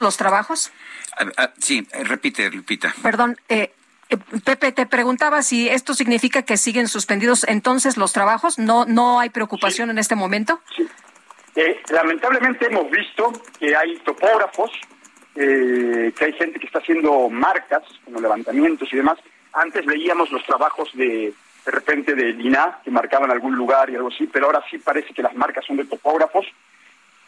[0.00, 0.72] los trabajos?
[1.18, 2.94] Ah, ah, sí, eh, repite, Lupita.
[3.02, 3.72] Perdón, eh,
[4.08, 8.58] eh, Pepe, te preguntaba si esto significa que siguen suspendidos entonces los trabajos.
[8.58, 10.60] ¿No, no hay preocupación en este momento?
[10.76, 10.86] Sí.
[11.90, 14.70] lamentablemente hemos visto que hay topógrafos,
[15.36, 19.18] que hay gente que está haciendo marcas, como levantamientos y demás.
[19.52, 21.34] Antes leíamos los trabajos de,
[21.66, 25.12] de repente de Lina, que marcaban algún lugar y algo así, pero ahora sí parece
[25.12, 26.46] que las marcas son de topógrafos.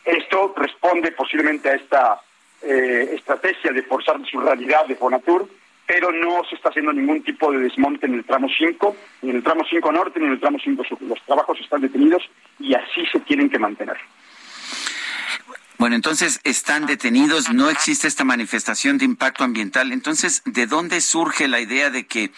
[0.04, 2.20] Esto responde posiblemente a esta
[2.62, 5.48] eh, estrategia de forzar su realidad de Fonatur,
[5.84, 9.36] pero no se está haciendo ningún tipo de desmonte en el tramo 5, ni en
[9.36, 11.02] el tramo 5 norte, ni en el tramo 5 sur.
[11.02, 12.22] Los trabajos están detenidos
[12.60, 13.96] y así se tienen que mantener.
[15.78, 19.92] Bueno, entonces están detenidos, no existe esta manifestación de impacto ambiental.
[19.92, 22.30] Entonces, ¿de dónde surge la idea de que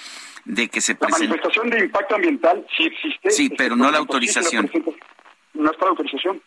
[0.45, 1.25] de que se presente?
[1.25, 3.31] La manifestación de impacto ambiental sí existe.
[3.31, 4.71] Sí, pero no la autorización.
[5.55, 6.43] No está la autorización.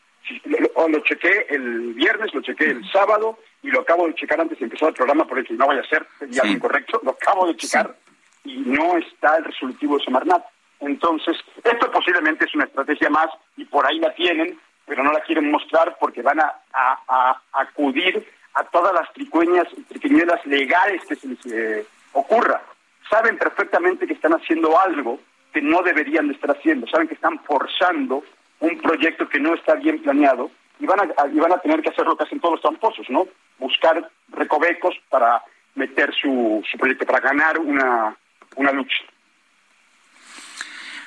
[0.88, 4.66] Lo chequé el viernes, lo chequé el sábado, y lo acabo de checar antes de
[4.66, 7.98] empezar el programa, por que no vaya a ser ya incorrecto, lo acabo de checar
[8.44, 10.44] y no está el resolutivo de Semarnat.
[10.82, 15.22] Entonces, esto posiblemente es una estrategia más y por ahí la tienen, pero no la
[15.22, 21.46] quieren mostrar porque van a, acudir a todas las tricueñas, triquiñuelas legales que se les
[21.48, 22.62] eh, ocurra.
[23.10, 25.20] Saben perfectamente que están haciendo algo
[25.52, 28.24] que no deberían de estar haciendo, saben que están forzando
[28.60, 30.50] un proyecto que no está bien planeado
[30.80, 33.10] y van a, y van a tener que hacer lo que hacen todos los tramposos,
[33.10, 33.28] ¿no?
[33.60, 35.44] Buscar recovecos para
[35.76, 38.16] meter su, su proyecto, para ganar una,
[38.56, 38.98] una lucha.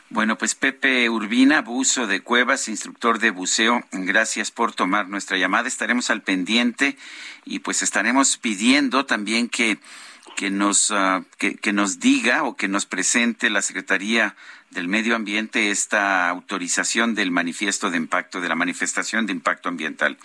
[0.08, 5.66] Bueno, pues Pepe Urbina, buzo de Cuevas, instructor de buceo, gracias por tomar nuestra llamada.
[5.66, 6.96] Estaremos al pendiente
[7.44, 9.78] y pues estaremos pidiendo también que,
[10.36, 14.36] que, nos, ah, que, que nos diga o que nos presente la Secretaría
[14.70, 20.18] del Medio Ambiente esta autorización del manifiesto de impacto, de la manifestación de impacto ambiental.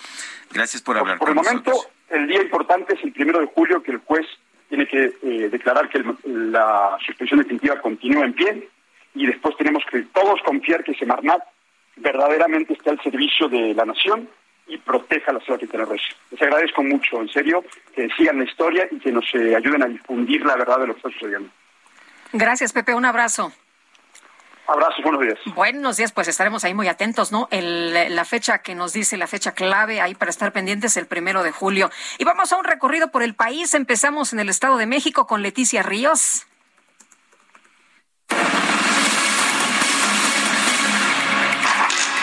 [0.54, 1.64] Gracias por hablar por, con nosotros.
[1.64, 4.28] Por el momento, el día importante es el primero de julio, que el juez
[4.70, 8.70] tiene que eh, declarar que la suspensión definitiva continúa en pie
[9.14, 11.42] y después tenemos que todos confiar que Semarnat
[11.98, 14.30] verdaderamente está al servicio de la nación
[14.68, 15.86] y proteja la ciudad que tiene
[16.32, 17.64] Les agradezco mucho, en serio,
[17.94, 20.94] que sigan la historia y que nos eh, ayuden a difundir la verdad de lo
[20.94, 21.50] que está sucediendo.
[22.32, 22.96] Gracias, Pepe.
[22.96, 23.52] Un abrazo.
[24.68, 25.38] Abrazo, buenos días.
[25.48, 27.50] Buenos días, pues estaremos ahí muy atentos, ¿no?
[27.52, 31.44] El, la fecha que nos dice, la fecha clave ahí para estar pendientes, el primero
[31.44, 31.90] de julio.
[32.20, 33.74] Y vamos a un recorrido por el país.
[33.74, 36.48] Empezamos en el Estado de México con Leticia Ríos.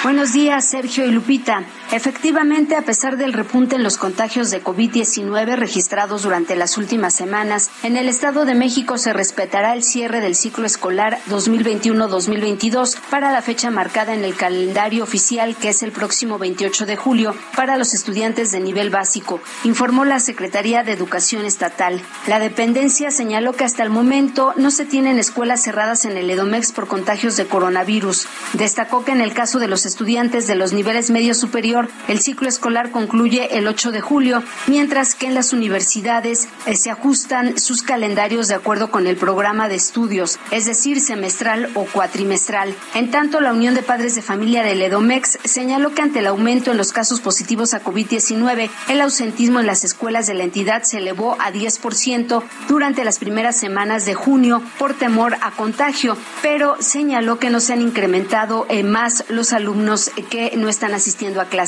[0.05, 1.65] Buenos días, Sergio y Lupita.
[1.91, 7.71] Efectivamente, a pesar del repunte en los contagios de COVID-19 registrados durante las últimas semanas,
[7.83, 13.41] en el Estado de México se respetará el cierre del ciclo escolar 2021-2022 para la
[13.41, 17.95] fecha marcada en el calendario oficial, que es el próximo 28 de julio, para los
[17.95, 22.03] estudiantes de nivel básico, informó la Secretaría de Educación Estatal.
[22.27, 26.71] La dependencia señaló que hasta el momento no se tienen escuelas cerradas en el Edomex
[26.73, 28.27] por contagios de coronavirus.
[28.53, 31.78] Destacó que en el caso de los estudiantes de los niveles medio superior,
[32.09, 36.91] el ciclo escolar concluye el 8 de julio, mientras que en las universidades eh, se
[36.91, 42.75] ajustan sus calendarios de acuerdo con el programa de estudios, es decir, semestral o cuatrimestral.
[42.95, 46.71] En tanto, la Unión de Padres de Familia del EDOMEX señaló que ante el aumento
[46.71, 50.99] en los casos positivos a COVID-19, el ausentismo en las escuelas de la entidad se
[50.99, 57.39] elevó a 10% durante las primeras semanas de junio por temor a contagio, pero señaló
[57.39, 61.68] que no se han incrementado eh, más los alumnos que no están asistiendo a clases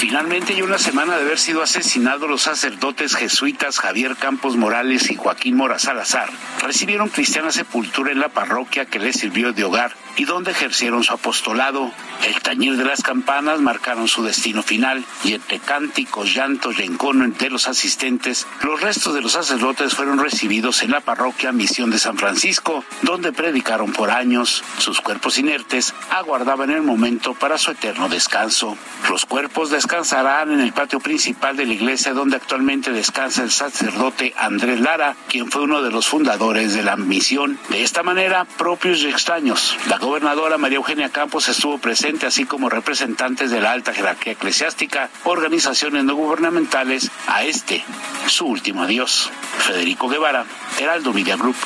[0.00, 5.16] Finalmente, y una semana de haber sido asesinados los sacerdotes jesuitas Javier Campos Morales y
[5.16, 6.30] Joaquín Mora Salazar,
[6.62, 11.12] recibieron cristiana sepultura en la parroquia que les sirvió de hogar y donde ejercieron su
[11.12, 11.90] apostolado.
[12.26, 17.24] El tañir de las campanas marcaron su destino final y entre cánticos, llantos y encono
[17.24, 21.98] entre los asistentes, los restos de los sacerdotes fueron recibidos en la parroquia Misión de
[21.98, 24.62] San Francisco, donde predicaron por años.
[24.78, 28.76] Sus cuerpos inertes aguardaban el momento para su eterno descanso.
[29.08, 34.34] Los cuerpos descansarán en el patio principal de la iglesia donde actualmente descansa el sacerdote
[34.36, 37.58] Andrés Lara, quien fue uno de los fundadores de la misión.
[37.68, 42.68] De esta manera, propios y extraños, la gobernadora María Eugenia Campos estuvo presente, así como
[42.68, 47.84] representantes de la alta jerarquía eclesiástica, organizaciones no gubernamentales, a este,
[48.26, 49.30] su último adiós.
[49.58, 50.46] Federico Guevara,
[50.78, 51.56] Heraldo Media Group.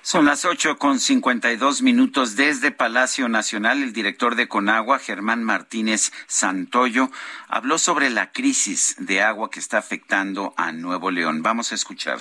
[0.00, 3.82] Son las ocho con cincuenta y dos minutos desde Palacio Nacional.
[3.82, 7.10] El director de Conagua, Germán Martínez Santoyo,
[7.46, 11.42] habló sobre la crisis de agua que está afectando a Nuevo León.
[11.42, 12.20] Vamos a escuchar.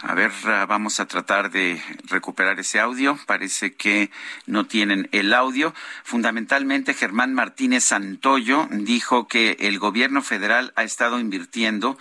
[0.00, 3.18] A ver, ah, vamos a tratar de recuperar ese audio.
[3.26, 4.12] Parece que
[4.46, 5.74] no tienen el audio.
[6.04, 11.98] Fundamentalmente, Germán Martínez Santoyo dijo que el gobierno federal ha estado invirtiendo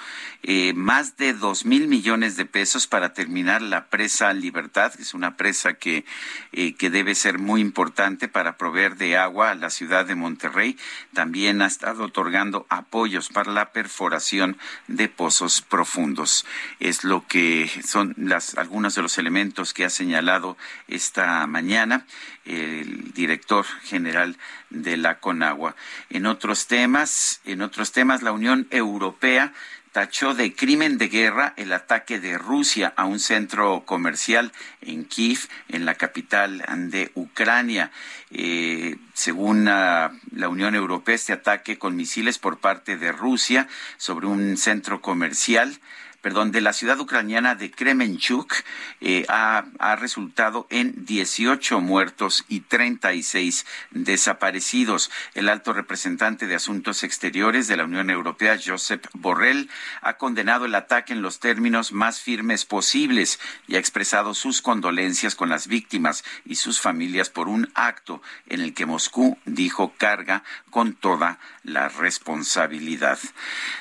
[0.49, 5.13] eh, más de dos mil millones de pesos para terminar la presa Libertad, que es
[5.13, 6.05] una presa que,
[6.53, 10.77] eh, que debe ser muy importante para proveer de agua a la ciudad de Monterrey.
[11.13, 14.57] También ha estado otorgando apoyos para la perforación
[14.87, 16.45] de pozos profundos.
[16.79, 20.55] Es lo que son las, algunos de los elementos que ha señalado
[20.87, 22.05] esta mañana
[22.47, 24.37] el director general
[24.69, 25.75] de la Conagua.
[26.09, 29.53] En otros temas, en otros temas, la Unión Europea
[29.97, 34.51] tachó de crimen de guerra el ataque de Rusia a un centro comercial
[34.81, 37.89] en Kiev, en la capital de Ucrania.
[38.29, 40.11] Eh, según la
[40.49, 43.67] Unión Europea, este ataque con misiles por parte de Rusia
[43.97, 45.79] sobre un centro comercial
[46.21, 48.53] perdón, de la ciudad ucraniana de Kremenchuk
[49.01, 55.11] eh, ha, ha, resultado en 18 muertos y 36 desaparecidos.
[55.35, 59.69] El alto representante de Asuntos Exteriores de la Unión Europea, Josep Borrell,
[60.01, 65.35] ha condenado el ataque en los términos más firmes posibles y ha expresado sus condolencias
[65.35, 70.43] con las víctimas y sus familias por un acto en el que Moscú dijo carga
[70.71, 73.19] con toda la responsabilidad.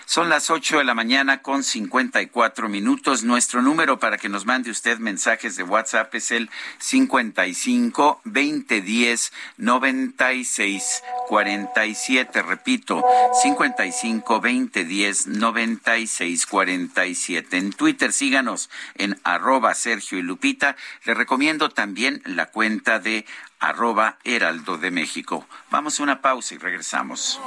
[0.05, 2.27] Son las 8 de la mañana con 54
[2.69, 3.25] minutos.
[3.25, 11.03] Nuestro número para que nos mande usted mensajes de WhatsApp es el 55 2010 96
[11.29, 12.43] 47.
[12.43, 13.03] Repito,
[13.43, 17.57] 55 2010 96 47.
[17.57, 20.77] En Twitter síganos en arroba Sergio y Lupita.
[21.05, 23.25] Le recomiendo también la cuenta de
[23.61, 25.47] arroba Heraldo de México.
[25.71, 27.41] Vamos a una pausa y regresamos.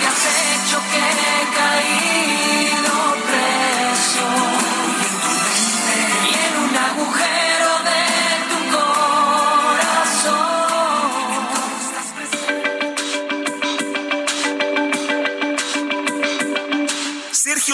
[0.00, 2.47] Lo has hecho que he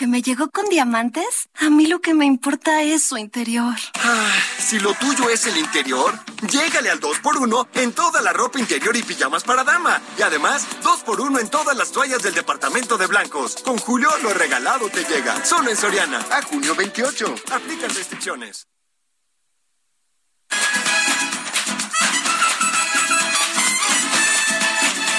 [0.00, 3.74] Aunque me llegó con diamantes, a mí lo que me importa es su interior.
[3.96, 6.18] Ah, si lo tuyo es el interior,
[6.48, 10.00] llégale al 2x1 en toda la ropa interior y pijamas para dama.
[10.18, 13.56] Y además, 2x1 en todas las toallas del departamento de blancos.
[13.62, 15.44] Con Julio, lo regalado te llega.
[15.44, 16.24] Solo en Soriana.
[16.30, 17.34] A junio 28.
[17.52, 18.68] Aplican restricciones.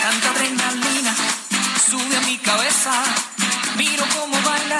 [0.01, 1.15] Tanta adrenalina
[1.87, 3.30] sube a mi cabeza.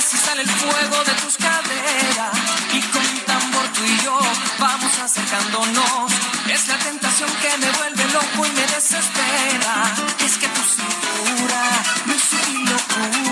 [0.02, 2.34] Y sale el fuego de tus caderas.
[2.74, 4.20] Y con un tambor tú y yo
[4.58, 6.12] vamos acercándonos.
[6.50, 9.74] Es la tentación que me vuelve loco y me desespera.
[10.26, 11.62] Es que tu cintura,
[12.06, 13.31] mi sutil locura,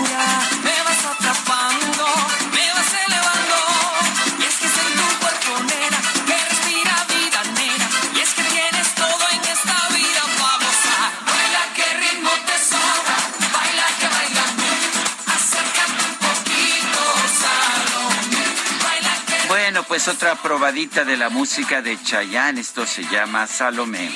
[19.90, 22.60] pues otra probadita de la música de Chayanne.
[22.60, 24.08] Esto se llama Salomé.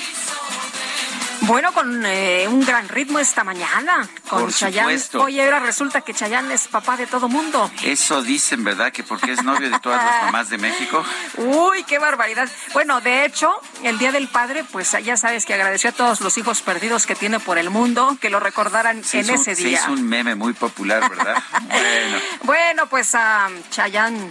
[1.41, 4.83] Bueno, con eh, un gran ritmo esta mañana, con Por Chayanne.
[4.99, 5.23] supuesto.
[5.25, 7.71] Oye, ahora resulta que Chayanne es papá de todo mundo.
[7.83, 8.93] Eso dicen, ¿verdad?
[8.93, 11.05] Que porque es novio de todas las mamás de México.
[11.39, 12.49] Uy, qué barbaridad.
[12.73, 13.51] Bueno, de hecho,
[13.83, 17.17] el Día del Padre, pues ya sabes que agradeció a todos los hijos perdidos que
[17.17, 19.81] tiene por el mundo, que lo recordaran Se en hizo- ese se día.
[19.83, 21.43] hizo un meme muy popular, ¿verdad?
[21.69, 22.19] bueno.
[22.45, 24.31] Bueno, pues a Chayanne,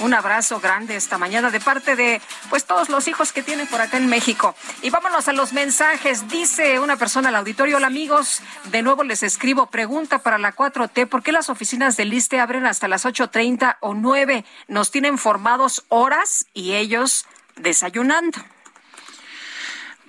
[0.00, 2.20] un abrazo grande esta mañana de parte de
[2.50, 4.54] pues todos los hijos que tiene por acá en México.
[4.82, 6.28] Y vámonos a los mensajes.
[6.28, 11.06] Dice una persona al auditorio, hola amigos, de nuevo les escribo, pregunta para la 4T,
[11.08, 14.44] ¿por qué las oficinas del ISTE abren hasta las 8.30 o 9?
[14.68, 18.38] Nos tienen formados horas y ellos desayunando.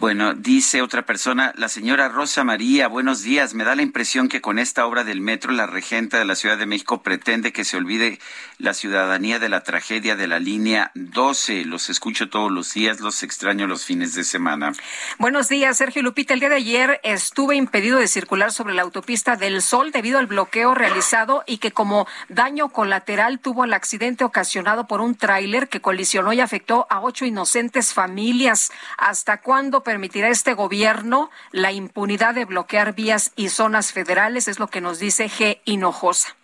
[0.03, 3.53] Bueno, dice otra persona, la señora Rosa María, buenos días.
[3.53, 6.57] Me da la impresión que con esta obra del metro, la regenta de la Ciudad
[6.57, 8.19] de México pretende que se olvide
[8.57, 11.63] la ciudadanía de la tragedia de la línea 12.
[11.63, 14.73] Los escucho todos los días, los extraño los fines de semana.
[15.19, 16.33] Buenos días, Sergio Lupita.
[16.33, 20.27] El día de ayer estuve impedido de circular sobre la autopista del Sol debido al
[20.27, 25.79] bloqueo realizado y que como daño colateral tuvo el accidente ocasionado por un tráiler que
[25.79, 28.69] colisionó y afectó a ocho inocentes familias.
[28.97, 34.47] ¿Hasta cuándo permitirá este gobierno la impunidad de bloquear vías y zonas federales?
[34.47, 35.59] Es lo que nos dice G.
[35.65, 36.35] Hinojosa.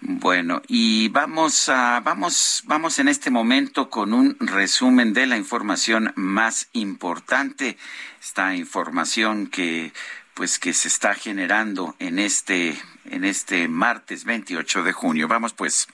[0.00, 6.12] Bueno, y vamos a, vamos, vamos en este momento con un resumen de la información
[6.14, 7.78] más importante.
[8.22, 9.92] Esta información que,
[10.34, 15.26] pues, que se está generando en este, en este martes 28 de junio.
[15.26, 15.88] Vamos pues.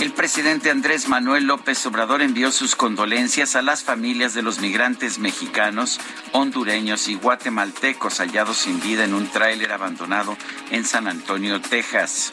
[0.00, 5.18] El presidente Andrés Manuel López Obrador envió sus condolencias a las familias de los migrantes
[5.18, 5.98] mexicanos,
[6.30, 10.36] hondureños y guatemaltecos hallados sin vida en un tráiler abandonado
[10.70, 12.32] en San Antonio, Texas.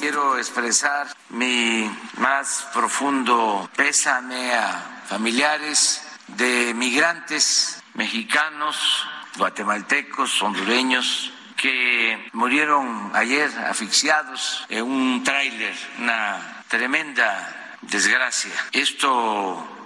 [0.00, 9.04] Quiero expresar mi más profundo pésame a familiares de migrantes mexicanos,
[9.36, 11.30] guatemaltecos, hondureños,
[11.60, 18.52] que murieron ayer asfixiados en un tráiler, una tremenda desgracia.
[18.72, 19.10] Esto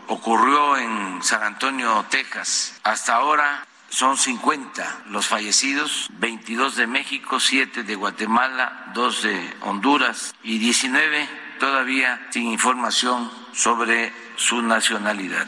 [0.06, 2.78] ocurrió en San Antonio, Texas.
[2.84, 10.32] Hasta ahora son 50 los fallecidos, 22 de México, 7 de Guatemala, 2 de Honduras
[10.44, 11.28] y 19
[11.58, 15.46] todavía sin información sobre su nacionalidad.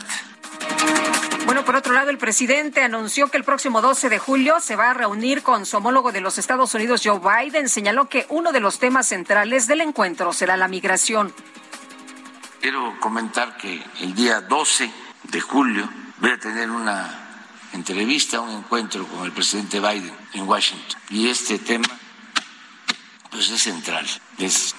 [1.47, 4.90] Bueno, por otro lado, el presidente anunció que el próximo 12 de julio se va
[4.90, 7.68] a reunir con su homólogo de los Estados Unidos, Joe Biden.
[7.68, 11.32] Señaló que uno de los temas centrales del encuentro será la migración.
[12.60, 14.90] Quiero comentar que el día 12
[15.23, 17.14] de julio voy a tener una
[17.73, 21.01] entrevista, un encuentro con el presidente Biden en Washington.
[21.10, 21.86] Y este tema,
[23.31, 24.05] pues es central,
[24.39, 24.74] es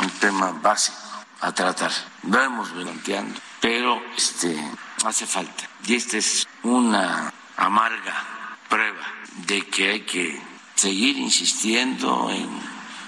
[0.00, 0.96] un tema básico
[1.40, 1.90] a tratar.
[2.22, 4.56] Lo hemos planteando, pero este
[5.04, 5.68] hace falta.
[5.86, 9.06] Y esta es una amarga prueba
[9.46, 10.40] de que hay que
[10.74, 12.48] seguir insistiendo en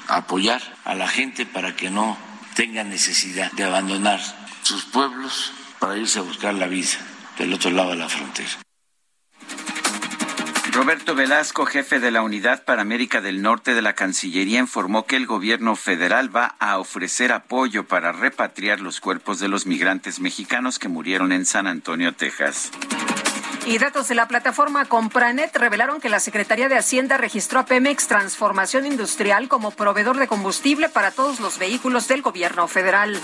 [0.08, 2.16] apoyar a la gente para que no
[2.54, 4.20] tenga necesidad de abandonar
[4.62, 6.98] sus pueblos para irse a buscar la vida
[7.38, 8.50] del otro lado de la frontera.
[10.72, 15.16] Roberto Velasco, jefe de la Unidad para América del Norte de la Cancillería, informó que
[15.16, 20.78] el gobierno federal va a ofrecer apoyo para repatriar los cuerpos de los migrantes mexicanos
[20.78, 22.70] que murieron en San Antonio, Texas.
[23.66, 28.08] Y datos de la plataforma Compranet revelaron que la Secretaría de Hacienda registró a Pemex
[28.08, 33.20] Transformación Industrial como proveedor de combustible para todos los vehículos del gobierno federal.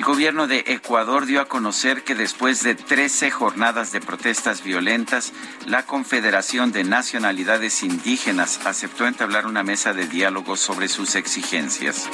[0.00, 5.34] El gobierno de Ecuador dio a conocer que después de 13 jornadas de protestas violentas,
[5.66, 12.08] la Confederación de Nacionalidades Indígenas aceptó entablar una mesa de diálogo sobre sus exigencias.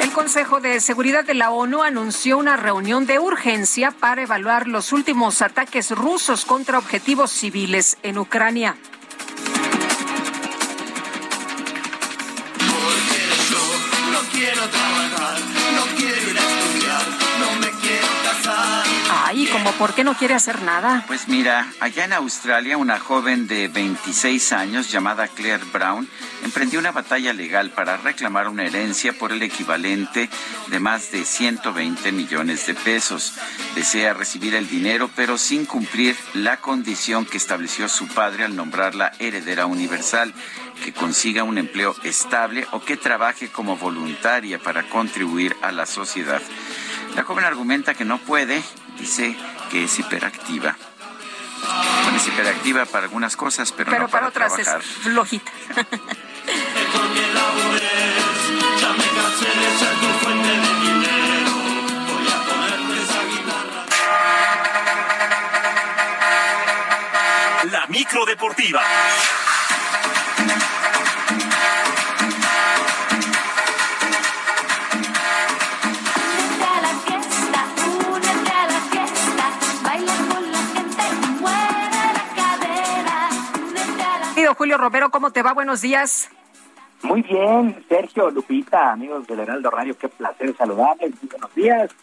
[0.00, 4.92] El Consejo de Seguridad de la ONU anunció una reunión de urgencia para evaluar los
[4.92, 8.76] últimos ataques rusos contra objetivos civiles en Ucrania.
[19.68, 21.04] Ay, como por qué no quiere hacer nada.
[21.06, 26.08] Pues mira, allá en Australia una joven de 26 años llamada Claire Brown
[26.42, 30.30] emprendió una batalla legal para reclamar una herencia por el equivalente
[30.68, 33.34] de más de 120 millones de pesos.
[33.74, 39.12] Desea recibir el dinero, pero sin cumplir la condición que estableció su padre al nombrarla
[39.18, 40.32] heredera universal,
[40.82, 46.40] que consiga un empleo estable o que trabaje como voluntaria para contribuir a la sociedad.
[47.16, 48.62] La joven argumenta que no puede,
[48.98, 49.36] dice
[49.70, 50.76] que es hiperactiva.
[52.04, 54.80] Bueno, es hiperactiva para algunas cosas, pero, pero no para, para otras trabajar.
[54.80, 55.52] es flojita.
[67.70, 68.80] La micro deportiva.
[84.58, 85.52] Julio Romero, ¿cómo te va?
[85.52, 86.28] Buenos días.
[87.04, 91.12] Muy bien, Sergio, Lupita, amigos del Heraldo Radio, qué placer saludarles.
[91.30, 91.94] Buenos días.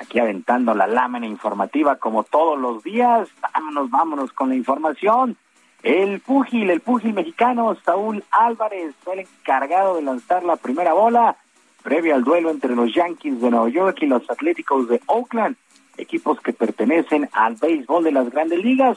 [0.00, 3.28] Aquí aventando la lámina informativa como todos los días.
[3.52, 5.36] Vámonos, vámonos con la información.
[5.82, 11.36] El púgil, el púgil mexicano Saúl Álvarez fue el encargado de lanzar la primera bola
[11.82, 15.56] previo al duelo entre los Yankees de Nueva York y los Atléticos de Oakland,
[15.96, 18.96] equipos que pertenecen al béisbol de las grandes ligas.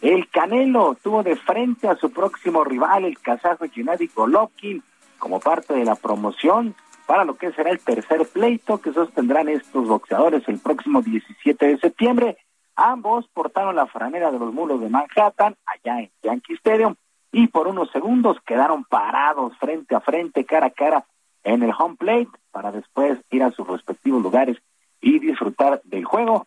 [0.00, 4.82] El Canelo tuvo de frente a su próximo rival, el kazajo Gennady Golovkin,
[5.18, 6.74] como parte de la promoción
[7.06, 11.78] para lo que será el tercer pleito que sostendrán estos boxeadores el próximo 17 de
[11.78, 12.38] septiembre.
[12.76, 16.94] Ambos portaron la franera de los mulos de Manhattan allá en Yankee Stadium
[17.30, 21.04] y por unos segundos quedaron parados frente a frente, cara a cara
[21.44, 24.56] en el home plate para después ir a sus respectivos lugares
[25.02, 26.46] y disfrutar del juego.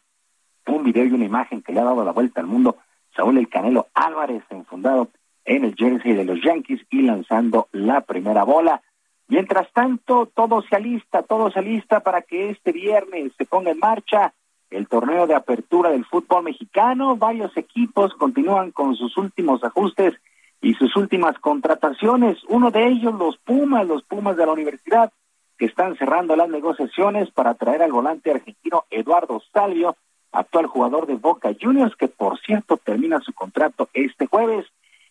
[0.66, 2.78] Un video y una imagen que le ha dado la vuelta al mundo
[3.16, 5.10] Saúl El Canelo Álvarez enfundado
[5.46, 8.82] en el jersey de los Yankees y lanzando la primera bola.
[9.28, 13.80] Mientras tanto, todo se alista, todo se alista para que este viernes se ponga en
[13.80, 14.34] marcha
[14.70, 17.16] el torneo de apertura del fútbol mexicano.
[17.16, 20.14] Varios equipos continúan con sus últimos ajustes
[20.62, 22.38] y sus últimas contrataciones.
[22.48, 25.12] Uno de ellos, los Pumas, los Pumas de la universidad,
[25.58, 29.96] que están cerrando las negociaciones para traer al volante argentino Eduardo Salvio,
[30.34, 34.66] actual jugador de Boca Juniors, que por cierto termina su contrato este jueves.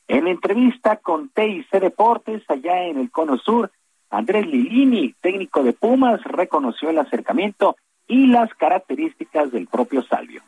[0.09, 3.71] En entrevista con TIC Deportes, allá en el Cono Sur,
[4.11, 7.77] Andrés Lilini, técnico de Pumas, reconoció el acercamiento
[8.07, 10.43] y las características del propio Salvio.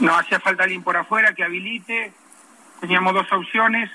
[0.00, 2.12] No hacía falta alguien por afuera que habilite.
[2.80, 3.90] Teníamos dos opciones.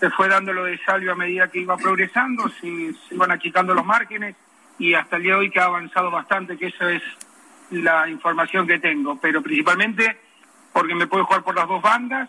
[0.00, 3.74] Se fue dando lo de Salvio a medida que iba progresando, se, se iban achicando
[3.74, 4.34] los márgenes
[4.78, 7.02] y hasta el día de hoy que ha avanzado bastante, que eso es
[7.70, 9.20] la información que tengo.
[9.20, 10.18] Pero principalmente
[10.72, 12.28] porque me puede jugar por las dos bandas,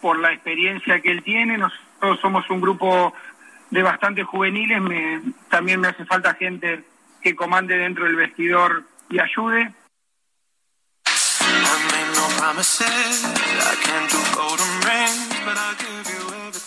[0.00, 1.58] por la experiencia que él tiene.
[1.58, 3.14] Nosotros somos un grupo
[3.70, 4.82] de bastante juveniles.
[5.48, 6.84] También me hace falta gente
[7.20, 9.72] que comande dentro del vestidor y ayude.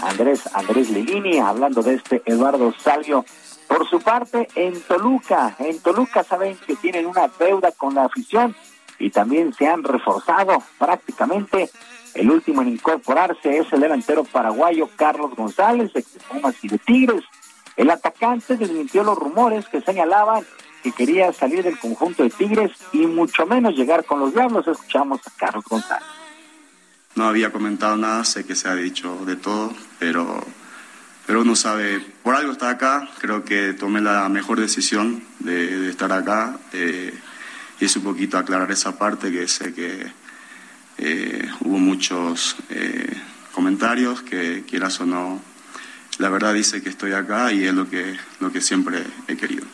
[0.05, 3.25] Andrés, Andrés Lilini, hablando de este Eduardo Salvio.
[3.67, 8.55] Por su parte, en Toluca, en Toluca saben que tienen una deuda con la afición
[8.99, 11.69] y también se han reforzado prácticamente.
[12.13, 17.23] El último en incorporarse es el delantero paraguayo Carlos González, de Pumas y de Tigres.
[17.75, 20.45] El atacante desmintió los rumores que señalaban
[20.83, 24.67] que quería salir del conjunto de Tigres y mucho menos llegar con los Diablos.
[24.67, 26.24] Escuchamos a Carlos González.
[27.15, 30.45] No había comentado nada, sé que se ha dicho de todo, pero,
[31.25, 36.11] pero uno sabe, por algo está acá, creo que tomé la mejor decisión de, estar
[36.11, 37.17] acá eh,
[37.79, 40.11] y es un poquito aclarar esa parte que sé que
[40.97, 43.15] eh, hubo muchos eh,
[43.53, 45.41] comentarios que quieras o no,
[46.17, 49.65] la verdad dice que estoy acá y es lo que, lo que siempre he querido.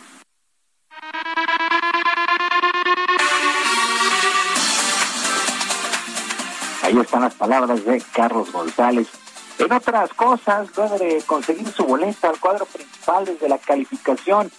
[6.92, 9.08] Ahí están las palabras de Carlos González,
[9.60, 14.52] En otras cosas, luego de conseguir su boleto al cuadro principal desde la calificación,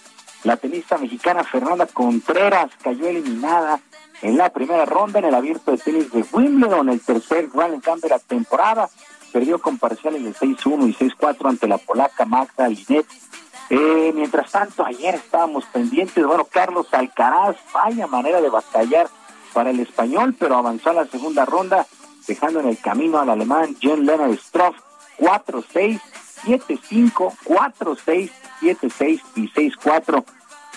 [0.43, 3.79] la tenista mexicana Fernanda Contreras cayó eliminada
[4.23, 7.99] en la primera ronda en el abierto de tenis de Wimbledon, el tercer Grand Slam
[7.99, 8.89] de la temporada.
[9.31, 13.05] Perdió con parciales de 6-1 y 6-4 ante la polaca Magda Linet.
[13.69, 19.07] Eh, mientras tanto, ayer estábamos pendientes, bueno, Carlos Alcaraz, vaya manera de batallar
[19.53, 21.85] para el español, pero avanzó a la segunda ronda,
[22.27, 24.75] dejando en el camino al alemán Jen Leonard Stroff
[25.17, 25.99] 4-6,
[26.43, 28.31] 7-5, 4-6,
[28.61, 30.23] 7-6 y 6-4.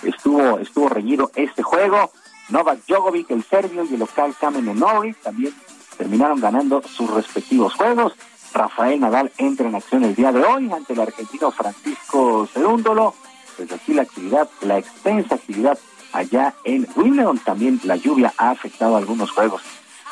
[0.03, 2.11] Estuvo, estuvo reñido este juego.
[2.49, 5.53] Novak Djokovic, el serbio, y el local Kamen Norrie también
[5.97, 8.15] terminaron ganando sus respectivos juegos.
[8.53, 13.15] Rafael Nadal entra en acción el día de hoy ante el argentino Francisco Cerúndolo.
[13.57, 15.79] Pues así la actividad, la extensa actividad
[16.13, 17.39] allá en Wimbledon.
[17.39, 19.63] También la lluvia ha afectado algunos juegos.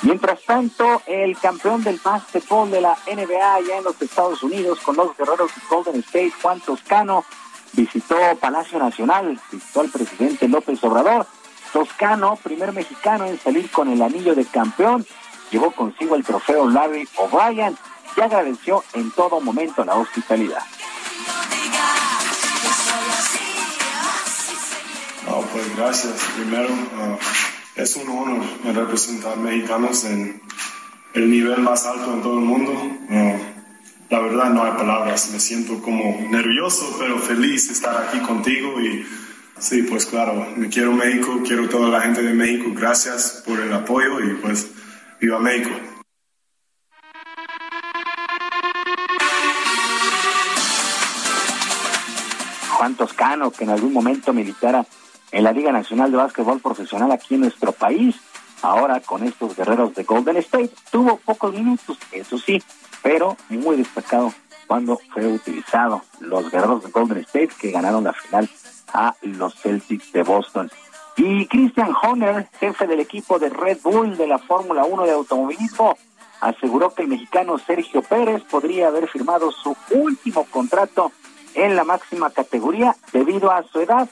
[0.05, 4.97] Mientras tanto, el campeón del básquetbol de la NBA allá en los Estados Unidos con
[4.97, 7.24] los guerreros de Golden State, Juan Toscano,
[7.72, 11.26] visitó Palacio Nacional, visitó al presidente López Obrador.
[11.72, 15.06] Toscano, primer mexicano en salir con el anillo de campeón,
[15.51, 17.74] llevó consigo el trofeo Larry O'Brien
[18.14, 20.62] y agradeció en todo momento la hospitalidad.
[25.26, 26.12] No, pues gracias.
[26.36, 26.68] Primero,
[26.98, 27.16] ah,
[27.76, 28.42] es un honor
[28.72, 30.40] representar mexicanos en
[31.14, 32.72] el nivel más alto en todo el mundo.
[33.10, 33.36] Ah,
[34.10, 38.80] la verdad no hay palabras, me siento como nervioso, pero feliz de estar aquí contigo
[38.80, 39.05] y
[39.59, 43.72] sí, pues claro, me quiero México, quiero toda la gente de México, gracias por el
[43.72, 44.70] apoyo y pues
[45.20, 45.70] viva México.
[52.70, 54.84] Juan Toscano, que en algún momento militara
[55.32, 58.16] en la Liga Nacional de Básquetbol Profesional aquí en nuestro país.
[58.62, 62.62] Ahora con estos guerreros de Golden State tuvo pocos minutos, eso sí,
[63.02, 64.32] pero muy destacado
[64.66, 68.48] cuando fue utilizado los guerreros de Golden State que ganaron la final
[68.92, 70.70] a los Celtics de Boston.
[71.16, 75.96] Y Christian Horner, jefe del equipo de Red Bull de la Fórmula 1 de automovilismo,
[76.40, 81.12] aseguró que el mexicano Sergio Pérez podría haber firmado su último contrato
[81.55, 84.09] en la máxima categoría debido a su edad.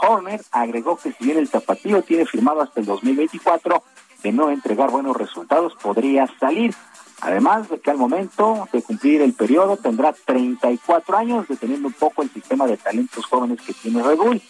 [0.00, 3.82] Horner agregó que si bien el tapatío tiene firmado hasta el 2024,
[4.22, 6.74] de no entregar buenos resultados podría salir.
[7.20, 12.22] Además de que al momento de cumplir el periodo tendrá 34 años, deteniendo un poco
[12.22, 14.42] el sistema de talentos jóvenes que tiene Red Bull.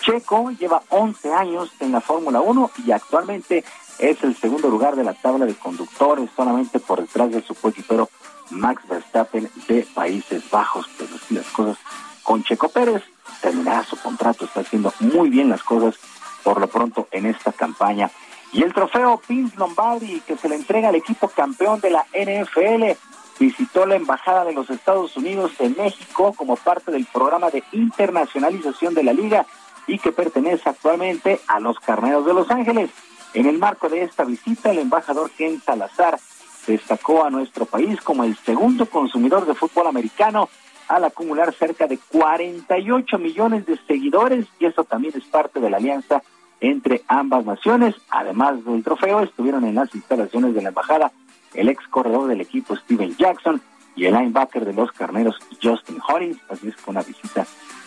[0.00, 3.64] Checo lleva 11 años en la Fórmula 1 y actualmente
[3.98, 8.08] es el segundo lugar de la tabla de conductores, solamente por detrás de su coequipero
[8.50, 10.86] Max Verstappen de Países Bajos.
[10.96, 11.78] Pero así las cosas
[12.22, 13.02] con Checo Pérez,
[13.40, 15.96] terminará su contrato, está haciendo muy bien las cosas
[16.42, 18.10] por lo pronto en esta campaña.
[18.52, 22.96] Y el trofeo Vince Lombardi, que se le entrega al equipo campeón de la NFL,
[23.38, 28.94] visitó la Embajada de los Estados Unidos en México como parte del programa de internacionalización
[28.94, 29.46] de la liga
[29.86, 32.90] y que pertenece actualmente a los Carneros de Los Ángeles.
[33.34, 36.18] En el marco de esta visita, el embajador Ken Salazar
[36.66, 40.48] destacó a nuestro país como el segundo consumidor de fútbol americano
[40.88, 45.76] al acumular cerca de 48 millones de seguidores y eso también es parte de la
[45.76, 46.22] alianza
[46.60, 47.94] entre ambas naciones.
[48.10, 51.12] Además del trofeo, estuvieron en las instalaciones de la embajada
[51.54, 53.60] el ex corredor del equipo Steven Jackson
[53.94, 56.38] y el linebacker de los carneros Justin Hollins.
[56.48, 57.46] Así es que una visita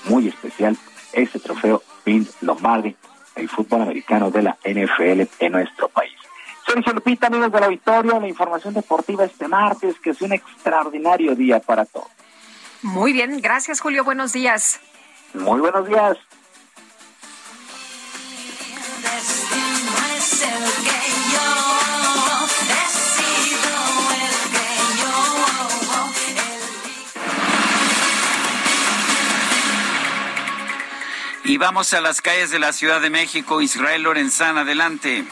[0.10, 0.78] muy especial
[1.14, 2.96] este trofeo Vince Lombardi,
[3.36, 6.14] el fútbol americano de la NFL en nuestro país.
[6.66, 11.36] Sergio Lupita, amigos de la Victoria, la información deportiva este martes, que es un extraordinario
[11.36, 12.08] día para todos.
[12.82, 14.80] Muy bien, gracias Julio, buenos días.
[15.34, 16.18] Muy buenos días.
[31.44, 33.62] Y vamos a las calles de la Ciudad de México.
[33.62, 35.26] Israel Lorenzán, adelante.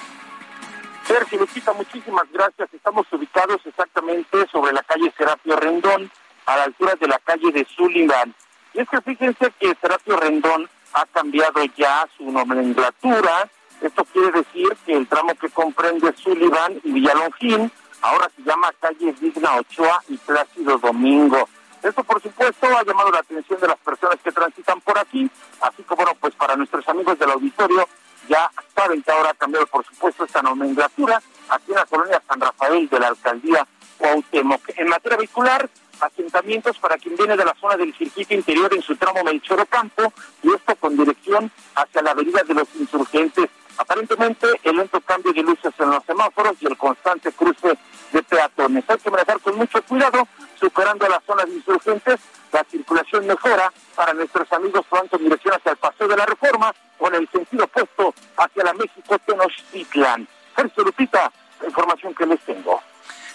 [1.07, 2.73] Sergio Lupita, muchísimas gracias.
[2.73, 6.11] Estamos ubicados exactamente sobre la calle Serapio Rendón,
[6.49, 8.33] a la altura de la calle de Sullivan.
[8.73, 13.47] Y es que fíjense que Serapio Rendón ha cambiado ya su nomenclatura.
[13.81, 17.71] Esto quiere decir que el tramo que comprende Sullivan y Villalongín
[18.01, 21.47] ahora se llama calle Digna Ochoa y Plácido Domingo.
[21.83, 25.29] Esto, por supuesto, ha llamado la atención de las personas que transitan por aquí,
[25.61, 27.87] así como, bueno, pues para nuestros amigos del auditorio,
[28.27, 32.41] ya saben que ahora ha cambiado, por supuesto, esta nomenclatura aquí en la colonia San
[32.41, 33.67] Rafael de la alcaldía
[33.97, 34.61] Cuauhtémoc.
[34.77, 35.69] En materia vehicular,
[36.01, 40.13] asentamientos para quien viene de la zona del circuito interior en su tramo Melchor Campo
[40.43, 43.49] y esto con dirección hacia la avenida de los insurgentes.
[43.77, 47.77] Aparentemente, el lento cambio de luces en los semáforos y el constante cruce
[48.11, 48.83] de peatones.
[48.89, 50.27] Hay que manejar con mucho cuidado.
[50.59, 52.19] Su superando a la zona de insurgentes,
[52.51, 56.73] la circulación mejora para nuestros amigos van con dirección hacia el Paseo de la Reforma
[56.97, 60.27] con el sentido opuesto hacia la México Tenochtitlan.
[60.55, 61.31] Sergio Lupita,
[61.65, 62.81] información que les tengo.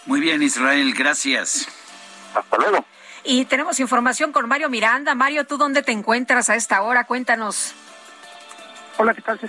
[0.05, 1.67] Muy bien, Israel, gracias.
[2.35, 2.85] Hasta luego.
[3.25, 5.15] Y tenemos información con Mario Miranda.
[5.15, 7.05] Mario, ¿tú dónde te encuentras a esta hora?
[7.05, 7.75] Cuéntanos.
[8.97, 9.41] Hola, ¿qué tal?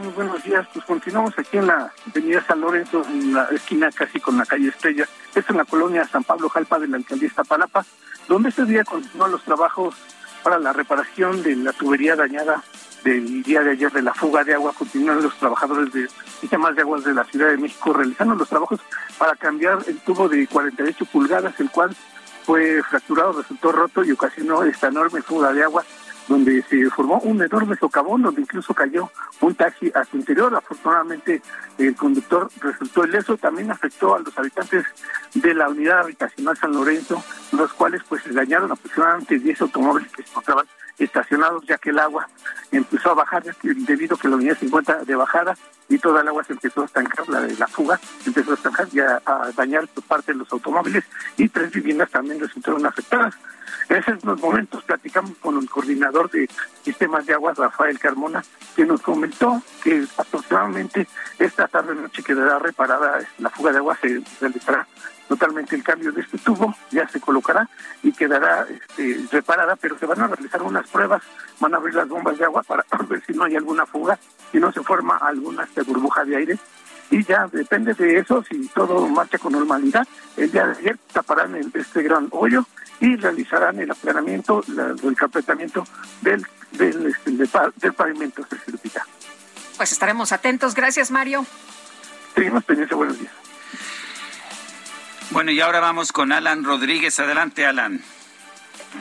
[0.00, 0.66] Muy buenos días.
[0.72, 4.68] Pues continuamos aquí en la avenida San Lorenzo, en la esquina casi con la calle
[4.68, 5.06] Estrella.
[5.34, 7.84] Esto en la colonia San Pablo Jalpa de la alcaldía Iztapalapa,
[8.26, 9.94] donde este día continúan los trabajos
[10.42, 12.62] para la reparación de la tubería dañada
[13.04, 14.72] del día de ayer de la fuga de agua.
[14.72, 16.08] Continúan los trabajadores de
[16.40, 18.80] sistemas de aguas de la Ciudad de México realizando los trabajos
[19.16, 21.94] para cambiar el tubo de 48 pulgadas, el cual
[22.48, 25.84] fue fracturado, resultó roto y ocasionó esta enorme fuga de agua
[26.28, 29.10] donde se formó un enorme socavón, donde incluso cayó
[29.42, 30.54] un taxi a su interior.
[30.54, 31.42] Afortunadamente,
[31.76, 33.36] el conductor resultó ileso.
[33.36, 34.86] También afectó a los habitantes
[35.34, 37.22] de la unidad habitacional San Lorenzo,
[37.52, 40.66] los cuales pues se dañaron aproximadamente 10 automóviles que se encontraban
[40.98, 42.28] estacionados, ya que el agua
[42.72, 45.56] empezó a bajar debido a que la unidad se encuentra de bajada
[45.88, 48.88] y toda el agua se empezó a estancar, la de la fuga empezó a estancar
[48.92, 49.20] y a,
[49.56, 51.04] dañar parte de los automóviles
[51.36, 53.34] y tres viviendas también resultaron afectadas.
[53.88, 56.48] En esos momentos platicamos con el coordinador de
[56.82, 58.44] sistemas de aguas, Rafael Carmona,
[58.76, 61.08] que nos comentó que aproximadamente
[61.38, 64.86] esta tarde noche quedará reparada la fuga de agua, se realizará
[65.28, 67.68] totalmente el cambio de este tubo, ya se colocará
[68.02, 71.22] y quedará este, reparada, pero se van a realizar unas pruebas,
[71.60, 74.18] van a abrir las bombas de agua para ver si no hay alguna fuga,
[74.50, 76.58] si no se forma alguna este, burbuja de aire
[77.10, 80.06] y ya depende de eso, si todo marcha con normalidad,
[80.36, 82.66] el día de ayer taparán el- este gran hoyo
[83.00, 85.84] y realizarán el aplanamiento, la- el carpetamiento
[86.20, 89.06] del, del, este, del del pavimento, certifica.
[89.78, 90.74] Pues estaremos atentos.
[90.74, 91.46] Gracias, Mario.
[92.34, 93.32] Seguimos pendientes, buenos días.
[95.30, 97.18] Bueno, y ahora vamos con Alan Rodríguez.
[97.20, 98.00] Adelante, Alan.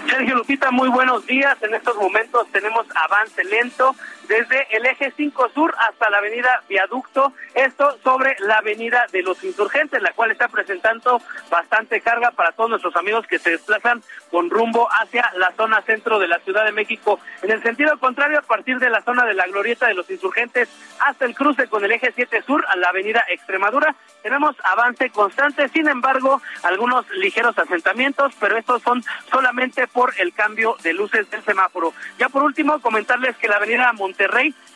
[0.10, 1.58] Sergio Lupita, muy buenos días.
[1.62, 3.96] En estos momentos tenemos avance lento
[4.28, 9.44] desde el eje 5 sur hasta la avenida Viaducto, esto sobre la avenida de los
[9.44, 14.50] insurgentes, la cual está presentando bastante carga para todos nuestros amigos que se desplazan con
[14.50, 17.20] rumbo hacia la zona centro de la Ciudad de México.
[17.42, 20.70] En el sentido contrario, a partir de la zona de la glorieta de los insurgentes
[21.00, 25.70] hasta el cruce con el eje 7 sur a la avenida Extremadura, tenemos avance constante,
[25.70, 31.44] sin embargo, algunos ligeros asentamientos, pero estos son solamente por el cambio de luces del
[31.44, 31.94] semáforo.
[32.20, 34.17] Ya por último, comentarles que la avenida Monterrey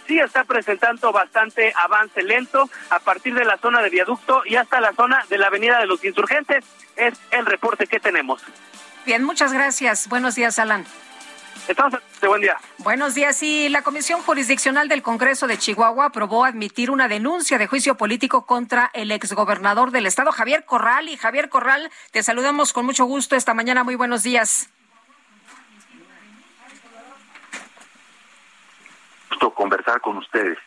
[0.07, 4.81] sí está presentando bastante avance lento a partir de la zona de viaducto y hasta
[4.81, 6.65] la zona de la avenida de los insurgentes.
[6.95, 8.43] Es el reporte que tenemos.
[9.05, 10.07] Bien, muchas gracias.
[10.09, 10.85] Buenos días, Alan.
[12.21, 12.57] De buen día.
[12.79, 13.41] Buenos días.
[13.43, 18.45] Y la Comisión Jurisdiccional del Congreso de Chihuahua aprobó admitir una denuncia de juicio político
[18.45, 21.07] contra el exgobernador del estado, Javier Corral.
[21.07, 23.83] Y Javier Corral, te saludamos con mucho gusto esta mañana.
[23.83, 24.69] Muy buenos días.
[29.31, 30.57] Gusto conversar con ustedes.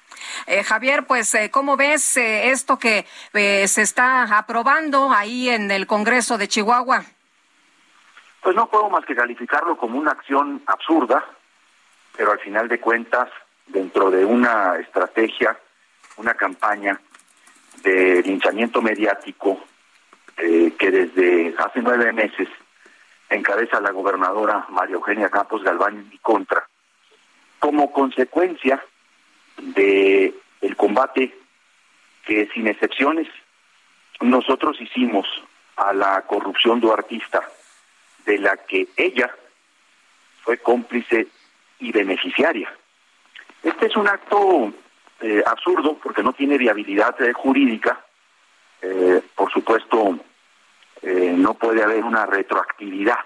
[0.47, 5.70] Eh, Javier, pues, eh, ¿cómo ves eh, esto que eh, se está aprobando ahí en
[5.70, 7.05] el Congreso de Chihuahua?
[8.43, 11.24] Pues no puedo más que calificarlo como una acción absurda,
[12.16, 13.28] pero al final de cuentas,
[13.66, 15.59] dentro de una estrategia,
[16.16, 17.01] una campaña
[17.82, 19.65] de linchamiento mediático
[20.36, 22.49] eh, que desde hace nueve meses
[23.31, 26.66] encabeza la gobernadora María Eugenia Campos Galván en mi contra,
[27.65, 28.85] como consecuencia
[29.57, 31.35] de el combate
[32.27, 33.27] que sin excepciones
[34.20, 35.27] nosotros hicimos
[35.77, 37.41] a la corrupción duartista
[38.27, 39.35] de la que ella
[40.43, 41.27] fue cómplice
[41.78, 42.70] y beneficiaria.
[43.62, 44.70] Este es un acto
[45.23, 48.05] eh, absurdo porque no tiene viabilidad eh, jurídica.
[48.82, 50.19] Eh, por supuesto,
[51.03, 53.24] no puede haber una retroactividad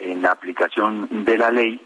[0.00, 1.80] en la aplicación de la ley.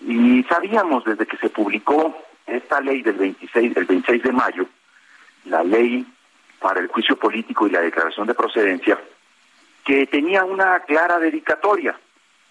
[0.00, 2.16] Y sabíamos desde que se publicó
[2.46, 4.66] esta ley del 26, el 26 de mayo,
[5.46, 6.06] la ley
[6.60, 8.98] para el juicio político y la declaración de procedencia,
[9.84, 11.98] que tenía una clara dedicatoria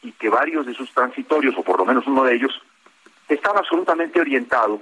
[0.01, 2.61] y que varios de sus transitorios, o por lo menos uno de ellos,
[3.27, 4.81] estaba absolutamente orientado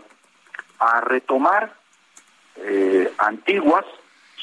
[0.79, 1.73] a retomar
[2.57, 3.85] eh, antiguas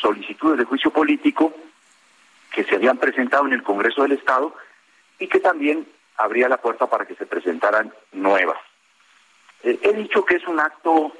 [0.00, 1.52] solicitudes de juicio político
[2.52, 4.54] que se habían presentado en el Congreso del Estado
[5.18, 5.86] y que también
[6.18, 8.58] abría la puerta para que se presentaran nuevas.
[9.62, 11.12] Eh, he dicho que es un acto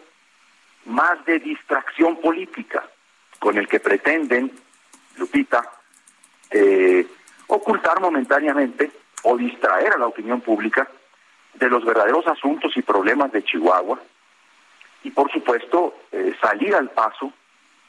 [0.86, 2.84] más de distracción política
[3.38, 4.52] con el que pretenden,
[5.16, 5.62] Lupita,
[6.50, 7.06] eh,
[7.48, 8.90] ocultar momentáneamente
[9.24, 10.88] o distraer a la opinión pública
[11.54, 13.98] de los verdaderos asuntos y problemas de Chihuahua
[15.02, 17.32] y por supuesto eh, salir al paso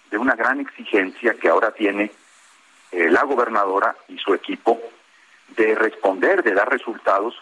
[0.10, 2.12] de una gran exigencia que ahora tiene
[2.92, 4.80] eh, la gobernadora y su equipo
[5.56, 7.36] de responder, de dar resultados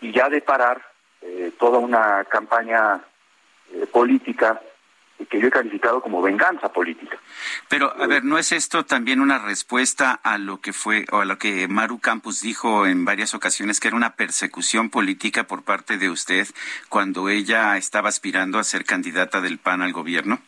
[0.00, 0.82] y ya de parar
[1.22, 3.00] eh, toda una campaña
[3.72, 4.60] eh, política
[5.28, 7.18] que yo he calificado como venganza política.
[7.68, 11.24] Pero, a ver, ¿no es esto también una respuesta a lo que fue, o a
[11.24, 15.98] lo que Maru Campos dijo en varias ocasiones, que era una persecución política por parte
[15.98, 16.46] de usted
[16.88, 20.38] cuando ella estaba aspirando a ser candidata del PAN al gobierno?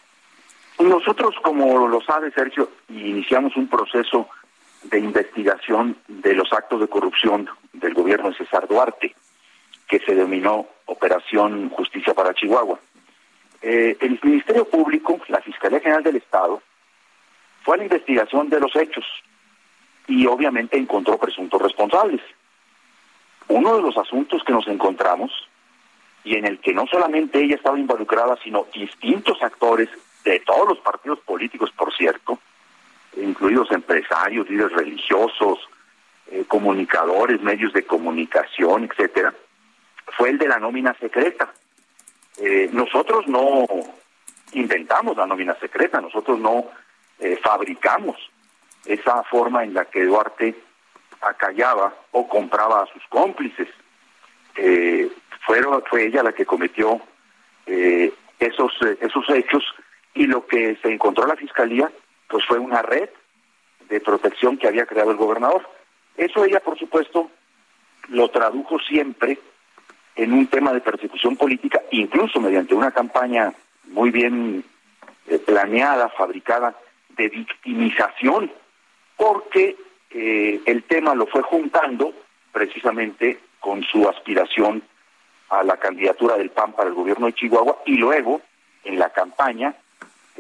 [0.78, 4.28] Nosotros, como lo sabe Sergio, iniciamos un proceso
[4.82, 9.14] de investigación de los actos de corrupción del gobierno de César Duarte,
[9.88, 12.78] que se denominó Operación Justicia para Chihuahua.
[13.62, 16.62] Eh, el Ministerio Público, la Fiscalía General del Estado,
[17.62, 19.04] fue a la investigación de los hechos
[20.06, 22.20] y obviamente encontró presuntos responsables.
[23.48, 25.30] Uno de los asuntos que nos encontramos
[26.24, 29.88] y en el que no solamente ella estaba involucrada, sino distintos actores
[30.24, 32.38] de todos los partidos políticos, por cierto,
[33.16, 35.58] incluidos empresarios, líderes religiosos,
[36.32, 39.34] eh, comunicadores, medios de comunicación, etcétera,
[40.16, 41.52] fue el de la nómina secreta.
[42.38, 43.66] Eh, nosotros no
[44.52, 46.66] inventamos la nómina secreta, nosotros no
[47.18, 48.16] eh, fabricamos
[48.84, 50.54] esa forma en la que Duarte
[51.20, 53.68] acallaba o compraba a sus cómplices.
[55.46, 57.00] Fueron, fue ella la que cometió
[57.66, 59.64] esos, esos hechos
[60.14, 61.90] y lo que se encontró en la fiscalía
[62.30, 63.08] pues fue una red
[63.88, 65.68] de protección que había creado el gobernador.
[66.16, 67.30] Eso ella, por supuesto,
[68.08, 69.38] lo tradujo siempre
[70.14, 73.52] en un tema de persecución política, incluso mediante una campaña
[73.86, 74.64] muy bien
[75.26, 76.74] eh, planeada, fabricada,
[77.16, 78.50] de victimización,
[79.16, 79.76] porque
[80.10, 82.12] eh, el tema lo fue juntando
[82.52, 84.82] precisamente con su aspiración
[85.50, 88.40] a la candidatura del PAN para el gobierno de Chihuahua y luego
[88.84, 89.74] en la campaña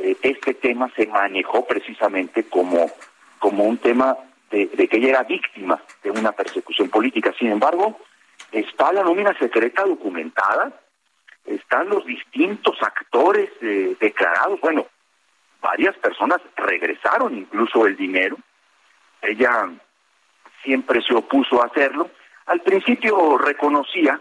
[0.02, 2.90] eh, este tema se manejó precisamente como,
[3.38, 4.16] como un tema
[4.50, 7.32] de, que ella era víctima de una persecución política.
[7.38, 7.98] Sin embargo,
[8.50, 10.72] está la nómina secreta documentada,
[11.44, 14.86] están los distintos actores eh, declarados, bueno,
[15.60, 18.36] varias personas regresaron incluso el dinero,
[19.22, 19.70] ella
[20.62, 22.10] siempre se opuso a hacerlo,
[22.46, 24.20] al principio reconocía,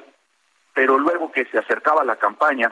[0.73, 2.71] pero luego que se acercaba la campaña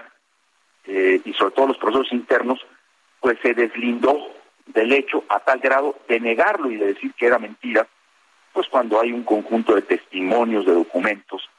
[0.85, 2.65] eh, y sobre todo los procesos internos,
[3.19, 4.27] pues se deslindó
[4.67, 7.87] del hecho a tal grado de negarlo y de decir que era mentira,
[8.53, 11.49] pues cuando hay un conjunto de testimonios, de documentos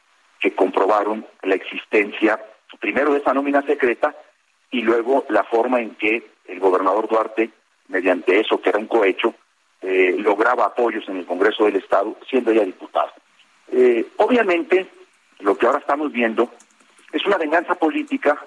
[0.41, 2.41] que comprobaron la existencia
[2.81, 4.15] primero de esa nómina secreta
[4.71, 7.51] y luego la forma en que el gobernador Duarte,
[7.89, 9.35] mediante eso que era un cohecho,
[9.81, 13.13] eh, lograba apoyos en el Congreso del Estado, siendo ella diputada.
[13.71, 14.87] Eh, obviamente,
[15.41, 16.51] lo que ahora estamos viendo
[17.13, 18.39] es una venganza política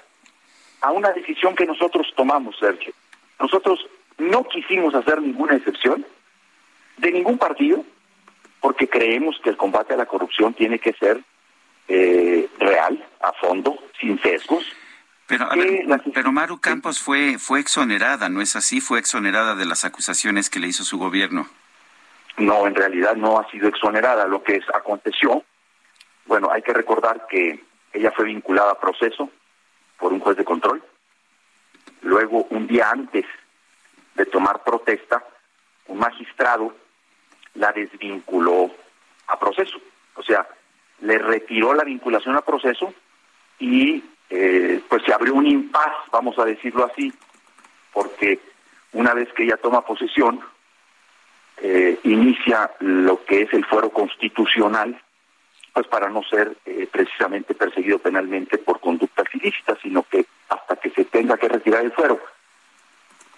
[0.81, 2.93] a una decisión que nosotros tomamos, Sergio.
[3.41, 3.79] Nosotros
[4.17, 6.05] no quisimos hacer ninguna excepción
[6.97, 7.83] de ningún partido,
[8.59, 11.21] porque creemos que el combate a la corrupción tiene que ser
[11.87, 14.63] eh, real, a fondo, sin sesgos.
[15.25, 18.81] Pero, a ver, pero Maru Campos fue, fue exonerada, ¿no es así?
[18.81, 21.47] Fue exonerada de las acusaciones que le hizo su gobierno.
[22.37, 24.27] No, en realidad no ha sido exonerada.
[24.27, 25.43] Lo que es- aconteció,
[26.25, 27.63] bueno, hay que recordar que
[27.93, 29.29] ella fue vinculada a proceso
[29.97, 30.83] por un juez de control.
[32.01, 33.25] Luego, un día antes
[34.15, 35.23] de tomar protesta,
[35.87, 36.75] un magistrado
[37.55, 38.71] la desvinculó
[39.27, 39.77] a proceso.
[40.15, 40.47] O sea,
[41.01, 42.93] le retiró la vinculación a proceso
[43.59, 47.13] y eh, pues se abrió un impas, vamos a decirlo así,
[47.91, 48.39] porque
[48.93, 50.41] una vez que ella toma posesión,
[51.57, 54.99] eh, inicia lo que es el fuero constitucional,
[55.73, 60.89] pues para no ser eh, precisamente perseguido penalmente por conductas ilícitas, sino que hasta que
[60.89, 62.19] se tenga que retirar el fuero.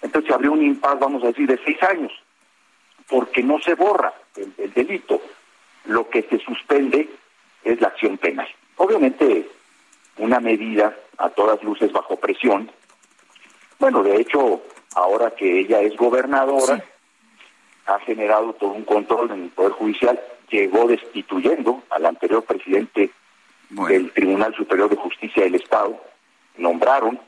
[0.02, 2.12] Entonces se abrió un impas, vamos a decir, de seis años,
[3.08, 5.20] porque no se borra el, el delito.
[5.86, 7.08] Lo que se suspende
[7.62, 8.48] es la acción penal.
[8.76, 9.48] Obviamente,
[10.18, 12.70] una medida a todas luces bajo presión.
[13.78, 14.62] Bueno, de hecho,
[14.94, 16.82] ahora que ella es gobernadora,
[17.86, 20.20] ha generado todo un control en el Poder Judicial,
[20.50, 23.10] llegó destituyendo al anterior presidente
[23.70, 26.00] del Tribunal Superior de Justicia del Estado,
[26.56, 27.18] nombraron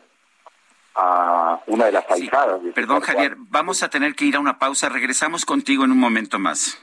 [0.95, 4.59] a una de las ahijadas de Perdón, Javier, vamos a tener que ir a una
[4.59, 4.89] pausa.
[4.89, 6.83] Regresamos contigo en un momento más.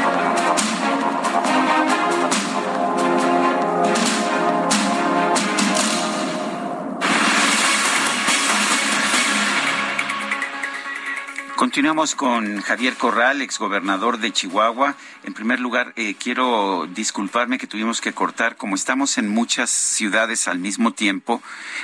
[11.61, 14.95] Continuamos con Javier Corral, exgobernador de Chihuahua.
[15.23, 18.55] En primer lugar, eh, quiero disculparme que tuvimos que cortar.
[18.57, 21.39] Como estamos en muchas ciudades al mismo tiempo,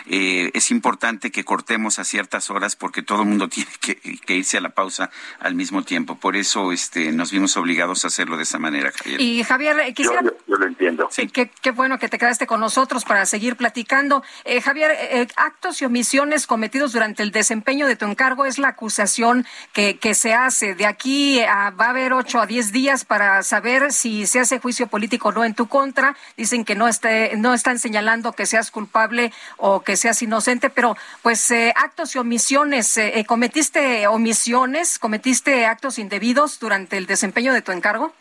[0.07, 4.35] eh, es importante que cortemos a ciertas horas porque todo el mundo tiene que, que
[4.35, 6.15] irse a la pausa al mismo tiempo.
[6.15, 9.21] Por eso este, nos vimos obligados a hacerlo de esa manera, Javier.
[9.21, 10.23] Y Javier, eh, quisiera...
[10.23, 11.07] Yo, yo- yo lo entiendo.
[11.11, 14.23] Sí, qué, qué bueno que te quedaste con nosotros para seguir platicando.
[14.43, 18.69] Eh, Javier, eh, actos y omisiones cometidos durante el desempeño de tu encargo es la
[18.69, 20.73] acusación que, que se hace.
[20.75, 24.59] De aquí a- va a haber ocho a diez días para saber si se hace
[24.59, 26.15] juicio político o no en tu contra.
[26.35, 30.95] Dicen que no, esté, no están señalando que seas culpable o que seas inocente, pero
[31.21, 32.97] pues eh, actos y omisiones.
[32.97, 34.99] eh, eh, ¿Cometiste omisiones?
[34.99, 38.13] ¿Cometiste actos indebidos durante el desempeño de tu encargo?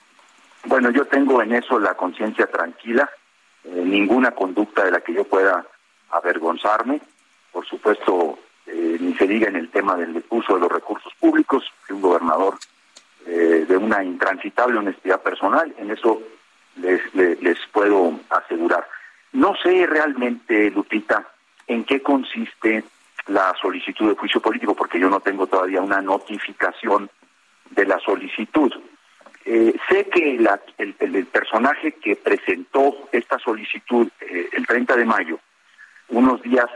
[0.64, 3.08] Bueno, yo tengo en eso la conciencia tranquila,
[3.64, 5.64] ninguna conducta de la que yo pueda
[6.10, 7.00] avergonzarme.
[7.52, 11.64] Por supuesto, eh, ni se diga en el tema del uso de los recursos públicos,
[11.86, 12.58] que un gobernador
[13.26, 16.22] eh, de una intransitable honestidad personal, en eso
[16.76, 18.86] les, les, puedo asegurar.
[19.32, 21.26] No sé realmente, Lupita,
[21.66, 22.84] en qué consiste
[23.28, 27.10] la solicitud de juicio político, porque yo no tengo todavía una notificación
[27.70, 28.72] de la solicitud.
[29.44, 34.96] Eh, sé que la- el, el- el personaje que presentó esta solicitud eh, el 30
[34.96, 35.38] de mayo,
[36.08, 36.66] unos días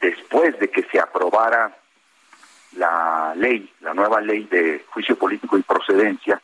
[0.00, 1.76] después de que se aprobara
[2.76, 6.40] la ley, la nueva ley de juicio político y procedencia,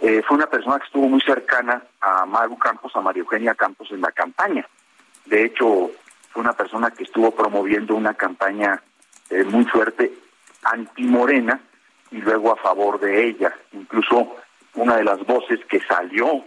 [0.00, 3.90] eh, fue una persona que estuvo muy cercana a Maru Campos, a María Eugenia Campos
[3.90, 4.66] en la campaña.
[5.26, 5.90] De hecho,
[6.30, 8.80] fue una persona que estuvo promoviendo una campaña
[9.30, 10.12] eh, muy fuerte
[10.62, 11.60] anti-morena
[12.10, 13.54] y luego a favor de ella.
[13.72, 14.36] Incluso
[14.74, 16.44] una de las voces que salió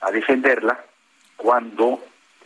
[0.00, 0.84] a defenderla
[1.36, 2.00] cuando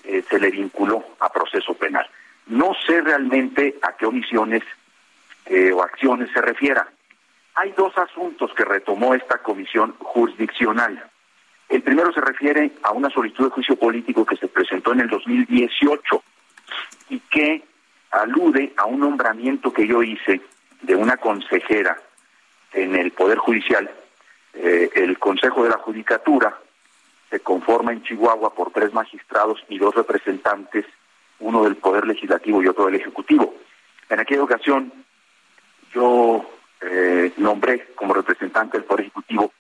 [0.05, 2.09] eh, se le vinculó a proceso penal.
[2.49, 4.63] No sé realmente a qué omisiones
[5.47, 6.89] eh, o acciones se refiera.
[7.55, 11.03] Hay dos asuntos que retomó esta comisión jurisdiccional.
[11.69, 15.09] El primero se refiere a una solicitud de juicio político que se presentó en el
[15.09, 16.23] 2018
[17.11, 17.63] y que
[18.11, 20.41] alude a un nombramiento que yo hice
[20.83, 21.99] de una consejera
[22.73, 23.91] en el Poder Judicial.
[24.55, 26.57] Eh, el Consejo de la Judicatura
[27.31, 30.87] se conforma en Chihuahua por tres magistrados y dos representantes,
[31.41, 33.55] uno del Poder Legislativo y otro del Ejecutivo.
[34.09, 34.93] En aquella ocasión
[35.93, 36.45] yo
[36.81, 39.53] eh, nombré como representante del Poder Ejecutivo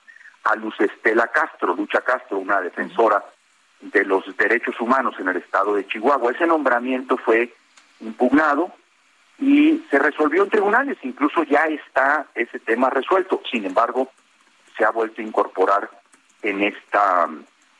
[0.44, 3.24] a Luz Estela Castro, Lucha Castro, una defensora
[3.80, 6.32] de los derechos humanos en el estado de Chihuahua.
[6.32, 7.52] Ese nombramiento fue
[8.00, 8.72] impugnado
[9.38, 13.40] y se resolvió en tribunales, incluso ya está ese tema resuelto.
[13.50, 14.10] Sin embargo,
[14.76, 15.90] se ha vuelto a incorporar
[16.42, 17.28] en esta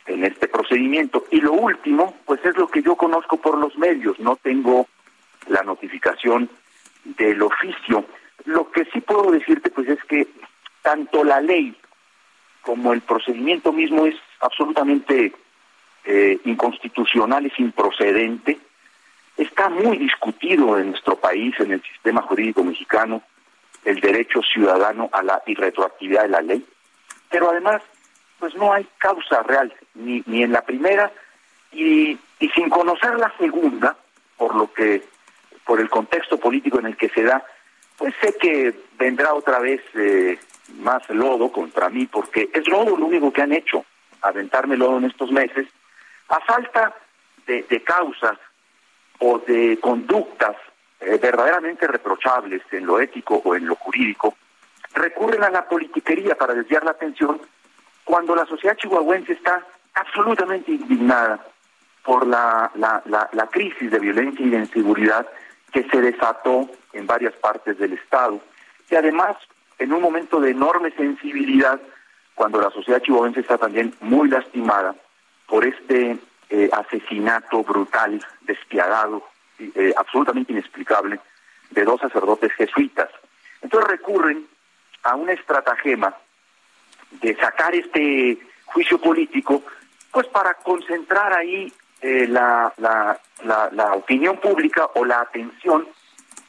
[0.09, 1.25] en este procedimiento.
[1.31, 4.87] Y lo último, pues es lo que yo conozco por los medios, no tengo
[5.47, 6.49] la notificación
[7.05, 8.05] del oficio.
[8.45, 10.27] Lo que sí puedo decirte, pues es que
[10.83, 11.77] tanto la ley
[12.63, 15.33] como el procedimiento mismo es absolutamente
[16.05, 18.59] eh, inconstitucional, es improcedente.
[19.37, 23.23] Está muy discutido en nuestro país, en el sistema jurídico mexicano,
[23.85, 26.67] el derecho ciudadano a la irretroactividad de la ley,
[27.31, 27.83] pero además,
[28.39, 31.11] pues no hay causa real, ni, ni en la primera,
[31.73, 33.97] y, y sin conocer la segunda,
[34.37, 35.03] por lo que,
[35.65, 37.45] por el contexto político en el que se da,
[37.97, 40.39] pues sé que vendrá otra vez eh,
[40.79, 43.85] más lodo contra mí, porque es lodo lo único que han hecho,
[44.23, 45.67] aventarme lodo en estos meses,
[46.29, 46.95] a falta
[47.47, 48.39] de, de causas
[49.19, 50.57] o de conductas
[51.01, 54.37] eh, verdaderamente reprochables en lo ético o en lo jurídico,
[54.95, 57.41] recurren a la politiquería para desviar la atención
[58.09, 59.63] cuando la sociedad chihuahuense está
[59.93, 61.45] absolutamente indignada
[62.03, 65.27] por la, la, la, crisis de violencia y de inseguridad
[65.73, 68.41] que se desató en varias partes del Estado
[68.91, 69.37] y además
[69.79, 71.79] en un momento de enorme sensibilidad
[72.35, 74.95] cuando la sociedad chihuahuense está también muy lastimada
[75.47, 76.17] por este
[76.49, 79.23] eh, asesinato brutal, despiadado,
[79.59, 81.21] eh, absolutamente inexplicable
[81.73, 83.11] de dos sacerdotes jesuitas.
[83.61, 84.47] Entonces recurren
[85.03, 86.17] a una estratagema
[87.11, 89.63] de sacar este juicio político,
[90.13, 95.89] pues para concentrar ahí eh, la, la, la, la opinión pública o la atención,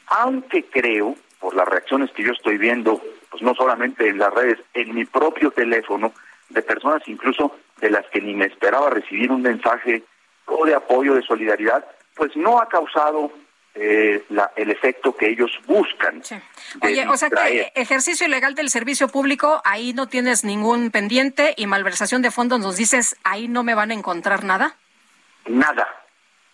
[0.06, 3.00] aunque creo, por las reacciones que yo estoy viendo,
[3.30, 6.12] pues no solamente en las redes, en mi propio teléfono,
[6.50, 10.02] de personas incluso de las que ni me esperaba recibir un mensaje
[10.46, 11.84] o de apoyo, de solidaridad,
[12.14, 13.30] pues no ha causado
[13.74, 16.22] eh, la- el efecto que ellos buscan.
[16.82, 21.66] Oye, o sea que ejercicio ilegal del servicio público, ahí no tienes ningún pendiente y
[21.66, 24.74] malversación de fondos nos dices, ahí no me van a encontrar nada.
[25.46, 25.86] Nada,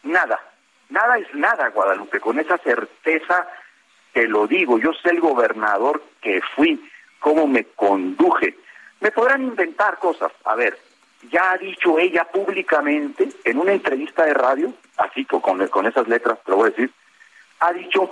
[0.02, 0.38] nada,
[0.90, 3.46] nada es nada, Guadalupe, con esa certeza
[4.12, 6.80] te lo digo, yo sé el gobernador que fui,
[7.18, 8.56] cómo me conduje.
[9.00, 10.78] Me podrán inventar cosas, a ver,
[11.30, 16.08] ya ha dicho ella públicamente en una entrevista de radio, así co- con, con esas
[16.08, 16.90] letras te lo voy a decir,
[17.60, 18.10] ha dicho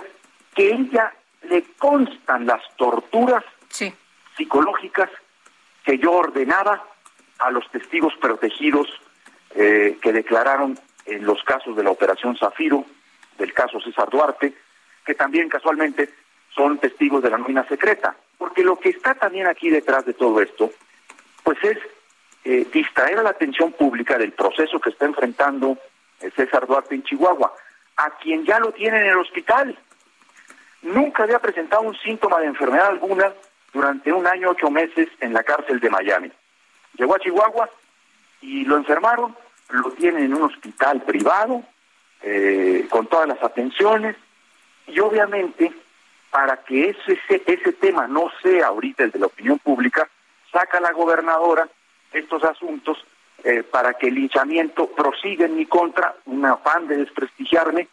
[0.55, 1.13] que ella
[1.43, 3.43] le constan las torturas
[4.35, 5.09] psicológicas
[5.83, 6.83] que yo ordenaba
[7.39, 8.87] a los testigos protegidos
[9.55, 12.85] eh, que declararon en los casos de la Operación Zafiro,
[13.37, 14.53] del caso César Duarte,
[15.05, 16.09] que también casualmente
[16.53, 18.15] son testigos de la nómina secreta.
[18.37, 20.71] Porque lo que está también aquí detrás de todo esto,
[21.43, 21.77] pues es
[22.43, 25.77] eh, distraer a la atención pública del proceso que está enfrentando
[26.21, 27.53] eh, César Duarte en Chihuahua,
[27.97, 29.77] a quien ya lo tiene en el hospital.
[30.81, 33.33] Nunca había presentado un síntoma de enfermedad alguna
[33.73, 36.31] durante un año, ocho meses en la cárcel de Miami.
[36.97, 37.69] Llegó a Chihuahua
[38.41, 39.35] y lo enfermaron,
[39.69, 41.63] lo tienen en un hospital privado,
[42.21, 44.15] eh, con todas las atenciones,
[44.87, 45.71] y obviamente
[46.29, 50.07] para que ese, ese, ese tema no sea ahorita el de la opinión pública,
[50.51, 51.67] saca la gobernadora
[52.11, 52.97] estos asuntos
[53.45, 57.87] eh, para que el linchamiento prosiga en mi contra, un afán de desprestigiarme.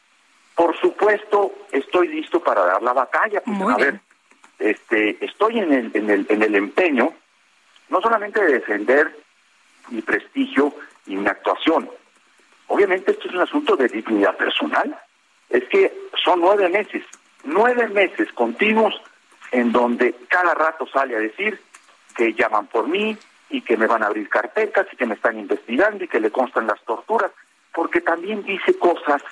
[0.54, 3.42] Por supuesto, estoy listo para dar la batalla.
[3.42, 4.00] pues, Muy a bien.
[4.58, 7.12] ver, este, estoy en el, en, el, en el empeño
[7.90, 9.14] no solamente de defender
[9.90, 10.74] mi prestigio
[11.06, 11.90] y mi actuación.
[12.68, 14.98] Obviamente esto es un asunto de dignidad personal.
[15.50, 15.92] Es que
[16.24, 17.04] son nueve meses,
[17.44, 18.98] nueve meses continuos
[19.50, 21.60] en donde cada rato sale a decir
[22.16, 23.18] que llaman por mí
[23.52, 26.30] y que me van a abrir carpetas y que me están investigando y que le
[26.32, 27.30] constan las torturas,
[27.72, 29.22] porque también dice cosas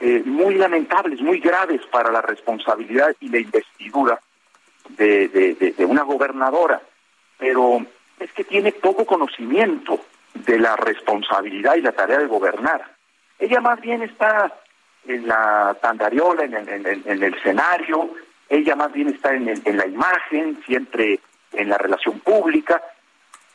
[0.00, 4.18] eh, muy lamentables, muy graves para la responsabilidad y la investidura
[4.90, 5.28] de,
[5.76, 6.80] de- una gobernadora,
[7.38, 7.84] pero
[8.18, 10.00] es que tiene poco conocimiento
[10.34, 12.82] de la responsabilidad y la tarea de gobernar.
[13.38, 14.52] Ella más bien está
[15.06, 18.10] en la tandariola, en el, en el- en el escenario,
[18.48, 21.20] ella más bien está en, en la imagen, siempre
[21.52, 22.82] en la relación pública,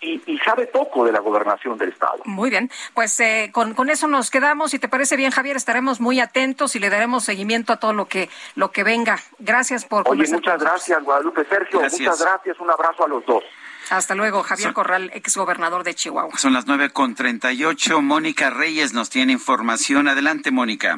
[0.06, 2.20] y, y sabe poco de la gobernación del Estado.
[2.26, 4.72] Muy bien, pues eh, con, con eso nos quedamos.
[4.72, 8.06] Si te parece bien, Javier, estaremos muy atentos y le daremos seguimiento a todo lo
[8.06, 9.20] que lo que venga.
[9.40, 11.46] Gracias por Oye, muchas gracias, Guadalupe.
[11.46, 12.02] Sergio, Gracias.
[12.02, 12.60] muchas gracias.
[12.60, 13.44] Un abrazo a los dos.
[13.92, 16.36] Hasta luego, Javier Corral, exgobernador de Chihuahua.
[16.38, 18.02] Son las nueve con treinta y ocho.
[18.02, 20.08] Mónica Reyes nos tiene información.
[20.08, 20.98] Adelante, Mónica.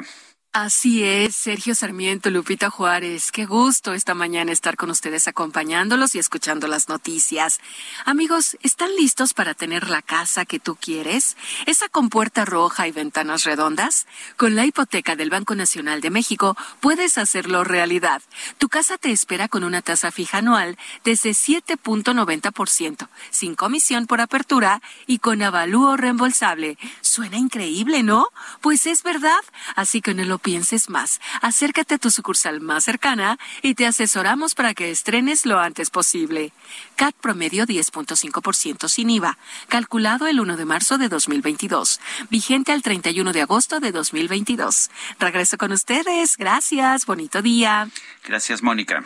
[0.54, 3.30] Así es, Sergio Sarmiento, Lupita Juárez.
[3.32, 7.60] Qué gusto esta mañana estar con ustedes acompañándolos y escuchando las noticias.
[8.06, 11.36] Amigos, ¿están listos para tener la casa que tú quieres?
[11.66, 14.06] ¿Esa con puerta roja y ventanas redondas?
[14.38, 18.22] Con la hipoteca del Banco Nacional de México puedes hacerlo realidad.
[18.56, 24.80] Tu casa te espera con una tasa fija anual desde 7.90%, sin comisión por apertura
[25.06, 26.78] y con avalúo reembolsable.
[27.02, 28.28] Suena increíble, ¿no?
[28.62, 29.40] Pues es verdad.
[29.76, 31.20] Así que no pienses más.
[31.42, 36.52] Acércate a tu sucursal más cercana y te asesoramos para que estrenes lo antes posible.
[36.96, 39.38] CAT promedio 10.5% sin IVA,
[39.68, 42.00] calculado el 1 de marzo de 2022,
[42.30, 44.90] vigente al 31 de agosto de 2022.
[45.18, 46.36] Regreso con ustedes.
[46.36, 47.06] Gracias.
[47.06, 47.88] Bonito día.
[48.24, 49.04] Gracias, Mónica.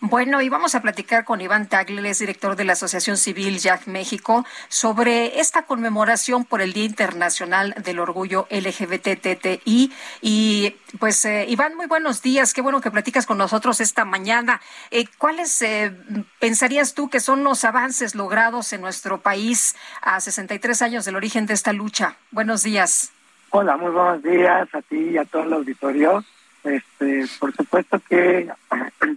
[0.00, 3.88] Bueno, y vamos a platicar con Iván Tagle, es director de la Asociación Civil Jack
[3.88, 9.92] México, sobre esta conmemoración por el Día Internacional del Orgullo LGBTTI.
[10.22, 12.54] Y pues, eh, Iván, muy buenos días.
[12.54, 14.60] Qué bueno que platicas con nosotros esta mañana.
[14.92, 15.92] Eh, ¿Cuáles eh,
[16.38, 21.46] pensarías tú que son los avances logrados en nuestro país a 63 años del origen
[21.46, 22.14] de esta lucha?
[22.30, 23.10] Buenos días.
[23.50, 26.22] Hola, muy buenos días a ti y a todo el auditorio.
[26.68, 28.48] Este, por supuesto que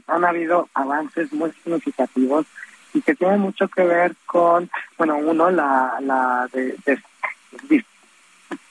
[0.07, 2.45] han habido avances muy significativos
[2.93, 6.77] y que tienen mucho que ver con, bueno, uno, la, la, de,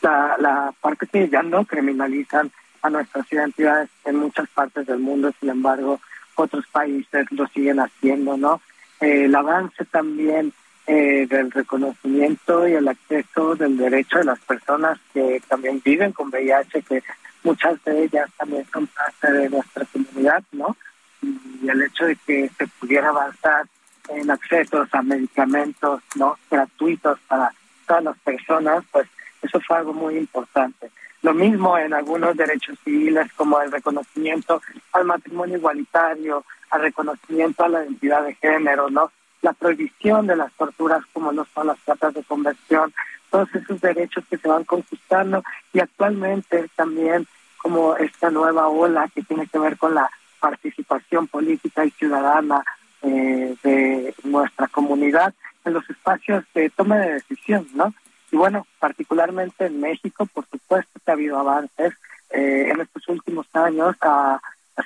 [0.02, 2.51] la, parte que ya no criminalizan
[2.82, 6.01] a nuestras identidades en muchas partes del mundo, sin embargo,
[6.35, 8.61] otros países lo siguen haciendo, ¿no?
[9.01, 10.52] El avance también
[10.86, 16.28] eh, del reconocimiento y el acceso del derecho de las personas que también viven con
[16.28, 17.02] VIH, que
[17.43, 20.77] muchas de ellas también son parte de nuestra comunidad, ¿no?
[21.23, 23.67] Y el hecho de que se pudiera avanzar
[24.09, 26.39] en accesos a medicamentos, ¿no?
[26.51, 27.53] Gratuitos para
[27.87, 29.07] todas las personas, pues
[29.43, 30.91] eso fue algo muy importante.
[31.23, 34.62] Lo mismo en algunos derechos civiles como el reconocimiento
[34.93, 39.11] al matrimonio igualitario, al reconocimiento a la identidad de género, ¿no?
[39.43, 42.93] La prohibición de las torturas como no son las tratas de conversión,
[43.31, 45.43] todos esos derechos que se van conquistando
[45.73, 47.27] y actualmente también
[47.59, 50.11] como esta nueva ola que tiene que ver con la
[50.41, 52.65] participación política y ciudadana
[53.03, 55.35] eh, de nuestra comunidad
[55.65, 57.95] en los espacios de toma de decisión, ¿no?
[58.33, 61.95] Y bueno, particularmente en México, por supuesto que ha habido avances.
[62.31, 64.41] Eh, en estos últimos años ha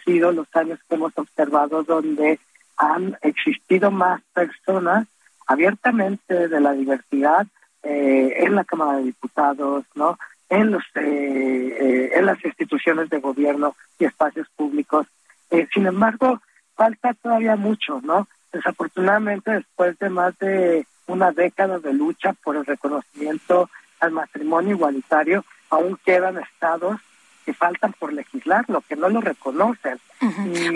[0.04, 2.40] sido los años que hemos observado donde
[2.76, 5.06] han existido más personas
[5.46, 7.46] abiertamente de la diversidad
[7.82, 10.18] eh, en la Cámara de Diputados, ¿no?
[10.48, 15.06] En los eh, eh, en las instituciones de gobierno y espacios públicos.
[15.50, 16.40] Eh, sin embargo,
[16.74, 18.28] falta todavía mucho, ¿no?
[18.52, 23.68] Desafortunadamente, después de más de una década de lucha por el reconocimiento
[24.00, 27.00] al matrimonio igualitario, aún quedan estados
[27.44, 29.98] que faltan por legislar, lo que no lo reconocen.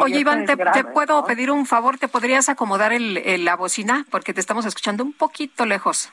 [0.01, 1.27] Oye, Iván, te, grave, te puedo ¿no?
[1.27, 1.99] pedir un favor?
[1.99, 4.05] ¿Te podrías acomodar el, el- la bocina?
[4.11, 6.11] Porque te estamos escuchando un poquito lejos.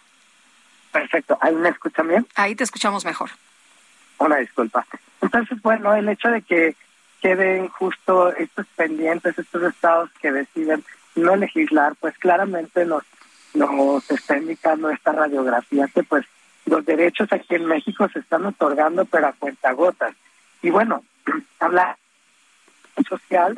[0.91, 1.37] Perfecto.
[1.41, 2.27] ¿Ahí me escuchan bien?
[2.35, 3.31] Ahí te escuchamos mejor.
[4.17, 4.85] Una disculpa.
[5.21, 6.75] Entonces, bueno, el hecho de que
[7.21, 10.83] queden justo estos pendientes, estos estados que deciden
[11.15, 13.03] no legislar, pues claramente nos,
[13.53, 16.25] nos está indicando esta radiografía que pues
[16.65, 20.13] los derechos aquí en México se están otorgando pero a cuentagotas.
[20.65, 21.03] Y bueno,
[21.59, 21.95] habla
[23.07, 23.55] social,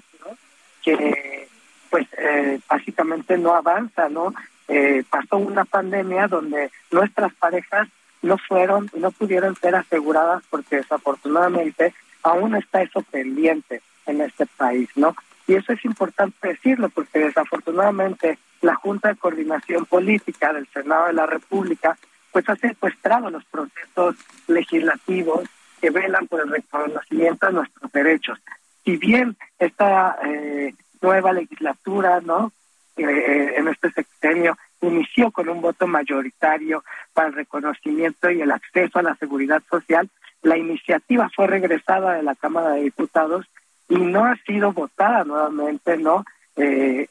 [0.84, 1.48] que
[1.90, 4.34] pues eh, básicamente no avanza, ¿no?
[4.68, 7.88] Eh, pasó una pandemia donde nuestras parejas
[8.22, 11.94] no fueron no pudieron ser aseguradas porque desafortunadamente
[12.24, 15.16] aún está eso pendiente en este país, ¿no?
[15.48, 21.14] Y eso es importante decirlo porque desafortunadamente la Junta de Coordinación Política del Senado de
[21.14, 21.98] la República
[22.34, 24.18] pues ha secuestrado los procesos
[24.48, 25.48] legislativos
[25.82, 28.40] que velan por el reconocimiento de nuestros derechos.
[28.84, 32.52] Si bien esta eh, nueva legislatura, ¿no?
[32.96, 36.84] Eh, en este sexenio inició con un voto mayoritario
[37.14, 40.10] para el reconocimiento y el acceso a la seguridad social,
[40.42, 43.46] la iniciativa fue regresada de la Cámara de Diputados
[43.90, 46.26] y no ha sido votada nuevamente, ¿no?
[46.56, 47.08] Eh,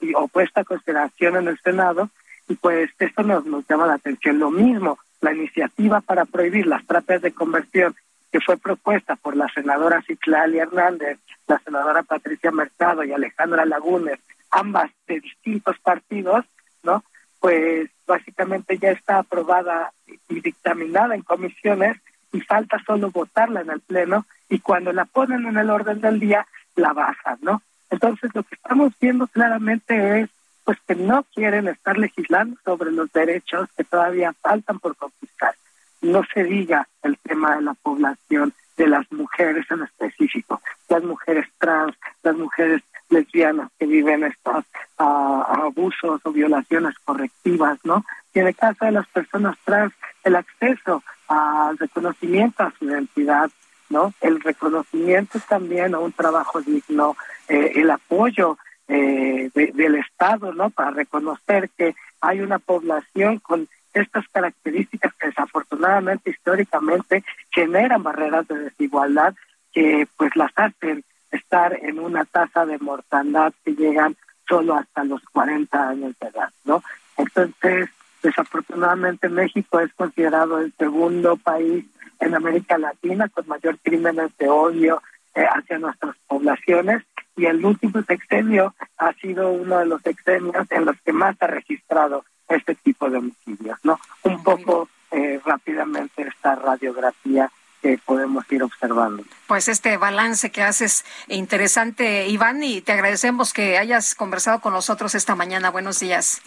[0.00, 2.10] y opuesta a consideración en el Senado
[2.48, 4.38] y pues esto nos, nos llama la atención.
[4.38, 7.94] Lo mismo, la iniciativa para prohibir las terapias de conversión
[8.32, 14.18] que fue propuesta por la senadora Citlali Hernández, la senadora Patricia Mercado y Alejandra Lagunes,
[14.50, 16.46] ambas de distintos partidos,
[16.82, 17.04] ¿no?
[17.38, 19.92] Pues básicamente ya está aprobada
[20.28, 21.98] y dictaminada en comisiones
[22.32, 26.18] y falta solo votarla en el Pleno y cuando la ponen en el orden del
[26.18, 27.62] día, la bajan, ¿no?
[27.90, 30.30] Entonces lo que estamos viendo claramente es
[30.64, 35.54] pues que no quieren estar legislando sobre los derechos que todavía faltan por conquistar.
[36.02, 41.46] No se diga el tema de la población, de las mujeres en específico, las mujeres
[41.58, 44.64] trans, las mujeres lesbianas que viven estos
[44.98, 48.04] ah, abusos o violaciones correctivas, ¿no?
[48.34, 49.92] Y en el caso de las personas trans,
[50.24, 53.50] el acceso al reconocimiento a su identidad,
[53.90, 54.14] ¿no?
[54.22, 57.16] El reconocimiento también a un trabajo digno,
[57.48, 58.56] eh, el apoyo
[58.88, 60.70] eh, de- del Estado, ¿no?
[60.70, 69.34] Para reconocer que hay una población con estas características desafortunadamente históricamente generan barreras de desigualdad
[69.72, 74.16] que pues las hacen estar en una tasa de mortandad que llegan
[74.48, 76.82] solo hasta los 40 años de edad, ¿no?
[77.16, 77.88] Entonces,
[78.22, 81.84] desafortunadamente México es considerado el segundo país
[82.20, 85.02] en América Latina con mayor crímenes de odio
[85.34, 87.02] eh, hacia nuestras poblaciones
[87.36, 91.46] y el último sexenio ha sido uno de los sexenios en los que más ha
[91.46, 92.24] registrado
[92.56, 93.98] este tipo de homicidios, ¿no?
[94.22, 97.50] Un poco eh, rápidamente esta radiografía
[97.82, 99.24] que podemos ir observando.
[99.48, 105.14] Pues este balance que haces interesante, Iván, y te agradecemos que hayas conversado con nosotros
[105.14, 105.70] esta mañana.
[105.70, 106.40] Buenos días.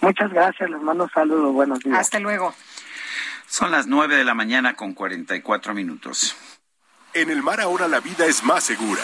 [0.00, 1.98] Muchas gracias, les mando un saludo, buenos días.
[1.98, 2.54] Hasta luego.
[3.46, 6.36] Son las 9 de la mañana con 44 minutos.
[7.14, 9.02] En el mar ahora la vida es más segura.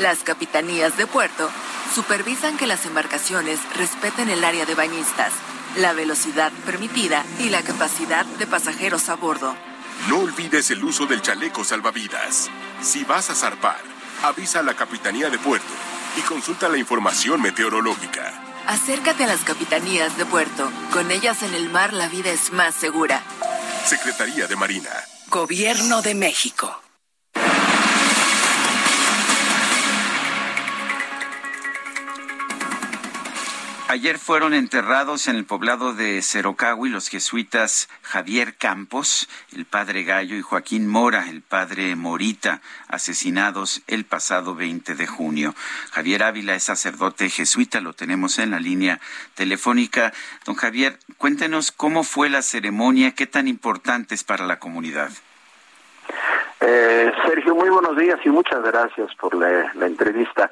[0.00, 1.48] Las capitanías de puerto
[1.94, 5.32] supervisan que las embarcaciones respeten el área de bañistas,
[5.76, 9.54] la velocidad permitida y la capacidad de pasajeros a bordo.
[10.08, 12.50] No olvides el uso del chaleco salvavidas.
[12.82, 13.80] Si vas a zarpar,
[14.22, 15.72] avisa a la Capitanía de Puerto
[16.16, 18.32] y consulta la información meteorológica.
[18.66, 20.70] Acércate a las capitanías de puerto.
[20.92, 23.22] Con ellas en el mar la vida es más segura.
[23.84, 24.90] Secretaría de Marina.
[25.28, 26.83] Gobierno de México.
[33.86, 40.36] Ayer fueron enterrados en el poblado de Cerocagui los jesuitas Javier Campos, el padre Gallo,
[40.36, 45.54] y Joaquín Mora, el padre Morita, asesinados el pasado 20 de junio.
[45.92, 49.00] Javier Ávila es sacerdote jesuita, lo tenemos en la línea
[49.34, 50.14] telefónica.
[50.46, 55.10] Don Javier, cuéntenos cómo fue la ceremonia, qué tan importante es para la comunidad.
[56.62, 60.50] Eh, Sergio, muy buenos días y muchas gracias por la entrevista.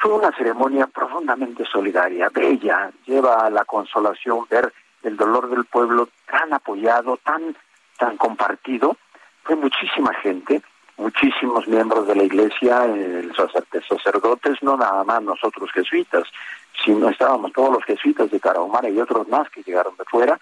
[0.00, 6.08] Fue una ceremonia profundamente solidaria, bella, lleva a la consolación ver el dolor del pueblo
[6.30, 7.56] tan apoyado, tan,
[7.98, 8.96] tan compartido.
[9.42, 10.62] Fue muchísima gente,
[10.98, 16.24] muchísimos miembros de la iglesia, el sacer- sacerdotes, no nada más nosotros jesuitas,
[16.84, 20.38] sino estábamos todos los jesuitas de Tarahumara y otros más que llegaron de fuera.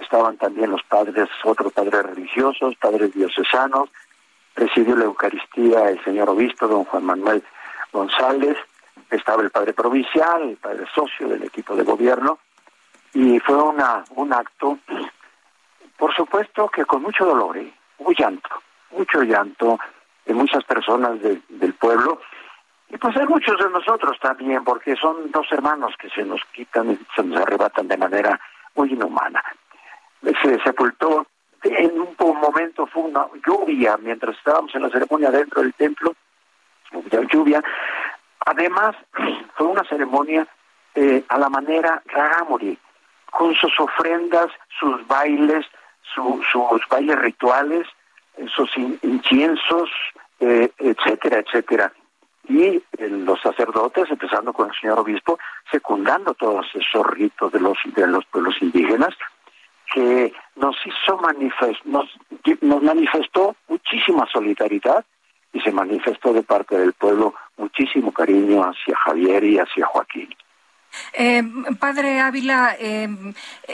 [0.00, 3.88] Estaban también los padres, otros padres religiosos, padres diocesanos,
[4.54, 7.42] presidió la Eucaristía el señor obispo, don Juan Manuel
[7.92, 8.56] González,
[9.10, 12.38] estaba el padre provincial, el padre socio del equipo de gobierno,
[13.12, 14.78] y fue una un acto,
[15.96, 17.72] por supuesto que con mucho dolor, ¿eh?
[17.98, 18.48] hubo llanto,
[18.90, 19.78] mucho llanto
[20.26, 22.20] de muchas personas de- del pueblo,
[22.88, 26.98] y pues hay muchos de nosotros también, porque son dos hermanos que se nos quitan,
[27.14, 28.40] se nos arrebatan de manera
[28.74, 29.42] muy inhumana.
[30.42, 31.26] Se sepultó,
[31.62, 36.14] en un momento fue una lluvia, mientras estábamos en la ceremonia dentro del templo,
[37.32, 37.62] lluvia.
[38.44, 38.96] Además,
[39.56, 40.46] fue una ceremonia
[40.94, 42.78] eh, a la manera Raramuri,
[43.30, 44.48] con sus ofrendas,
[44.78, 45.66] sus bailes,
[46.02, 47.86] su- sus bailes rituales,
[48.36, 49.90] eh, sus in- inciensos,
[50.40, 51.92] eh, etcétera, etcétera.
[52.48, 55.38] Y los sacerdotes, empezando con el señor obispo,
[55.70, 59.14] secundando todos esos ritos de los, de los pueblos indígenas,
[59.94, 62.06] que nos hizo manifest, nos,
[62.60, 65.04] nos manifestó muchísima solidaridad
[65.54, 70.28] y se manifestó de parte del pueblo muchísimo cariño hacia Javier y hacia Joaquín.
[71.12, 71.42] Eh,
[71.78, 73.08] padre Ávila, eh,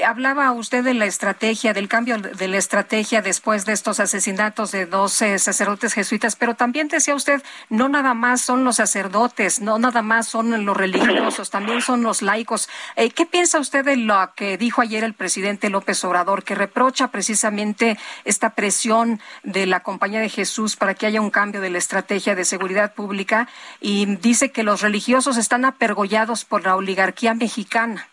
[0.07, 4.87] hablaba usted de la estrategia, del cambio de la estrategia después de estos asesinatos de
[4.87, 10.03] dos sacerdotes jesuitas, pero también decía usted, no nada más son los sacerdotes, no nada
[10.03, 12.69] más son los religiosos, también son los laicos.
[12.97, 17.09] Eh, ¿Qué piensa usted de lo que dijo ayer el presidente López Obrador, que reprocha
[17.09, 21.79] precisamente esta presión de la Compañía de Jesús para que haya un cambio de la
[21.79, 23.49] estrategia de seguridad pública
[23.81, 28.07] y dice que los religiosos están apergollados por la oligarquía mexicana?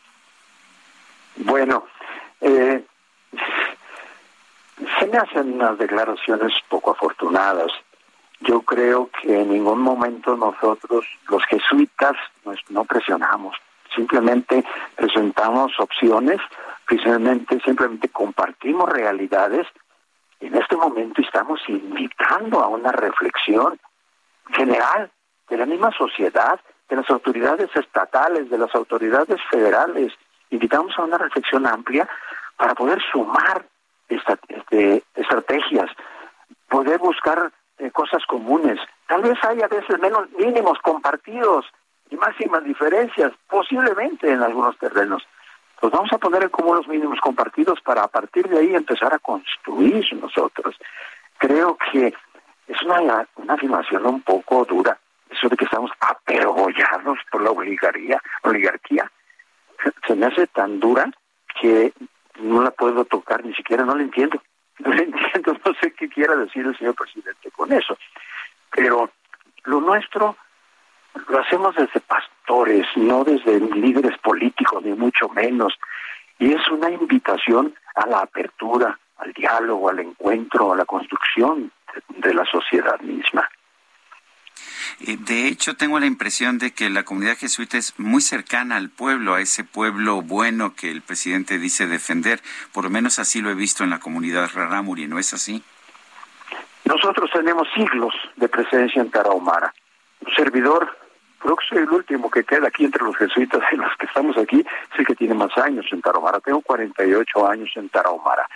[1.38, 1.86] Bueno,
[2.42, 2.84] eh,
[5.00, 7.72] se me hacen unas declaraciones poco afortunadas.
[8.42, 13.56] Yo creo que en ningún momento nosotros, los jesuitas, pues, no presionamos.
[13.96, 14.64] Simplemente
[14.96, 16.40] presentamos opciones,
[16.86, 19.66] precisamente simplemente compartimos realidades.
[20.40, 23.80] En este momento estamos invitando a una reflexión
[24.52, 25.10] general
[25.50, 26.60] de la misma sociedad,
[26.90, 30.14] de las autoridades estatales, de las autoridades federales.
[30.50, 32.08] Invitamos a una reflexión amplia
[32.56, 33.66] para poder sumar
[34.08, 35.90] este, estrategias,
[36.70, 38.80] poder buscar eh, cosas comunes.
[39.08, 41.66] Tal vez haya veces menos mínimos compartidos
[42.10, 45.28] y máximas diferencias, posiblemente en algunos terrenos.
[45.80, 49.14] Pues vamos a poner en común los mínimos compartidos para a partir de ahí empezar
[49.14, 50.76] a construir nosotros.
[51.38, 52.14] Creo que
[52.68, 54.98] es una, una afirmación un poco dura,
[55.30, 59.12] eso de que estamos apergollados por la oligarquía, oligarquía.
[60.06, 61.12] Se me hace tan dura
[61.60, 61.94] que
[62.40, 64.42] no la puedo tocar, ni siquiera no la entiendo.
[64.80, 67.98] No la entiendo, no sé qué quiera decir el señor presidente con eso.
[68.70, 69.10] Pero
[69.64, 70.38] lo nuestro
[71.30, 75.74] lo hacemos desde pastores, no desde líderes políticos, ni mucho menos.
[76.38, 82.30] Y es una invitación a la apertura, al diálogo, al encuentro, a la construcción de,
[82.30, 83.50] de la sociedad misma.
[85.02, 88.90] Eh, De hecho, tengo la impresión de que la comunidad jesuita es muy cercana al
[88.90, 92.42] pueblo, a ese pueblo bueno que el presidente dice defender.
[92.74, 95.64] Por lo menos así lo he visto en la comunidad Rarámuri, ¿no es así?
[96.86, 99.74] Nosotros tenemos siglos de presencia en Tarahumara.
[100.26, 100.98] Un servidor,
[101.40, 104.38] creo que soy el último que queda aquí entre los jesuitas y los que estamos
[104.38, 104.66] aquí,
[104.98, 106.40] el que tiene más años en Tarahumara.
[106.40, 108.48] Tengo 48 años en Tarahumara.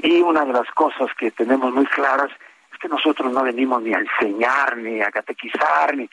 [0.00, 2.30] Y una de las cosas que tenemos muy claras
[2.78, 6.08] que nosotros no venimos ni a enseñar, ni a catequizar, ni...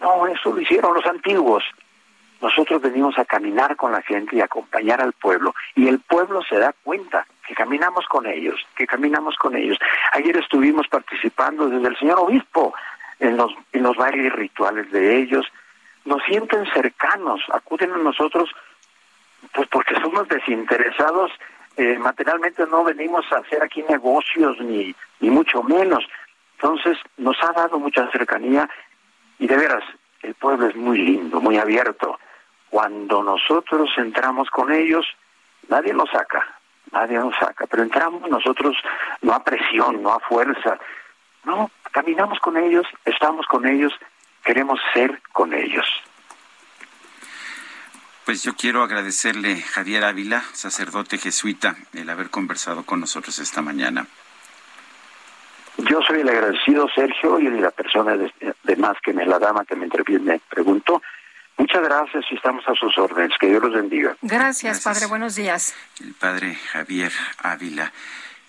[0.00, 1.64] No, eso lo hicieron los antiguos.
[2.40, 5.54] Nosotros venimos a caminar con la gente y acompañar al pueblo.
[5.74, 9.78] Y el pueblo se da cuenta que caminamos con ellos, que caminamos con ellos.
[10.12, 12.72] Ayer estuvimos participando desde el señor obispo
[13.18, 15.46] en los, en los bailes rituales de ellos.
[16.06, 18.48] Nos sienten cercanos, acuden a nosotros,
[19.52, 21.30] pues porque somos desinteresados.
[21.80, 26.04] Eh, materialmente no venimos a hacer aquí negocios ni, ni mucho menos.
[26.56, 28.68] Entonces nos ha dado mucha cercanía
[29.38, 29.82] y de veras,
[30.20, 32.18] el pueblo es muy lindo, muy abierto.
[32.68, 35.06] Cuando nosotros entramos con ellos,
[35.68, 36.46] nadie nos saca,
[36.92, 38.76] nadie nos saca, pero entramos nosotros
[39.22, 40.78] no a presión, no a fuerza,
[41.44, 43.94] no, caminamos con ellos, estamos con ellos,
[44.44, 45.86] queremos ser con ellos.
[48.30, 54.06] Pues yo quiero agradecerle Javier Ávila, sacerdote jesuita, el haber conversado con nosotros esta mañana.
[55.78, 59.64] Yo soy el agradecido, Sergio, y la persona de, de más que me la dama
[59.64, 61.02] que me entreviene, preguntó.
[61.58, 63.36] Muchas gracias y estamos a sus órdenes.
[63.36, 64.16] Que Dios los bendiga.
[64.22, 65.06] Gracias, padre.
[65.06, 65.74] Buenos días.
[66.00, 67.10] El padre Javier
[67.42, 67.92] Ávila.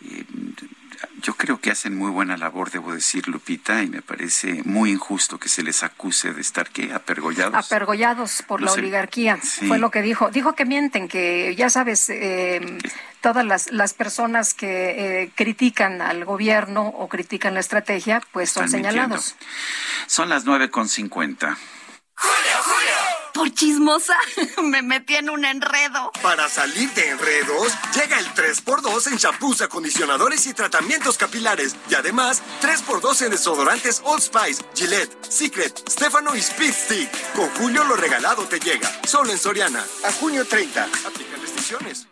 [0.05, 0.23] eh,
[1.21, 5.37] yo creo que hacen muy buena labor, debo decir, Lupita, y me parece muy injusto
[5.39, 6.93] que se les acuse de estar, ¿qué?
[6.93, 7.65] Apergollados.
[7.65, 8.79] Apergollados por No la sé.
[8.79, 9.67] oligarquía, Sí.
[9.67, 10.29] fue lo que dijo.
[10.31, 12.77] Dijo que mienten, que ya sabes, eh,
[13.21, 18.63] todas las, las personas que eh, critican al gobierno o critican la estrategia, pues son
[18.63, 18.89] mintiendo.
[18.91, 19.35] señalados.
[20.07, 21.57] Son las nueve con cincuenta.
[23.33, 24.15] Por chismosa,
[24.63, 26.11] me metí en un enredo.
[26.21, 31.75] Para salir de enredos, llega el 3x2 en shampoos, acondicionadores y tratamientos capilares.
[31.89, 37.33] Y además, 3x2 en desodorantes Old Spice, Gillette, Secret, Stefano y Speed Stick.
[37.33, 38.91] Con Julio lo regalado te llega.
[39.07, 39.85] Solo en Soriana.
[40.05, 40.83] A junio 30.
[40.83, 42.10] Aplican restricciones.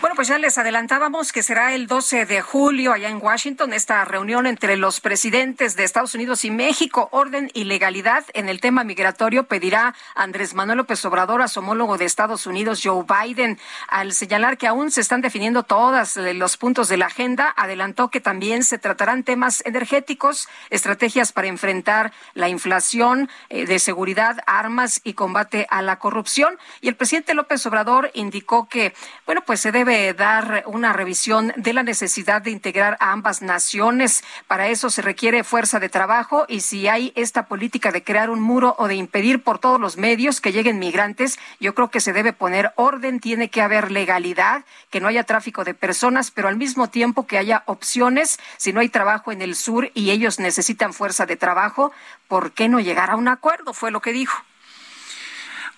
[0.00, 4.04] Bueno, pues ya les adelantábamos que será el 12 de julio allá en Washington esta
[4.04, 7.08] reunión entre los presidentes de Estados Unidos y México.
[7.10, 11.98] Orden y legalidad en el tema migratorio pedirá Andrés Manuel López Obrador a su homólogo
[11.98, 13.58] de Estados Unidos, Joe Biden.
[13.88, 18.08] Al señalar que aún se están definiendo todos eh, los puntos de la agenda, adelantó
[18.08, 25.00] que también se tratarán temas energéticos, estrategias para enfrentar la inflación, eh, de seguridad, armas
[25.02, 26.56] y combate a la corrupción.
[26.80, 28.94] Y el presidente López Obrador indicó que,
[29.26, 34.22] bueno, pues se debe dar una revisión de la necesidad de integrar a ambas naciones.
[34.46, 38.40] Para eso se requiere fuerza de trabajo y si hay esta política de crear un
[38.40, 42.12] muro o de impedir por todos los medios que lleguen migrantes, yo creo que se
[42.12, 46.56] debe poner orden, tiene que haber legalidad, que no haya tráfico de personas, pero al
[46.56, 48.38] mismo tiempo que haya opciones.
[48.58, 51.92] Si no hay trabajo en el sur y ellos necesitan fuerza de trabajo,
[52.28, 53.72] ¿por qué no llegar a un acuerdo?
[53.72, 54.44] Fue lo que dijo.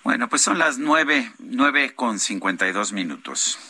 [0.03, 3.70] Bueno, pues son las nueve, nueve con cincuenta y dos minutos.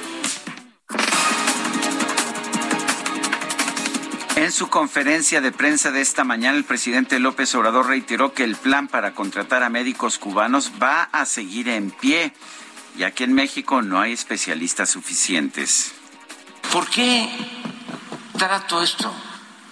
[4.41, 8.55] En su conferencia de prensa de esta mañana, el presidente López Obrador reiteró que el
[8.55, 12.33] plan para contratar a médicos cubanos va a seguir en pie,
[12.97, 15.91] ya que en México no hay especialistas suficientes.
[16.71, 17.29] ¿Por qué
[18.35, 19.13] trato esto?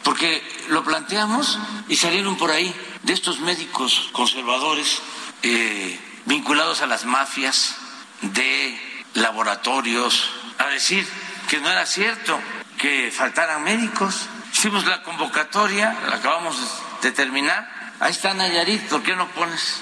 [0.03, 1.57] Porque lo planteamos
[1.87, 5.01] y salieron por ahí de estos médicos conservadores
[5.41, 7.75] eh, vinculados a las mafias
[8.21, 8.79] de
[9.15, 11.07] laboratorios a decir
[11.47, 12.39] que no era cierto
[12.77, 14.29] que faltaran médicos.
[14.59, 16.57] Hicimos la convocatoria, la acabamos
[17.01, 17.65] de terminar.
[18.01, 19.81] Ahí está Nayarit, ¿por qué no pones?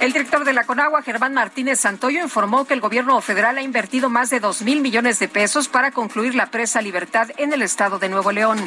[0.00, 4.08] El director de la Conagua, Germán Martínez Santoyo, informó que el gobierno federal ha invertido
[4.08, 7.98] más de dos mil millones de pesos para concluir la presa Libertad en el estado
[7.98, 8.66] de Nuevo León.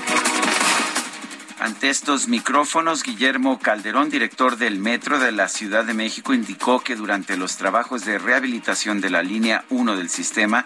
[1.60, 6.96] Ante estos micrófonos, Guillermo Calderón, director del Metro de la Ciudad de México, indicó que
[6.96, 10.64] durante los trabajos de rehabilitación de la línea 1 del sistema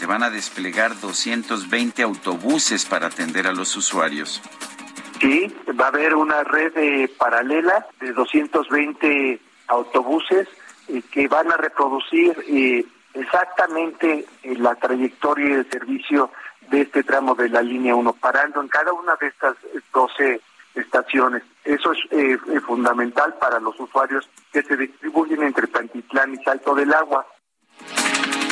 [0.00, 4.40] se van a desplegar 220 autobuses para atender a los usuarios.
[5.20, 9.38] Sí, va a haber una red eh, paralela de 220
[9.68, 10.48] autobuses
[10.88, 16.30] eh, que van a reproducir eh, exactamente eh, la trayectoria el servicio
[16.70, 19.54] de este tramo de la línea 1, parando en cada una de estas
[19.92, 20.40] 12
[20.76, 21.42] estaciones.
[21.62, 26.94] Eso es eh, fundamental para los usuarios que se distribuyen entre Pantitlán y Salto del
[26.94, 27.26] Agua.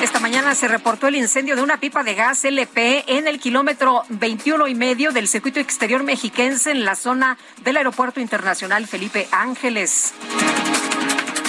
[0.02, 4.04] Esta mañana se reportó el incendio de una pipa de gas LP en el kilómetro
[4.10, 10.14] 21 y medio del circuito exterior mexiquense en la zona del Aeropuerto Internacional Felipe Ángeles.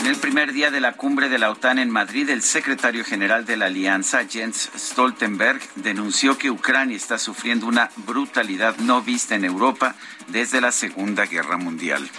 [0.02, 3.46] En el primer día de la cumbre de la OTAN en Madrid, el secretario general
[3.46, 9.46] de la Alianza, Jens Stoltenberg, denunció que Ucrania está sufriendo una brutalidad no vista en
[9.46, 9.96] Europa
[10.28, 12.10] desde la Segunda Guerra Mundial.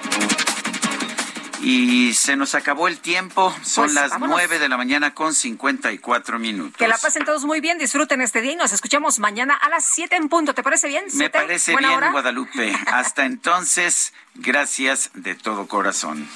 [1.62, 3.55] Y se nos acabó el tiempo.
[3.62, 6.76] Son Pues, las nueve de la mañana con 54 minutos.
[6.78, 9.84] Que la pasen todos muy bien, disfruten este día y nos escuchamos mañana a las
[9.84, 10.55] 7 en punto.
[10.55, 11.05] ¿Te parece bien?
[11.14, 12.10] Me parece ¿Buena bien, hora?
[12.12, 12.74] Guadalupe.
[12.86, 16.26] Hasta entonces, gracias de todo corazón.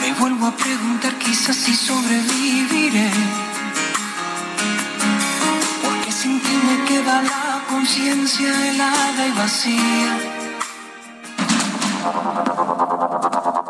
[0.00, 3.10] Me vuelvo a preguntar quizás si sobreviviré.
[5.82, 10.18] Porque sin ti me queda la conciencia helada y vacía.